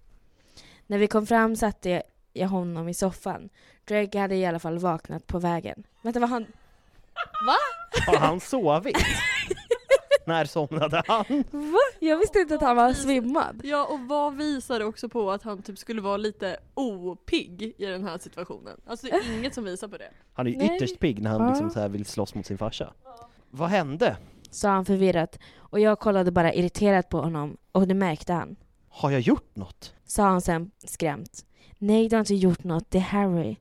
När 0.87 0.99
vi 0.99 1.07
kom 1.07 1.27
fram 1.27 1.57
satte 1.57 2.03
jag 2.33 2.49
honom 2.49 2.89
i 2.89 2.95
soffan. 2.95 3.49
Draco 3.85 4.19
hade 4.19 4.37
i 4.37 4.47
alla 4.47 4.59
fall 4.59 4.79
vaknat 4.79 5.27
på 5.27 5.39
vägen. 5.39 5.87
Vänta, 6.03 6.21
var 6.21 6.29
han... 6.29 6.47
Va? 7.47 7.57
Har 8.07 8.19
han 8.19 8.41
sovit? 8.41 8.97
När 10.27 10.45
somnade 10.45 11.03
han? 11.07 11.25
Va? 11.51 11.79
Jag 12.01 12.19
visste 12.19 12.39
inte 12.39 12.55
att 12.55 12.61
han 12.61 12.77
var 12.77 12.93
svimmad. 12.93 13.61
Ja, 13.65 13.85
och 13.87 14.01
vad 14.01 14.35
visar 14.37 14.81
också 14.81 15.09
på 15.09 15.31
att 15.31 15.43
han 15.43 15.63
typ 15.63 15.79
skulle 15.79 16.01
vara 16.01 16.17
lite 16.17 16.57
opigg 16.75 17.63
i 17.79 17.87
den 17.87 18.05
här 18.05 18.19
situationen? 18.19 18.81
Alltså 18.87 19.07
det 19.07 19.13
är 19.13 19.39
inget 19.39 19.55
som 19.55 19.65
visar 19.65 19.89
på 19.89 19.97
det. 19.97 20.11
Han 20.33 20.47
är 20.47 20.51
ju 20.51 20.57
Nej. 20.57 20.77
ytterst 20.77 20.99
pigg 20.99 21.23
när 21.23 21.31
han 21.31 21.41
Ja. 21.43 21.49
liksom 21.49 21.71
så 21.71 21.81
här 21.81 21.89
vill 21.89 22.05
slåss 22.07 22.35
mot 22.35 22.47
sin 22.47 22.59
farsa. 22.59 22.93
Vad 23.51 23.69
hände? 23.69 24.17
Sa 24.51 24.69
han 24.69 24.85
förvirrat 24.85 25.39
och 25.57 25.81
jag 25.81 25.99
kollade 26.01 26.31
bara 26.31 26.55
irriterat 26.55 27.09
på 27.09 27.21
honom 27.21 27.57
och 27.73 27.89
det 27.89 27.95
märkte 27.95 28.33
han. 28.33 28.57
Har 28.89 29.11
jag 29.11 29.21
gjort 29.21 29.57
något? 29.57 29.95
Sa 30.05 30.23
han 30.23 30.41
sen 30.41 30.71
skrämt. 30.87 31.47
Nej, 31.79 32.09
du 32.09 32.17
har 32.17 32.21
inte 32.21 32.35
gjort 32.35 32.65
något, 32.65 32.91
det 32.91 32.99
är 32.99 33.03
Harry. 33.03 33.57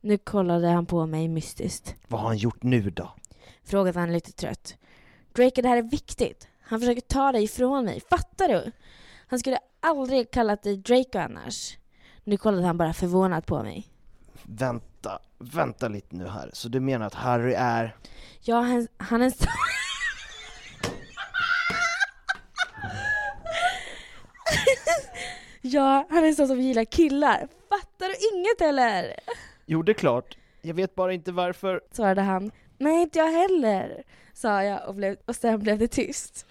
Nu 0.00 0.18
kollade 0.18 0.68
han 0.68 0.86
på 0.86 1.06
mig 1.06 1.28
mystiskt. 1.28 1.94
Vad 2.08 2.20
har 2.20 2.28
han 2.28 2.36
gjort 2.36 2.62
nu 2.62 2.90
då? 2.90 3.12
Frågade 3.64 4.00
han 4.00 4.12
lite 4.12 4.32
trött. 4.32 4.76
Drake, 5.34 5.62
det 5.62 5.68
här 5.68 5.76
är 5.76 5.82
viktigt. 5.82 6.48
Han 6.62 6.80
försöker 6.80 7.00
ta 7.00 7.32
dig 7.32 7.44
ifrån 7.44 7.84
mig, 7.84 8.02
fattar 8.10 8.48
du? 8.48 8.72
Han 9.26 9.38
skulle 9.38 9.58
aldrig 9.80 10.30
kallat 10.30 10.62
dig 10.62 10.76
Draco 10.76 11.18
annars. 11.18 11.76
Nu 12.24 12.36
kollade 12.36 12.66
han 12.66 12.78
bara 12.78 12.92
förvånat 12.92 13.46
på 13.46 13.62
mig. 13.62 13.86
Vänta, 14.42 15.18
vänta 15.38 15.88
lite 15.88 16.16
nu 16.16 16.26
här. 16.26 16.50
Så 16.52 16.68
du 16.68 16.80
menar 16.80 17.06
att 17.06 17.14
Harry 17.14 17.52
är... 17.52 17.96
Ja, 18.40 18.60
han, 18.60 18.88
han 18.96 19.22
är 19.22 19.30
så... 19.30 19.44
ja, 25.60 26.06
han 26.10 26.24
är 26.24 26.32
så 26.32 26.46
som 26.46 26.60
gillar 26.60 26.84
killar. 26.84 27.48
Fattar 27.68 28.08
du 28.08 28.14
inget 28.36 28.60
eller? 28.60 29.14
Jo, 29.66 29.82
det 29.82 29.92
är 29.92 29.94
klart. 29.94 30.36
Jag 30.62 30.74
vet 30.74 30.94
bara 30.94 31.12
inte 31.12 31.32
varför. 31.32 31.80
Svarade 31.92 32.22
han. 32.22 32.50
Nej, 32.82 33.02
inte 33.02 33.18
jag 33.18 33.32
heller, 33.32 34.02
sa 34.32 34.62
jag 34.64 34.88
och, 34.88 34.94
blev, 34.94 35.16
och 35.24 35.36
sen 35.36 35.58
blev 35.60 35.78
det 35.78 35.88
tyst. 35.88 36.46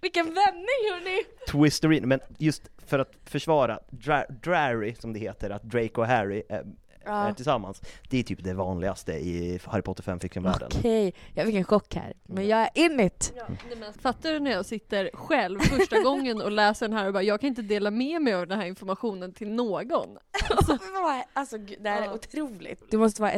Vilken 0.00 0.24
vändning 0.24 0.66
hörni! 0.92 1.22
Twisterin, 1.50 2.08
men 2.08 2.20
just 2.38 2.62
för 2.86 2.98
att 2.98 3.12
försvara 3.24 3.78
Dra 3.90 4.24
Drary, 4.42 4.94
som 4.94 5.12
det 5.12 5.18
heter, 5.18 5.50
att 5.50 5.62
Drake 5.62 5.94
och 6.00 6.06
Harry 6.06 6.42
är, 6.48 6.56
är 6.56 6.64
Ja. 7.04 7.34
tillsammans. 7.34 7.82
Det 8.10 8.18
är 8.18 8.22
typ 8.22 8.44
det 8.44 8.54
vanligaste 8.54 9.12
i 9.12 9.60
Harry 9.64 9.82
Potter 9.82 10.02
fanfiction-världen. 10.02 10.68
Okej, 10.78 11.14
jag 11.34 11.46
fick 11.46 11.54
en 11.54 11.64
chock 11.64 11.94
här. 11.94 12.12
Men 12.22 12.48
jag 12.48 12.60
är 12.60 12.70
in 12.74 13.00
it! 13.00 13.32
Fattar 14.00 14.32
du 14.32 14.40
när 14.40 14.50
jag 14.50 14.66
sitter 14.66 15.10
själv 15.14 15.58
första 15.60 16.02
gången 16.02 16.40
och 16.42 16.50
läser 16.50 16.88
den 16.88 16.96
här 16.98 17.06
och 17.06 17.12
bara 17.12 17.22
jag 17.22 17.40
kan 17.40 17.48
inte 17.48 17.62
dela 17.62 17.90
med 17.90 18.22
mig 18.22 18.34
av 18.34 18.46
den 18.46 18.58
här 18.60 18.66
informationen 18.66 19.32
till 19.32 19.48
någon. 19.50 20.18
alltså 21.32 21.58
gud, 21.58 21.78
det 21.82 21.88
här 21.90 22.02
är 22.02 22.06
Ja. 22.06 22.12
otroligt. 22.14 22.82
Du 22.90 22.98
måste 22.98 23.22
vara 23.22 23.32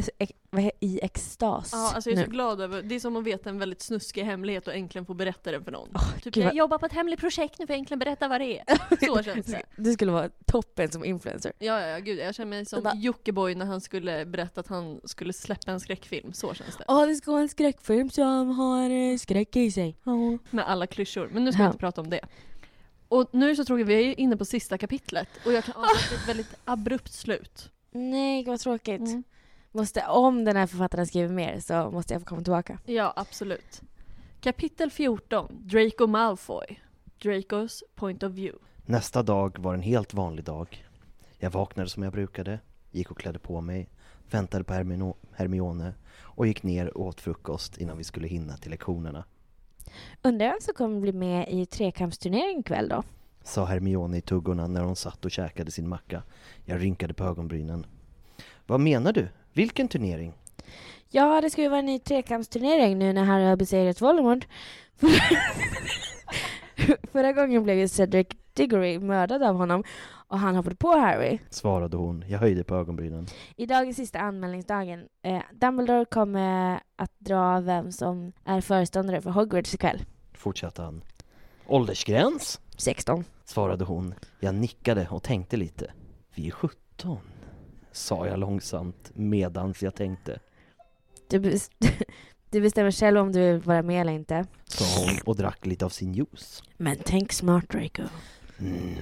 i 0.80 1.00
extas 1.02 1.70
Ja, 1.72 1.92
alltså 1.94 2.10
jag 2.10 2.18
är 2.18 2.22
så 2.24 2.28
nu. 2.30 2.32
glad 2.34 2.60
över, 2.60 2.82
det 2.82 2.94
är 2.94 3.00
som 3.00 3.16
att 3.16 3.24
veta 3.24 3.50
en 3.50 3.58
väldigt 3.58 3.82
snuskig 3.82 4.24
hemlighet 4.24 4.68
och 4.68 4.74
äntligen 4.74 5.06
få 5.06 5.14
berätta 5.14 5.52
den 5.52 5.64
för 5.64 5.72
någon. 5.72 5.88
typ, 6.22 6.34
gud 6.34 6.36
jag 6.44 6.48
vad- 6.48 6.54
jobbar 6.56 6.78
på 6.78 6.86
ett 6.86 6.92
hemligt 6.92 7.20
projekt 7.20 7.58
nu 7.58 7.66
för 7.66 7.74
att 7.74 7.78
äntligen 7.78 7.98
berätta 7.98 8.28
vad 8.28 8.40
det 8.40 8.58
är. 8.58 8.64
Så 9.06 9.22
känns 9.22 9.46
det. 9.46 9.62
Du 9.76 9.92
skulle 9.92 10.12
vara 10.12 10.28
toppen 10.46 10.90
som 10.90 11.04
influencer. 11.04 11.52
Ja, 11.58 11.80
ja, 11.80 11.98
gud, 11.98 12.18
jag 12.18 12.34
känner 12.34 12.50
mig 12.50 12.66
som 12.66 12.90
Jockiboi 12.94 13.54
när 13.54 13.66
han 13.66 13.80
skulle 13.80 14.26
berätta 14.26 14.60
att 14.60 14.66
han 14.68 15.00
skulle 15.04 15.32
släppa 15.32 15.72
en 15.72 15.80
skräckfilm. 15.80 16.32
Så 16.32 16.54
känns 16.54 16.76
det. 16.76 16.84
Ja, 16.88 17.06
det 17.06 17.14
ska 17.14 17.30
vara 17.30 17.42
en 17.42 17.48
skräckfilm 17.48 18.10
som 18.10 18.50
har 18.50 18.90
eh, 18.90 19.16
skräck 19.18 19.56
i 19.56 19.70
sig. 19.70 19.96
Med 20.50 20.68
alla 20.68 20.86
klyschor. 20.86 21.30
Men 21.32 21.44
nu 21.44 21.52
ska 21.52 21.62
vi 21.62 21.66
inte 21.66 21.78
prata 21.78 22.00
om 22.00 22.10
det. 22.10 22.20
Och 23.08 23.28
nu 23.32 23.44
är 23.46 23.50
det 23.50 23.56
så 23.56 23.64
tråkigt, 23.64 23.86
vi 23.86 23.94
är 23.94 24.20
inne 24.20 24.36
på 24.36 24.44
sista 24.44 24.78
kapitlet 24.78 25.28
och 25.46 25.52
jag 25.52 25.64
kan 25.64 25.74
ana 25.76 25.86
ett 26.14 26.28
väldigt 26.28 26.54
abrupt 26.64 27.12
slut. 27.12 27.70
Nej, 27.90 28.44
vad 28.44 28.60
tråkigt. 28.60 29.00
Mm. 29.00 29.24
Måste, 29.72 30.06
om 30.06 30.44
den 30.44 30.56
här 30.56 30.66
författaren 30.66 31.06
skriver 31.06 31.28
mer 31.34 31.60
så 31.60 31.90
måste 31.90 32.14
jag 32.14 32.20
få 32.22 32.26
komma 32.26 32.42
tillbaka. 32.42 32.78
Ja, 32.84 33.12
absolut. 33.16 33.82
Kapitel 34.40 34.90
14, 34.90 35.48
Draco 35.60 36.06
Malfoy. 36.06 36.80
Dracos 37.22 37.84
point 37.94 38.22
of 38.22 38.32
view. 38.32 38.58
Nästa 38.86 39.22
dag 39.22 39.58
var 39.58 39.74
en 39.74 39.82
helt 39.82 40.14
vanlig 40.14 40.44
dag. 40.44 40.86
Jag 41.38 41.50
vaknade 41.50 41.88
som 41.88 42.02
jag 42.02 42.12
brukade, 42.12 42.58
gick 42.90 43.10
och 43.10 43.18
klädde 43.18 43.38
på 43.38 43.60
mig, 43.60 43.88
väntade 44.30 44.64
på 44.64 44.72
Hermino- 44.72 45.16
Hermione 45.32 45.94
och 46.20 46.46
gick 46.46 46.62
ner 46.62 46.96
och 46.96 47.06
åt 47.06 47.20
frukost 47.20 47.78
innan 47.78 47.98
vi 47.98 48.04
skulle 48.04 48.28
hinna 48.28 48.56
till 48.56 48.70
lektionerna. 48.70 49.24
Undrar 50.22 50.46
vem 50.46 50.60
som 50.60 50.74
kommer 50.74 51.00
bli 51.00 51.12
med 51.12 51.48
i 51.50 51.66
trekampsturnering 51.66 52.58
ikväll 52.60 52.88
då? 52.88 53.02
Sa 53.42 53.64
Hermione 53.64 54.16
i 54.16 54.20
tuggorna 54.20 54.66
när 54.66 54.80
hon 54.82 54.96
satt 54.96 55.24
och 55.24 55.30
käkade 55.30 55.70
sin 55.70 55.88
macka. 55.88 56.22
Jag 56.64 56.80
rynkade 56.82 57.14
på 57.14 57.24
ögonbrynen. 57.24 57.86
Vad 58.66 58.80
menar 58.80 59.12
du? 59.12 59.28
Vilken 59.52 59.88
turnering? 59.88 60.32
Ja, 61.08 61.40
det 61.40 61.50
ska 61.50 61.62
ju 61.62 61.68
vara 61.68 61.78
en 61.78 61.86
ny 61.86 61.98
trekampsturnering 61.98 62.98
nu 62.98 63.12
när 63.12 63.24
Harry 63.24 63.44
har 63.44 63.56
besegrat 63.56 64.00
Voldemort. 64.00 64.46
Förra 67.12 67.32
gången 67.32 67.62
blev 67.62 67.78
ju 67.78 67.88
Cedric 67.88 68.26
Diggory 68.52 68.98
mördad 68.98 69.42
av 69.42 69.56
honom 69.56 69.84
och 70.28 70.38
han 70.38 70.56
hoppade 70.56 70.76
på 70.76 70.88
Harry. 70.88 71.38
Svarade 71.50 71.96
hon. 71.96 72.24
Jag 72.28 72.38
höjde 72.38 72.64
på 72.64 72.74
ögonbrynen. 72.74 73.26
Idag 73.56 73.88
är 73.88 73.92
sista 73.92 74.18
anmälningsdagen. 74.18 75.08
Eh, 75.22 75.42
Dumbledore 75.52 76.04
kommer 76.04 76.80
att 76.96 77.12
dra 77.18 77.60
vem 77.60 77.92
som 77.92 78.32
är 78.44 78.60
föreståndare 78.60 79.20
för 79.20 79.30
Hogwarts 79.30 79.74
ikväll. 79.74 80.04
Fortsatte 80.34 80.82
han. 80.82 81.04
Åldersgräns? 81.66 82.60
16. 82.76 83.24
Svarade 83.44 83.84
hon. 83.84 84.14
Jag 84.40 84.54
nickade 84.54 85.06
och 85.10 85.22
tänkte 85.22 85.56
lite. 85.56 85.92
Vi 86.34 86.46
är 86.46 86.50
17. 86.50 87.18
Sa 87.92 88.26
jag 88.26 88.38
långsamt 88.38 89.10
medans 89.14 89.82
jag 89.82 89.94
tänkte. 89.94 90.40
Du, 91.28 91.38
du 92.50 92.60
bestämmer 92.60 92.90
själv 92.90 93.20
om 93.20 93.32
du 93.32 93.40
vill 93.40 93.60
vara 93.60 93.82
med 93.82 94.00
eller 94.00 94.12
inte. 94.12 94.46
Sa 94.64 95.00
hon 95.00 95.18
och 95.24 95.36
drack 95.36 95.66
lite 95.66 95.84
av 95.84 95.88
sin 95.88 96.14
juice. 96.14 96.62
Men 96.76 96.96
tänk 97.04 97.32
smart 97.32 97.68
Draco. 97.68 98.02
Mm. 98.58 98.94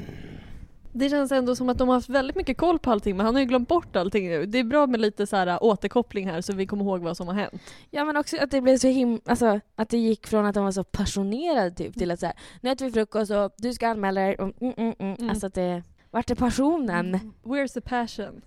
Det 0.92 1.08
känns 1.08 1.32
ändå 1.32 1.56
som 1.56 1.68
att 1.68 1.78
de 1.78 1.88
har 1.88 1.94
haft 1.94 2.08
väldigt 2.08 2.36
mycket 2.36 2.56
koll 2.56 2.78
på 2.78 2.90
allting 2.90 3.16
men 3.16 3.26
han 3.26 3.34
har 3.34 3.42
ju 3.42 3.46
glömt 3.48 3.68
bort 3.68 3.96
allting 3.96 4.28
nu. 4.28 4.46
Det 4.46 4.58
är 4.58 4.64
bra 4.64 4.86
med 4.86 5.00
lite 5.00 5.26
så 5.26 5.36
här 5.36 5.62
återkoppling 5.62 6.28
här 6.28 6.40
så 6.40 6.52
vi 6.52 6.66
kommer 6.66 6.84
ihåg 6.84 7.00
vad 7.00 7.16
som 7.16 7.28
har 7.28 7.34
hänt. 7.34 7.62
Ja 7.90 8.04
men 8.04 8.16
också 8.16 8.36
att 8.36 8.50
det 8.50 8.60
blev 8.60 8.76
så 8.76 8.88
him... 8.88 9.20
Alltså 9.24 9.60
att 9.76 9.88
det 9.88 9.98
gick 9.98 10.26
från 10.26 10.46
att 10.46 10.54
de 10.54 10.64
var 10.64 10.72
så 10.72 10.84
passionerade 10.84 11.70
typ 11.70 11.94
till 11.94 12.10
att 12.10 12.20
säga 12.20 12.32
nu 12.60 12.70
äter 12.70 12.84
vi 12.84 12.92
frukost 12.92 13.30
och 13.30 13.52
du 13.56 13.72
ska 13.72 13.88
anmäla 13.88 14.20
dig 14.20 14.34
och 14.34 14.62
mm, 14.62 14.74
mm, 14.76 14.94
mm. 14.98 15.14
Mm. 15.14 15.30
Alltså 15.30 15.46
att 15.46 15.54
det... 15.54 15.82
Vart 16.10 16.30
är 16.30 16.34
passionen? 16.34 17.32
Where's 17.42 17.74
the 17.74 17.80
passion? 17.80 18.42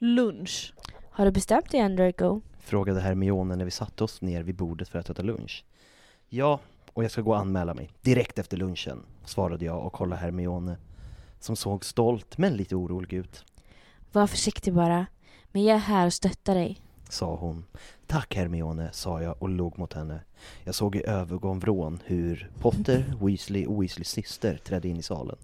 Lunch. 0.00 0.72
Har 1.10 1.24
du 1.24 1.30
bestämt 1.30 1.70
dig 1.70 1.80
än 1.80 1.96
Draco? 1.96 2.40
Frågade 2.58 3.00
Hermione 3.00 3.56
när 3.56 3.64
vi 3.64 3.70
satte 3.70 4.04
oss 4.04 4.22
ner 4.22 4.42
vid 4.42 4.54
bordet 4.54 4.88
för 4.88 4.98
att 4.98 5.10
äta 5.10 5.22
lunch. 5.22 5.64
Ja, 6.28 6.60
och 6.92 7.04
jag 7.04 7.10
ska 7.10 7.22
gå 7.22 7.30
och 7.30 7.38
anmäla 7.38 7.74
mig. 7.74 7.90
Direkt 8.02 8.38
efter 8.38 8.56
lunchen, 8.56 9.02
svarade 9.24 9.64
jag 9.64 9.86
och 9.86 9.92
kollade 9.92 10.20
Hermione. 10.22 10.76
Som 11.40 11.56
såg 11.56 11.84
stolt 11.84 12.38
men 12.38 12.56
lite 12.56 12.76
orolig 12.76 13.12
ut. 13.12 13.44
Var 14.12 14.26
försiktig 14.26 14.74
bara. 14.74 15.06
Men 15.52 15.64
jag 15.64 15.74
är 15.74 15.80
här 15.80 16.06
och 16.06 16.12
stöttar 16.12 16.54
dig. 16.54 16.80
sa 17.08 17.34
hon. 17.36 17.64
Tack 18.06 18.34
Hermione, 18.34 18.88
sa 18.92 19.22
jag 19.22 19.42
och 19.42 19.48
log 19.48 19.78
mot 19.78 19.92
henne. 19.92 20.20
Jag 20.64 20.74
såg 20.74 20.96
i 20.96 21.06
ögonvrån 21.06 22.00
hur 22.04 22.50
Potter, 22.60 23.14
Weasley 23.20 23.66
och 23.66 23.82
Weasleys 23.82 24.08
syster 24.08 24.56
trädde 24.64 24.88
in 24.88 24.96
i 24.96 25.02
salen. 25.02 25.36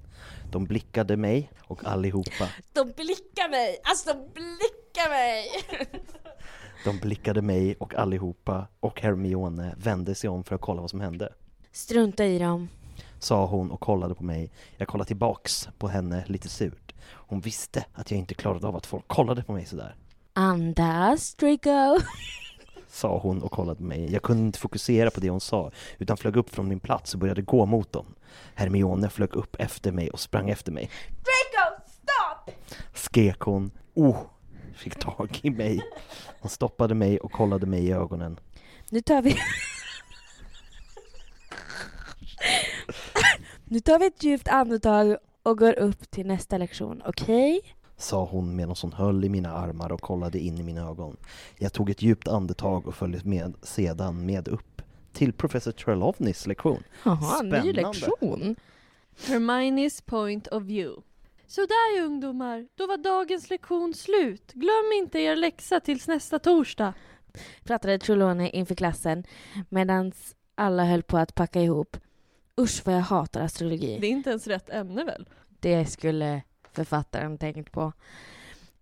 De 0.51 0.65
blickade 0.65 1.17
mig 1.17 1.51
och 1.61 1.85
allihopa, 1.85 2.49
De 2.73 2.85
blickar 2.85 3.51
mig! 3.51 3.81
Alltså 3.85 4.13
de 4.13 4.29
blickar 4.33 5.09
mig! 5.09 5.47
de 6.85 6.99
blickade 6.99 7.43
mig 7.43 7.77
och 7.79 7.95
allihopa 7.95 8.67
och 8.81 9.01
Hermione 9.01 9.75
vände 9.79 10.15
sig 10.15 10.31
om 10.31 10.45
för 10.45 10.55
att 10.55 10.61
kolla 10.61 10.81
vad 10.81 10.91
som 10.91 11.01
hände. 11.01 11.33
Strunta 11.73 12.25
i 12.25 12.39
dem. 12.39 12.69
Sa 13.19 13.47
hon 13.47 13.71
och 13.71 13.81
kollade 13.81 14.15
på 14.15 14.25
mig. 14.25 14.51
Jag 14.77 14.89
kollade 14.89 15.09
tillbaks 15.09 15.69
på 15.79 15.89
henne 15.89 16.25
lite 16.27 16.49
surt. 16.49 16.95
Hon 17.07 17.41
visste 17.41 17.85
att 17.93 18.11
jag 18.11 18.19
inte 18.19 18.35
klarade 18.35 18.67
av 18.67 18.77
att 18.77 18.87
folk 18.87 19.09
kollade 19.09 19.43
på 19.43 19.53
mig 19.53 19.67
sådär. 19.67 19.95
Andas, 20.33 21.35
Draco. 21.35 21.99
Sa 22.95 23.19
hon 23.19 23.43
och 23.43 23.51
kollade 23.51 23.77
på 23.77 23.83
mig. 23.83 24.13
Jag 24.13 24.23
kunde 24.23 24.43
inte 24.43 24.59
fokusera 24.59 25.11
på 25.11 25.21
det 25.21 25.31
hon 25.31 25.41
sa, 25.41 25.71
utan 25.99 26.17
flög 26.17 26.37
upp 26.37 26.51
från 26.51 26.69
min 26.69 26.81
plats 26.81 27.15
och 27.15 27.21
började 27.21 27.43
gå 27.43 27.67
mot 27.67 27.93
dem. 27.93 28.15
Hermione 28.55 29.11
flög 29.11 29.35
upp 29.35 29.57
efter 29.59 29.93
mig 29.93 30.11
och 30.11 30.21
sprang 30.21 30.51
efter 30.51 30.73
mig. 30.73 30.91
Draco, 31.09 31.83
stopp! 31.87 32.51
Skrek 32.95 33.41
hon. 33.41 33.71
Oh! 33.95 34.17
Fick 34.75 34.99
tag 34.99 35.41
i 35.43 35.51
mig. 35.51 35.81
Hon 36.41 36.51
stoppade 36.51 36.95
mig 36.95 37.19
och 37.19 37.33
kollade 37.33 37.67
mig 37.67 37.85
i 37.85 37.93
ögonen. 37.93 38.41
Nu 38.91 39.01
tar 39.01 39.23
vi... 39.23 39.37
nu 43.65 43.81
tar 43.81 43.99
vi 43.99 44.07
ett 44.07 44.23
djupt 44.23 44.49
andetag 44.49 45.17
och 45.43 45.59
går 45.59 45.79
upp 45.79 46.11
till 46.11 46.27
nästa 46.27 46.59
lektion, 46.59 47.03
okej? 47.07 47.61
Sa 47.97 48.25
hon 48.25 48.57
medan 48.57 48.77
hon 48.83 48.93
höll 48.93 49.25
i 49.25 49.29
mina 49.29 49.53
armar 49.53 49.93
och 49.93 50.01
kollade 50.01 50.39
in 50.39 50.59
i 50.59 50.63
mina 50.63 50.89
ögon. 50.89 51.17
Jag 51.59 51.73
tog 51.73 51.91
ett 51.91 52.03
djupt 52.03 52.29
andetag 52.29 52.87
och 52.87 52.95
följde 52.95 53.21
med, 53.25 53.55
sedan 53.63 54.27
med 54.27 54.49
upp 54.49 54.83
till 55.13 55.33
professor 55.33 55.73
Trelawnys 55.73 56.47
lektion. 56.47 56.83
Jaha, 57.05 57.43
ny 57.43 57.73
lektion. 57.73 58.57
Hermiones 59.27 60.01
point 60.01 60.49
of 60.49 60.63
view. 60.63 61.03
Så 61.47 61.61
där 61.61 62.05
ungdomar, 62.05 62.69
då 62.75 62.87
var 62.87 62.97
dagens 62.97 63.51
lektion 63.51 63.95
slut. 63.95 64.53
Glöm 64.53 64.93
inte 64.95 65.19
er 65.19 65.37
läxa 65.37 65.81
tills 65.81 66.09
nästa 66.09 66.39
torsdag. 66.39 66.95
Pratade 67.65 67.99
Trelawney 67.99 68.51
inför 68.51 68.75
klassen 68.75 69.25
medan 69.69 70.13
alla 70.55 70.85
höll 70.85 71.03
på 71.03 71.19
att 71.19 71.35
packa 71.35 71.61
ihop. 71.61 71.97
Usch 72.61 72.87
vad 72.87 72.95
jag 72.95 73.01
hatar 73.01 73.41
astrologi. 73.41 73.99
Det 74.01 74.07
är 74.07 74.11
inte 74.11 74.31
ens 74.31 74.47
rätt 74.47 74.71
ämne 74.71 75.05
väl? 75.05 75.29
Det 75.61 75.87
skulle 75.87 76.43
författaren 76.75 77.39
tänkt 77.39 77.73
på. 77.73 77.93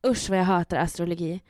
Usch 0.07 0.30
vad 0.30 0.38
jag 0.38 0.45
hatar 0.45 0.76
astrologi. 0.76 1.40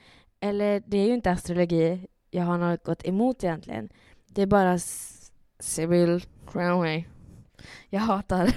Eller 0.40 0.82
det 0.86 0.98
är 0.98 1.06
ju 1.06 1.14
inte 1.14 1.30
astrologi 1.30 2.06
jag 2.30 2.44
har 2.44 2.58
något 2.58 3.04
emot 3.08 3.44
egentligen. 3.44 3.88
Det 4.26 4.42
är 4.42 4.46
bara 4.46 4.72
S- 4.74 5.32
Sybil 5.58 6.24
Crowley. 6.46 7.04
Jag 7.88 8.00
hatar. 8.00 8.56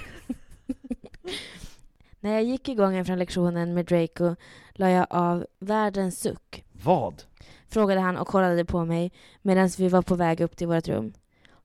När 2.20 2.32
jag 2.32 2.44
gick 2.44 2.68
igång 2.68 3.04
från 3.04 3.18
lektionen 3.18 3.74
med 3.74 3.86
Draco 3.86 4.34
la 4.72 4.90
jag 4.90 5.06
av 5.10 5.46
världens 5.58 6.20
suck. 6.20 6.64
Vad? 6.72 7.22
Frågade 7.68 8.00
han 8.00 8.16
och 8.16 8.26
kollade 8.28 8.64
på 8.64 8.84
mig 8.84 9.12
medan 9.42 9.68
vi 9.78 9.88
var 9.88 10.02
på 10.02 10.14
väg 10.14 10.40
upp 10.40 10.56
till 10.56 10.66
vårt 10.68 10.88
rum. 10.88 11.12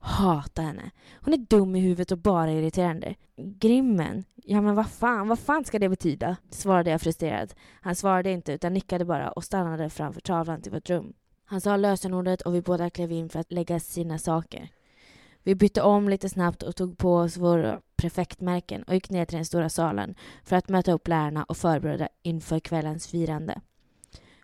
Hata 0.03 0.61
henne. 0.61 0.91
Hon 1.21 1.33
är 1.33 1.37
dum 1.37 1.75
i 1.75 1.79
huvudet 1.79 2.11
och 2.11 2.17
bara 2.17 2.51
irriterande. 2.51 3.15
Grimmen? 3.37 4.23
Ja 4.35 4.61
men 4.61 4.75
vad 4.75 4.89
fan, 4.89 5.27
vad 5.27 5.39
fan 5.39 5.65
ska 5.65 5.79
det 5.79 5.89
betyda? 5.89 6.37
Svarade 6.49 6.89
jag 6.89 7.01
frustrerad. 7.01 7.53
Han 7.81 7.95
svarade 7.95 8.31
inte 8.31 8.53
utan 8.53 8.73
nickade 8.73 9.05
bara 9.05 9.31
och 9.31 9.43
stannade 9.43 9.89
framför 9.89 10.21
tavlan 10.21 10.61
till 10.61 10.71
vårt 10.71 10.89
rum. 10.89 11.13
Han 11.45 11.61
sa 11.61 11.77
lösenordet 11.77 12.41
och 12.41 12.55
vi 12.55 12.61
båda 12.61 12.89
klev 12.89 13.11
in 13.11 13.29
för 13.29 13.39
att 13.39 13.51
lägga 13.51 13.79
sina 13.79 14.17
saker. 14.17 14.69
Vi 15.43 15.55
bytte 15.55 15.81
om 15.81 16.09
lite 16.09 16.29
snabbt 16.29 16.63
och 16.63 16.75
tog 16.75 16.97
på 16.97 17.15
oss 17.15 17.37
våra 17.37 17.81
prefektmärken 17.95 18.83
och 18.83 18.93
gick 18.93 19.09
ner 19.09 19.25
till 19.25 19.35
den 19.35 19.45
stora 19.45 19.69
salen 19.69 20.15
för 20.43 20.55
att 20.55 20.69
möta 20.69 20.91
upp 20.91 21.07
lärarna 21.07 21.43
och 21.43 21.57
förbereda 21.57 22.07
inför 22.21 22.59
kvällens 22.59 23.07
firande. 23.07 23.61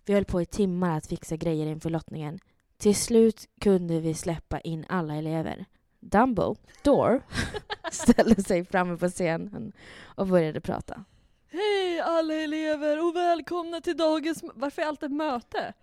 Vi 0.06 0.14
höll 0.14 0.26
på 0.26 0.42
i 0.42 0.46
timmar 0.46 0.98
att 0.98 1.08
fixa 1.08 1.36
grejer 1.36 1.68
inför 1.68 1.90
lottningen. 1.90 2.40
Till 2.78 2.96
slut 2.96 3.46
kunde 3.62 4.00
vi 4.00 4.14
släppa 4.14 4.60
in 4.60 4.86
alla 4.90 5.16
elever. 5.16 5.66
Dumbledore 6.00 7.22
ställde 7.92 8.44
sig 8.44 8.66
framme 8.66 8.98
på 8.98 9.10
scenen 9.10 9.74
och 10.06 10.28
började 10.28 10.62
prata. 10.62 11.04
Hej 11.52 12.00
alla 12.00 12.34
elever 12.34 13.06
och 13.06 13.16
välkomna 13.16 13.82
till 13.82 13.98
dagens... 13.98 14.44
Varför 14.54 14.82
är 14.82 14.86
allt 14.86 15.04
ett 15.04 15.12
möte? 15.12 15.74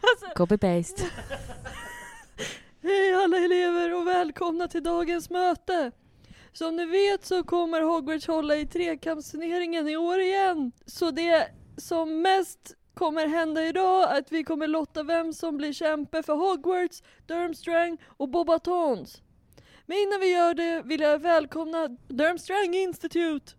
Alltså, 0.00 0.44
Copy-paste. 0.44 1.02
Hej 2.82 3.14
alla 3.14 3.36
elever 3.36 3.94
och 3.94 4.06
välkomna 4.06 4.68
till 4.68 4.82
dagens 4.82 5.30
möte! 5.30 5.92
Som 6.52 6.76
ni 6.76 6.86
vet 6.86 7.24
så 7.24 7.44
kommer 7.44 7.82
Hogwarts 7.82 8.26
hålla 8.26 8.56
i 8.56 8.66
trekampsturneringen 8.66 9.88
i 9.88 9.96
år 9.96 10.20
igen. 10.20 10.72
Så 10.86 11.10
det 11.10 11.48
som 11.76 12.22
mest 12.22 12.74
kommer 12.96 13.26
hända 13.26 13.68
idag 13.68 14.16
att 14.16 14.32
vi 14.32 14.44
kommer 14.44 14.66
lotta 14.66 15.02
vem 15.02 15.32
som 15.32 15.56
blir 15.56 15.72
kämpe 15.72 16.22
för 16.22 16.34
Hogwarts, 16.34 17.02
Durmstrang 17.26 17.98
och 18.06 18.28
Bobatons. 18.28 19.22
Men 19.86 19.96
innan 19.98 20.20
vi 20.20 20.32
gör 20.32 20.54
det 20.54 20.82
vill 20.82 21.00
jag 21.00 21.18
välkomna 21.18 21.88
Durmstrang 22.08 22.74
Institute. 22.74 23.52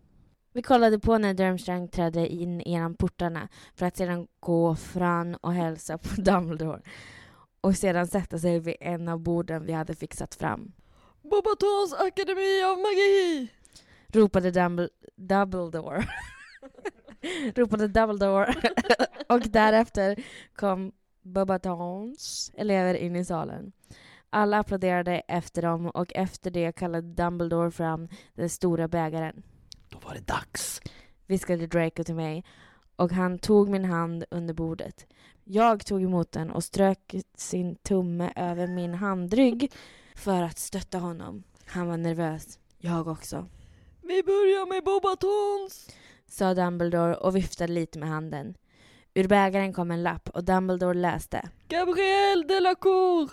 Vi 0.52 0.62
kollade 0.62 0.98
på 0.98 1.18
när 1.18 1.34
Durmstrang 1.34 1.88
trädde 1.88 2.28
in 2.28 2.60
genom 2.60 2.94
portarna 2.94 3.48
för 3.74 3.86
att 3.86 3.96
sedan 3.96 4.26
gå 4.40 4.76
fram 4.76 5.34
och 5.40 5.52
hälsa 5.52 5.98
på 5.98 6.08
Dumbledore 6.20 6.82
och 7.60 7.76
sedan 7.76 8.06
sätta 8.06 8.38
sig 8.38 8.60
vid 8.60 8.76
en 8.80 9.08
av 9.08 9.20
borden 9.20 9.66
vi 9.66 9.72
hade 9.72 9.94
fixat 9.94 10.34
fram. 10.34 10.72
Bobatons 11.22 11.94
Akademi 11.98 12.62
av 12.62 12.78
Magi! 12.78 13.48
ropade 14.12 14.50
Dumbl- 14.50 14.90
Dumbledore. 15.16 16.04
ropade 17.54 17.88
Dumbledore 17.88 18.54
och 19.28 19.40
därefter 19.40 20.16
kom 20.56 20.92
Bobatons 21.22 22.52
elever 22.56 22.94
in 22.94 23.16
i 23.16 23.24
salen. 23.24 23.72
Alla 24.30 24.58
applåderade 24.58 25.22
efter 25.28 25.62
dem 25.62 25.86
och 25.86 26.12
efter 26.14 26.50
det 26.50 26.72
kallade 26.72 27.14
Dumbledore 27.14 27.70
fram 27.70 28.08
den 28.34 28.50
stora 28.50 28.88
bägaren. 28.88 29.42
Då 29.88 29.98
var 29.98 30.14
det 30.14 30.26
dags. 30.26 30.80
viskade 31.26 31.66
Draco 31.66 32.04
till 32.04 32.14
mig 32.14 32.44
och 32.96 33.12
han 33.12 33.38
tog 33.38 33.68
min 33.68 33.84
hand 33.84 34.24
under 34.30 34.54
bordet. 34.54 35.06
Jag 35.44 35.86
tog 35.86 36.02
emot 36.02 36.32
den 36.32 36.50
och 36.50 36.64
strök 36.64 37.14
sin 37.34 37.76
tumme 37.76 38.32
över 38.36 38.66
min 38.66 38.94
handrygg 38.94 39.72
för 40.14 40.42
att 40.42 40.58
stötta 40.58 40.98
honom. 40.98 41.42
Han 41.66 41.88
var 41.88 41.96
nervös. 41.96 42.58
Jag 42.78 43.08
också. 43.08 43.48
Vi 44.02 44.22
börjar 44.22 44.68
med 44.68 44.84
Bobatons! 44.84 45.88
Sa 46.28 46.54
Dumbledore 46.54 47.14
och 47.14 47.36
viftade 47.36 47.72
lite 47.72 47.98
med 47.98 48.08
handen. 48.08 48.54
Ur 49.14 49.28
bägaren 49.28 49.72
kom 49.72 49.90
en 49.90 50.02
lapp 50.02 50.28
och 50.28 50.44
Dumbledore 50.44 50.94
läste. 50.94 51.48
Gabrielle 51.68 52.46
Delacour! 52.48 53.30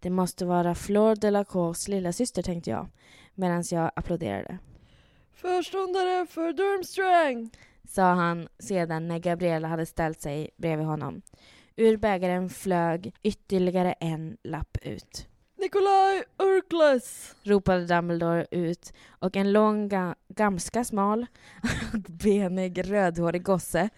Det 0.00 0.10
måste 0.10 0.44
vara 0.44 0.74
Flor 0.74 1.16
Delacours 1.16 1.88
lilla 1.88 2.12
syster 2.12 2.42
tänkte 2.42 2.70
jag 2.70 2.88
medan 3.34 3.64
jag 3.70 3.90
applåderade. 3.96 4.58
Förståndare 5.32 6.26
för 6.26 6.52
Durmstrang! 6.52 7.50
Sa 7.88 8.02
han 8.02 8.48
sedan 8.58 9.08
när 9.08 9.18
Gabriella 9.18 9.68
hade 9.68 9.86
ställt 9.86 10.20
sig 10.20 10.50
bredvid 10.56 10.86
honom. 10.86 11.22
Ur 11.76 11.96
bägaren 11.96 12.50
flög 12.50 13.14
ytterligare 13.22 13.92
en 13.92 14.36
lapp 14.42 14.78
ut. 14.82 15.26
Nikolaj 15.64 16.24
Urkles! 16.38 17.34
ropade 17.42 17.86
Dumbledore 17.86 18.46
ut 18.50 18.92
och 19.08 19.36
en 19.36 19.52
lång, 19.52 19.88
ga- 19.88 20.14
ganska 20.28 20.84
smal 20.84 21.26
och 21.94 22.00
benig 22.00 22.90
rödhårig 22.90 23.42
gosse 23.42 23.88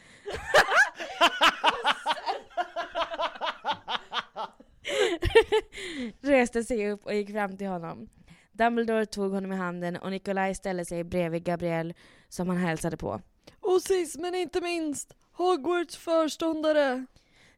reste 6.20 6.64
sig 6.64 6.90
upp 6.90 7.04
och 7.06 7.14
gick 7.14 7.30
fram 7.30 7.56
till 7.56 7.66
honom. 7.66 8.08
Dumbledore 8.52 9.06
tog 9.06 9.32
honom 9.32 9.52
i 9.52 9.56
handen 9.56 9.96
och 9.96 10.10
Nikolaj 10.10 10.54
ställde 10.54 10.84
sig 10.84 11.04
bredvid 11.04 11.44
Gabriel 11.44 11.94
som 12.28 12.48
han 12.48 12.58
hälsade 12.58 12.96
på. 12.96 13.20
Och 13.60 13.82
sist 13.82 14.16
men 14.20 14.34
inte 14.34 14.60
minst, 14.60 15.16
Hogwarts 15.32 15.96
förståndare! 15.96 17.06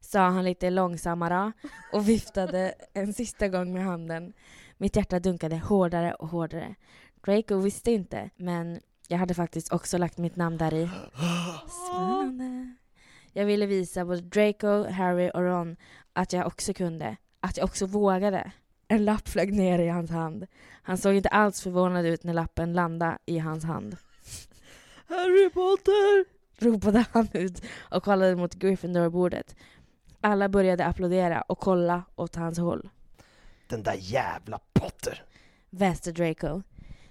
Sa 0.00 0.20
han 0.20 0.44
lite 0.44 0.70
långsammare 0.70 1.52
och 1.92 2.08
viftade 2.08 2.74
en 2.94 3.12
sista 3.12 3.48
gång 3.48 3.72
med 3.72 3.84
handen. 3.84 4.32
Mitt 4.76 4.96
hjärta 4.96 5.18
dunkade 5.20 5.56
hårdare 5.56 6.14
och 6.14 6.28
hårdare. 6.28 6.74
Draco 7.24 7.58
visste 7.58 7.90
inte, 7.90 8.30
men 8.36 8.80
jag 9.08 9.18
hade 9.18 9.34
faktiskt 9.34 9.72
också 9.72 9.98
lagt 9.98 10.18
mitt 10.18 10.36
namn 10.36 10.56
där 10.56 10.74
i. 10.74 10.90
Spännande. 11.68 12.74
Jag 13.32 13.46
ville 13.46 13.66
visa 13.66 14.04
både 14.04 14.20
Draco, 14.20 14.90
Harry 14.90 15.30
och 15.34 15.42
Ron 15.42 15.76
att 16.12 16.32
jag 16.32 16.46
också 16.46 16.74
kunde. 16.74 17.16
Att 17.40 17.56
jag 17.56 17.64
också 17.64 17.86
vågade. 17.86 18.52
En 18.88 19.04
lapp 19.04 19.28
flög 19.28 19.52
ner 19.52 19.78
i 19.78 19.88
hans 19.88 20.10
hand. 20.10 20.46
Han 20.82 20.98
såg 20.98 21.14
inte 21.14 21.28
alls 21.28 21.62
förvånad 21.62 22.06
ut 22.06 22.24
när 22.24 22.34
lappen 22.34 22.72
landade 22.72 23.18
i 23.26 23.38
hans 23.38 23.64
hand. 23.64 23.96
Harry 25.06 25.50
Potter! 25.50 26.38
Ropade 26.64 27.04
han 27.12 27.28
ut 27.32 27.62
och 27.78 28.02
kollade 28.02 28.36
mot 28.36 28.54
Gryffindor-bordet. 28.54 29.56
Alla 30.20 30.48
började 30.48 30.86
applådera 30.86 31.40
och 31.42 31.58
kolla 31.58 32.02
åt 32.16 32.36
hans 32.36 32.58
håll. 32.58 32.88
Den 33.68 33.82
där 33.82 33.96
jävla 33.98 34.60
Potter! 34.72 35.24
Väste 35.70 36.12
Draco. 36.12 36.62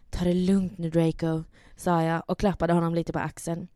Ta 0.10 0.24
det 0.24 0.34
lugnt 0.34 0.78
nu 0.78 0.90
Draco, 0.90 1.44
sa 1.76 2.04
jag 2.04 2.24
och 2.28 2.40
klappade 2.40 2.74
honom 2.74 2.96
lite 2.96 3.14
på 3.14 3.20
axeln. 3.20 3.68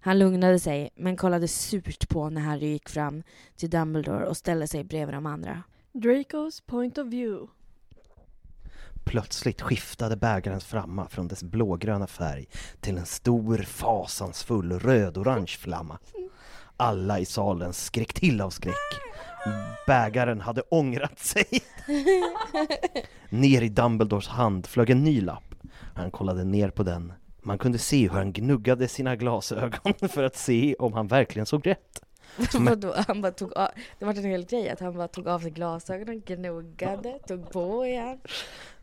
Han 0.00 0.18
lugnade 0.18 0.58
sig, 0.58 0.90
men 0.96 1.16
kollade 1.16 1.48
surt 1.48 2.08
på 2.08 2.30
när 2.30 2.40
Harry 2.40 2.66
gick 2.66 2.88
fram 2.88 3.22
till 3.56 3.70
Dumbledore 3.70 4.26
och 4.26 4.36
ställde 4.36 4.66
sig 4.66 4.84
bredvid 4.84 5.14
de 5.14 5.26
andra. 5.26 5.62
Dracos 5.92 6.60
point 6.60 6.98
of 6.98 7.06
view. 7.06 7.52
Plötsligt 9.04 9.60
skiftade 9.60 10.16
bägarens 10.16 10.64
flamma 10.64 11.08
från 11.08 11.28
dess 11.28 11.42
blågröna 11.42 12.06
färg 12.06 12.46
till 12.80 12.98
en 12.98 13.06
stor 13.06 13.58
fasansfull 13.58 14.72
rödorange 14.72 15.56
flamma. 15.58 15.98
Alla 16.76 17.18
i 17.18 17.24
salen 17.24 17.72
skrek 17.72 18.12
till 18.12 18.40
av 18.40 18.50
skräck. 18.50 19.02
Bägaren 19.86 20.40
hade 20.40 20.62
ångrat 20.68 21.18
sig. 21.18 21.46
Ner 23.28 23.62
i 23.62 23.68
Dumbledores 23.68 24.28
hand 24.28 24.66
flög 24.66 24.90
en 24.90 25.04
ny 25.04 25.20
lapp. 25.20 25.54
Han 25.94 26.10
kollade 26.10 26.44
ner 26.44 26.70
på 26.70 26.82
den. 26.82 27.12
Man 27.42 27.58
kunde 27.58 27.78
se 27.78 28.08
hur 28.08 28.16
han 28.16 28.32
gnuggade 28.32 28.88
sina 28.88 29.16
glasögon 29.16 29.94
för 30.08 30.24
att 30.24 30.36
se 30.36 30.74
om 30.78 30.92
han 30.92 31.06
verkligen 31.06 31.46
såg 31.46 31.66
rätt. 31.66 32.02
Vadå? 32.54 32.94
Han 33.06 33.22
bara 33.22 33.32
tog 33.32 33.52
av, 33.52 33.68
det 33.98 34.04
var 34.04 34.14
en 34.14 34.24
hel 34.24 34.44
grej 34.44 34.70
att 34.70 34.80
han 34.80 34.96
bara 34.96 35.08
tog 35.08 35.28
av 35.28 35.40
sig 35.40 35.50
glasögonen, 35.50 36.22
gnuggade, 36.26 37.18
tog 37.28 37.50
på 37.50 37.86
igen. 37.86 38.18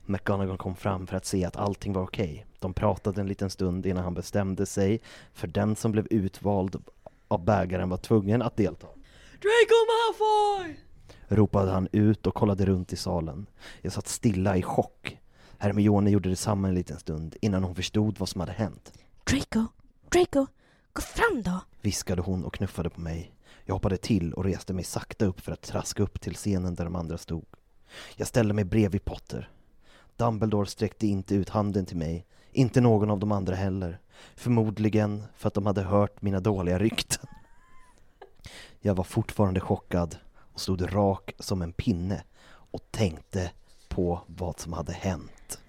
McGonagall 0.06 0.58
kom 0.58 0.76
fram 0.76 1.08
för 1.08 1.18
att 1.18 1.26
se 1.26 1.46
att 1.46 1.56
allting 1.56 1.94
var 1.94 2.04
okej. 2.04 2.46
De 2.60 2.74
pratade 2.74 3.22
en 3.22 3.28
liten 3.28 3.50
stund 3.50 3.86
innan 3.86 4.04
han 4.04 4.14
bestämde 4.14 4.66
sig, 4.66 5.02
för 5.34 5.48
den 5.48 5.76
som 5.76 5.92
blev 5.92 6.08
utvald 6.10 6.84
av 7.30 7.46
bägaren 7.46 7.90
var 7.90 7.98
tvungen 7.98 8.42
att 8.42 8.56
delta. 8.58 8.88
Draco 9.32 9.76
Malfoy! 9.90 10.80
Ropade 11.28 11.72
han 11.72 11.88
ut 11.92 12.28
och 12.28 12.34
kollade 12.34 12.66
runt 12.66 12.94
i 12.94 12.96
salen. 12.96 13.46
Jag 13.82 13.94
satt 13.94 14.08
stilla 14.08 14.58
i 14.58 14.62
chock. 14.62 15.18
Hermione 15.58 16.10
gjorde 16.10 16.30
detsamma 16.30 16.68
en 16.68 16.76
liten 16.76 17.00
stund 17.00 17.36
innan 17.42 17.64
hon 17.64 17.76
förstod 17.76 18.20
vad 18.20 18.30
som 18.30 18.42
hade 18.42 18.52
hänt. 18.52 18.94
Draco, 19.24 19.66
Draco, 20.12 20.48
gå 20.94 21.02
fram 21.02 21.42
då! 21.44 21.60
Viskade 21.82 22.22
hon 22.22 22.46
och 22.46 22.54
knuffade 22.54 22.90
på 22.90 23.02
mig. 23.02 23.36
Jag 23.66 23.76
hoppade 23.76 23.98
till 23.98 24.34
och 24.34 24.44
reste 24.44 24.74
mig 24.74 24.84
sakta 24.84 25.26
upp 25.26 25.40
för 25.40 25.52
att 25.52 25.62
traska 25.62 26.04
upp 26.04 26.22
till 26.22 26.36
scenen 26.36 26.76
där 26.76 26.84
de 26.84 26.96
andra 26.96 27.18
stod. 27.18 27.46
Jag 28.16 28.28
ställde 28.28 28.54
mig 28.54 28.64
bredvid 28.64 29.06
Potter. 29.06 29.52
Dumbledore 30.16 30.66
sträckte 30.66 31.08
inte 31.08 31.36
ut 31.36 31.50
handen 31.50 31.86
till 31.86 31.98
mig, 31.98 32.26
inte 32.52 32.82
någon 32.82 33.10
av 33.10 33.20
de 33.20 33.32
andra 33.32 33.56
heller. 33.56 34.00
Förmodligen 34.36 35.24
för 35.36 35.48
att 35.48 35.54
de 35.54 35.66
hade 35.66 35.82
hört 35.82 36.22
mina 36.22 36.40
dåliga 36.40 36.80
rykten. 36.80 37.28
Jag 38.82 38.96
var 38.96 39.04
fortfarande 39.04 39.60
chockad 39.60 40.18
och 40.54 40.62
stod 40.62 40.96
rak 40.96 41.32
som 41.40 41.62
en 41.62 41.74
pinne 41.74 42.24
och 42.72 42.82
tänkte 42.92 43.52
på 43.90 44.22
vad 44.28 44.60
som 44.60 44.74
hade 44.74 44.94
hänt. 44.94 45.62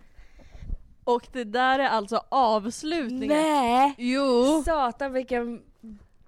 Och 1.05 1.29
det 1.33 1.45
där 1.45 1.79
är 1.79 1.89
alltså 1.89 2.25
avslutningen. 2.29 3.37
Nej! 3.37 3.95
Jo! 3.99 4.63
Satan 4.65 5.13
vilken 5.13 5.63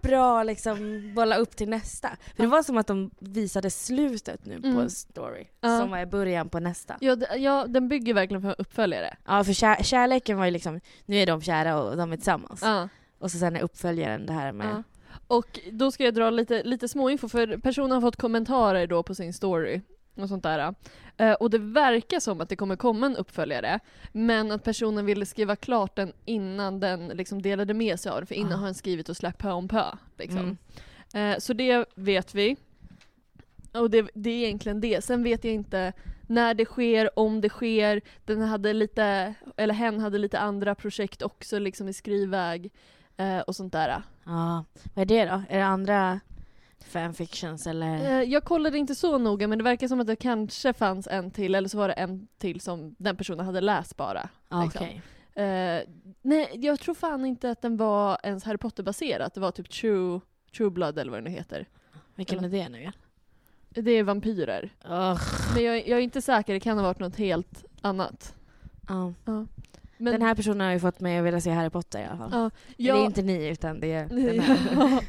bra 0.02 0.42
liksom 0.42 1.02
bolla 1.14 1.36
upp 1.36 1.56
till 1.56 1.68
nästa. 1.68 2.08
För 2.36 2.42
det 2.42 2.48
var 2.48 2.62
som 2.62 2.76
att 2.78 2.86
de 2.86 3.10
visade 3.18 3.70
slutet 3.70 4.46
nu 4.46 4.60
på 4.60 4.66
Mm. 4.66 4.78
en 4.80 4.90
story. 4.90 5.46
Ja. 5.60 5.78
Som 5.78 5.96
i 5.96 6.06
början 6.06 6.48
på 6.48 6.60
nästa. 6.60 6.96
Ja, 7.00 7.16
ja, 7.36 7.66
den 7.68 7.88
bygger 7.88 8.14
verkligen 8.14 8.42
för 8.42 8.54
uppföljare. 8.58 9.16
Ja 9.26 9.44
för 9.44 9.52
kär, 9.52 9.82
kärleken 9.82 10.38
var 10.38 10.44
ju 10.44 10.50
liksom, 10.50 10.80
nu 11.06 11.16
är 11.16 11.26
de 11.26 11.42
kära 11.42 11.80
och 11.82 11.96
de 11.96 12.12
är 12.12 12.16
tillsammans. 12.16 12.60
Ja. 12.62 12.88
Och 13.18 13.30
så 13.30 13.38
sen 13.38 13.56
är 13.56 13.60
uppföljaren 13.62 14.26
det 14.26 14.32
här 14.32 14.52
med, 14.52 14.66
Ja. 14.68 14.82
Och 15.26 15.60
då 15.72 15.90
ska 15.92 16.04
jag 16.04 16.14
dra 16.14 16.30
lite, 16.30 16.62
lite 16.62 16.88
småinfo, 16.88 17.28
för 17.28 17.56
personen 17.58 17.90
har 17.90 18.00
fått 18.00 18.16
kommentarer 18.16 18.86
då 18.86 19.02
på 19.02 19.14
sin 19.14 19.32
story 19.34 19.80
och 20.14 20.28
sånt 20.28 20.42
där. 20.42 20.74
Eh, 21.16 21.32
och 21.32 21.50
det 21.50 21.58
verkar 21.58 22.20
som 22.20 22.40
att 22.40 22.48
det 22.48 22.56
kommer 22.56 22.76
komma 22.76 23.06
en 23.06 23.16
uppföljare, 23.16 23.78
men 24.12 24.52
att 24.52 24.64
personen 24.64 25.06
ville 25.06 25.26
skriva 25.26 25.56
klart 25.56 25.96
den 25.96 26.12
innan 26.24 26.80
den 26.80 27.08
liksom 27.08 27.42
delade 27.42 27.74
med 27.74 28.00
sig 28.00 28.12
av 28.12 28.20
det, 28.20 28.26
för 28.26 28.34
innan 28.34 28.52
Ah. 28.52 28.56
har 28.56 28.64
den 28.64 28.74
skrivit 28.74 29.08
och 29.08 29.16
släppt 29.16 29.38
pö 29.38 29.50
om 29.50 29.68
pö. 29.68 29.84
Liksom. 30.18 30.56
Mm. 31.12 31.32
Eh, 31.32 31.38
så 31.38 31.52
det 31.52 31.84
vet 31.94 32.34
vi. 32.34 32.56
Och 33.72 33.90
det, 33.90 34.10
det 34.14 34.30
är 34.30 34.44
egentligen 34.46 34.80
det. 34.80 35.04
Sen 35.04 35.22
vet 35.22 35.44
jag 35.44 35.54
inte 35.54 35.92
när 36.26 36.54
det 36.54 36.64
sker, 36.64 37.18
om 37.18 37.40
det 37.40 37.48
sker. 37.48 38.00
Den 38.24 38.40
hade 38.42 38.72
lite, 38.72 39.34
eller 39.56 39.74
hen 39.74 40.00
hade 40.00 40.18
lite 40.18 40.38
andra 40.38 40.74
projekt 40.74 41.22
också 41.22 41.58
liksom 41.58 41.88
i 41.88 41.92
skrivväg 41.92 42.72
eh, 43.16 43.38
och 43.38 43.56
sånt 43.56 43.72
där. 43.72 44.02
ja. 44.24 44.64
Vad 44.94 45.02
är 45.02 45.06
det 45.06 45.24
då? 45.24 45.42
Är 45.48 45.58
det 45.58 45.64
andra 45.64 46.20
fanfictions 46.84 47.66
eller? 47.66 47.94
Eh, 47.96 48.22
jag 48.22 48.44
kollade 48.44 48.78
inte 48.78 48.94
så 48.94 49.18
noga 49.18 49.48
men 49.48 49.58
det 49.58 49.64
verkar 49.64 49.88
som 49.88 50.00
att 50.00 50.06
det 50.06 50.16
kanske 50.16 50.72
fanns 50.72 51.06
en 51.10 51.30
till 51.30 51.54
eller 51.54 51.68
så 51.68 51.78
var 51.78 51.88
det 51.88 51.94
en 51.94 52.28
till 52.38 52.60
som 52.60 52.94
den 52.98 53.16
personen 53.16 53.46
hade 53.46 53.60
läst 53.60 53.96
bara. 53.96 54.28
Ja, 54.48 54.64
liksom. 54.64 54.86
Eh, 55.34 55.80
nej, 56.22 56.50
jag 56.54 56.80
tror 56.80 56.94
fan 56.94 57.24
inte 57.24 57.50
att 57.50 57.62
den 57.62 57.76
var 57.76 58.18
ens 58.22 58.44
Harry 58.44 58.58
Potter-baserad. 58.58 59.30
Det 59.34 59.40
var 59.40 59.50
typ 59.50 59.70
True, 59.70 60.20
True 60.56 60.70
Blood 60.70 60.98
eller 60.98 61.10
vad 61.12 61.20
det 61.20 61.30
nu 61.30 61.36
heter. 61.36 61.66
Vilken 62.14 62.38
Eller- 62.38 62.48
är 62.58 62.62
det 62.62 62.68
nu 62.68 62.78
igen? 62.78 62.92
Det 63.74 63.90
är 63.90 64.02
vampyrer. 64.02 64.70
Ugh. 64.84 65.20
Men 65.54 65.64
jag, 65.64 65.76
jag 65.88 65.98
är 65.98 66.02
inte 66.02 66.22
säker, 66.22 66.52
det 66.54 66.60
kan 66.60 66.78
ha 66.78 66.84
varit 66.84 66.98
något 66.98 67.16
helt 67.16 67.64
annat. 67.80 68.34
Ja. 68.88 69.12
Men, 69.96 70.12
Den 70.12 70.22
här 70.22 70.34
personen 70.34 70.60
har 70.60 70.72
ju 70.72 70.80
fått 70.80 71.00
mig 71.00 71.18
att 71.18 71.24
vilja 71.24 71.40
se 71.40 71.50
Harry 71.50 71.70
Potter 71.70 72.00
i 72.00 72.04
alla 72.04 72.16
fall. 72.16 72.30
ja, 72.32 72.50
Det 72.76 73.00
är 73.00 73.06
inte 73.06 73.22
ni 73.22 73.48
utan 73.48 73.80
det 73.80 73.92
är 73.92 74.06
den 74.08 74.40
här. 74.40 75.04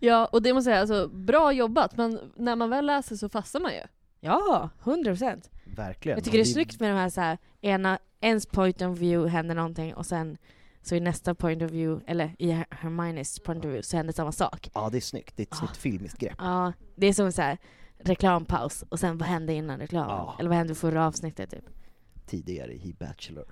Ja, 0.00 0.26
och 0.26 0.42
det 0.42 0.52
måste 0.54 0.70
jag 0.70 0.88
säga, 0.88 0.98
alltså, 0.98 1.16
bra 1.16 1.52
jobbat, 1.52 1.96
men 1.96 2.20
när 2.36 2.56
man 2.56 2.70
väl 2.70 2.86
läser 2.86 3.16
så 3.16 3.28
fastnar 3.28 3.60
man 3.60 3.72
ju. 3.72 3.80
Ja, 4.20 4.70
hundra 4.80 5.10
procent. 5.10 5.50
Verkligen. 5.76 6.18
Jag 6.18 6.24
tycker 6.24 6.38
det 6.38 6.42
är 6.42 6.44
snyggt 6.44 6.80
med 6.80 6.90
de 6.90 6.94
här 6.96 7.08
så 7.10 7.20
här, 7.20 7.38
ena, 7.60 7.98
ens 8.20 8.46
point 8.46 8.82
of 8.82 8.98
view 8.98 9.30
händer 9.30 9.54
någonting 9.54 9.94
och 9.94 10.06
sen 10.06 10.38
så 10.82 10.94
i 10.94 11.00
nästa 11.00 11.34
point 11.34 11.62
of 11.62 11.70
view, 11.70 12.04
eller 12.12 12.34
i 12.38 12.52
Her- 12.52 12.66
Hermiones 12.70 13.38
point 13.40 13.64
of 13.64 13.70
view 13.70 13.82
så 13.82 13.96
händer 13.96 14.12
samma 14.12 14.32
sak. 14.32 14.70
Ja, 14.74 14.88
det 14.90 14.98
är 14.98 15.00
snyggt. 15.00 15.36
Det 15.36 15.42
är 15.42 15.46
ett 15.46 15.52
Ah. 15.52 15.56
snyggt 15.56 15.76
filmiskt 15.76 16.18
grepp. 16.18 16.34
Ja, 16.38 16.72
det 16.96 17.06
är 17.06 17.12
som 17.12 17.32
så 17.32 17.42
här 17.42 17.58
reklampaus 17.98 18.84
och 18.88 18.98
sen 19.00 19.18
vad 19.18 19.28
hände 19.28 19.52
innan 19.52 19.78
reklamen? 19.78 20.10
Ja. 20.16 20.36
Eller 20.38 20.48
vad 20.48 20.58
hände 20.58 20.74
förra 20.74 21.06
avsnittet 21.06 21.50
typ? 21.50 21.64
Tidigare 22.26 22.72
i 22.74 22.94
Bachelor. 22.98 23.46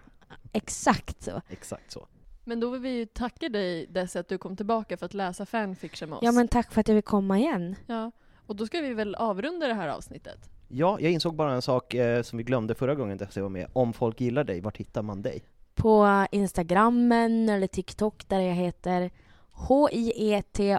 Exakt 0.53 1.23
så. 1.23 1.41
Exakt 1.49 1.93
så. 1.93 2.07
Men 2.45 2.61
då 2.61 2.71
vill 2.71 2.81
vi 2.81 2.91
ju 2.91 3.07
tacka 3.07 3.49
dig 3.49 3.87
Desi 3.87 4.19
att 4.19 4.29
du 4.29 4.39
kom 4.39 4.57
tillbaka 4.57 4.97
för 4.97 5.07
att 5.07 5.15
läsa 5.15 5.47
fanfiction 5.47 6.09
med 6.09 6.17
oss. 6.17 6.25
Ja 6.25 6.33
men 6.33 6.49
tack 6.49 6.73
för 6.73 6.81
att 6.81 6.89
jag 6.89 6.95
vill 6.95 7.05
komma 7.05 7.39
igen. 7.39 7.77
Ja, 7.87 8.11
och 8.47 8.57
då 8.57 8.67
ska 8.67 8.81
vi 8.81 8.95
väl 8.95 9.15
avrunda 9.15 9.67
det 9.67 9.75
här 9.75 9.89
avsnittet. 9.89 10.51
Ja, 10.69 11.01
jag 11.01 11.13
insåg 11.13 11.35
bara 11.35 11.53
en 11.55 11.63
sak 11.63 11.95
eh, 11.95 12.23
som 12.23 12.39
vi 12.39 12.45
glömde 12.45 12.75
förra 12.75 12.95
gången 12.95 13.19
Desi 13.19 13.41
var 13.41 13.49
med. 13.49 13.67
Om 13.73 13.93
folk 13.93 14.21
gillar 14.21 14.45
dig, 14.45 14.61
vart 14.61 14.77
hittar 14.77 15.03
man 15.03 15.23
dig? 15.23 15.45
På 15.75 16.27
Instagrammen 16.31 17.49
eller 17.49 17.67
TikTok 17.67 18.29
där 18.29 18.41
jag 18.41 18.55
heter 18.55 19.03
E 19.03 19.11
H-I-E-T-A-L-A-A. 19.51 20.75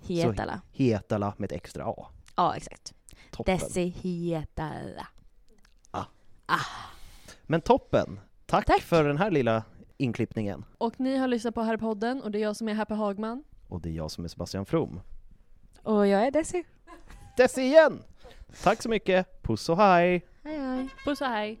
Hietala. 0.00 0.60
Hetala 0.72 1.34
med 1.36 1.46
ett 1.52 1.56
extra 1.56 1.84
A. 1.86 2.06
Ja, 2.36 2.56
exakt. 2.56 2.94
Toppen. 3.30 3.58
Desi 3.58 3.88
Hietala. 3.88 5.06
Men 7.46 7.60
toppen! 7.60 8.20
Tack, 8.46 8.66
Tack. 8.66 8.82
för 8.82 9.04
den 9.04 9.18
här 9.18 9.30
lilla 9.30 9.62
inklippningen. 9.96 10.64
Och 10.78 11.00
ni 11.00 11.16
har 11.16 11.28
lyssnat 11.28 11.54
på 11.54 11.62
Herrpodden 11.62 12.22
och 12.22 12.30
det 12.30 12.38
är 12.38 12.42
jag 12.42 12.56
som 12.56 12.68
är 12.68 12.74
Happy 12.74 12.94
Hagman. 12.94 13.44
Och 13.68 13.80
det 13.80 13.88
är 13.88 13.92
jag 13.92 14.10
som 14.10 14.24
är 14.24 14.28
Sebastian 14.28 14.66
From. 14.66 15.00
Och 15.82 16.06
jag 16.06 16.26
är 16.26 16.30
Desi. 16.30 16.64
Desi 17.36 17.60
igen! 17.62 18.02
Tack 18.62 18.82
så 18.82 18.88
mycket, 18.88 19.42
puss 19.42 19.68
och 19.68 19.76
hej! 19.76 20.26
Hej 20.42 20.58
hej. 20.58 20.88
Puss 21.04 21.20
och 21.20 21.26
hej! 21.26 21.60